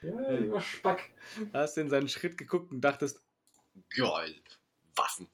[0.01, 1.11] Ja, lieber Spack.
[1.53, 3.21] Hast du in seinen Schritt geguckt und dachtest,
[3.95, 4.35] geil,
[4.95, 5.27] Waffen.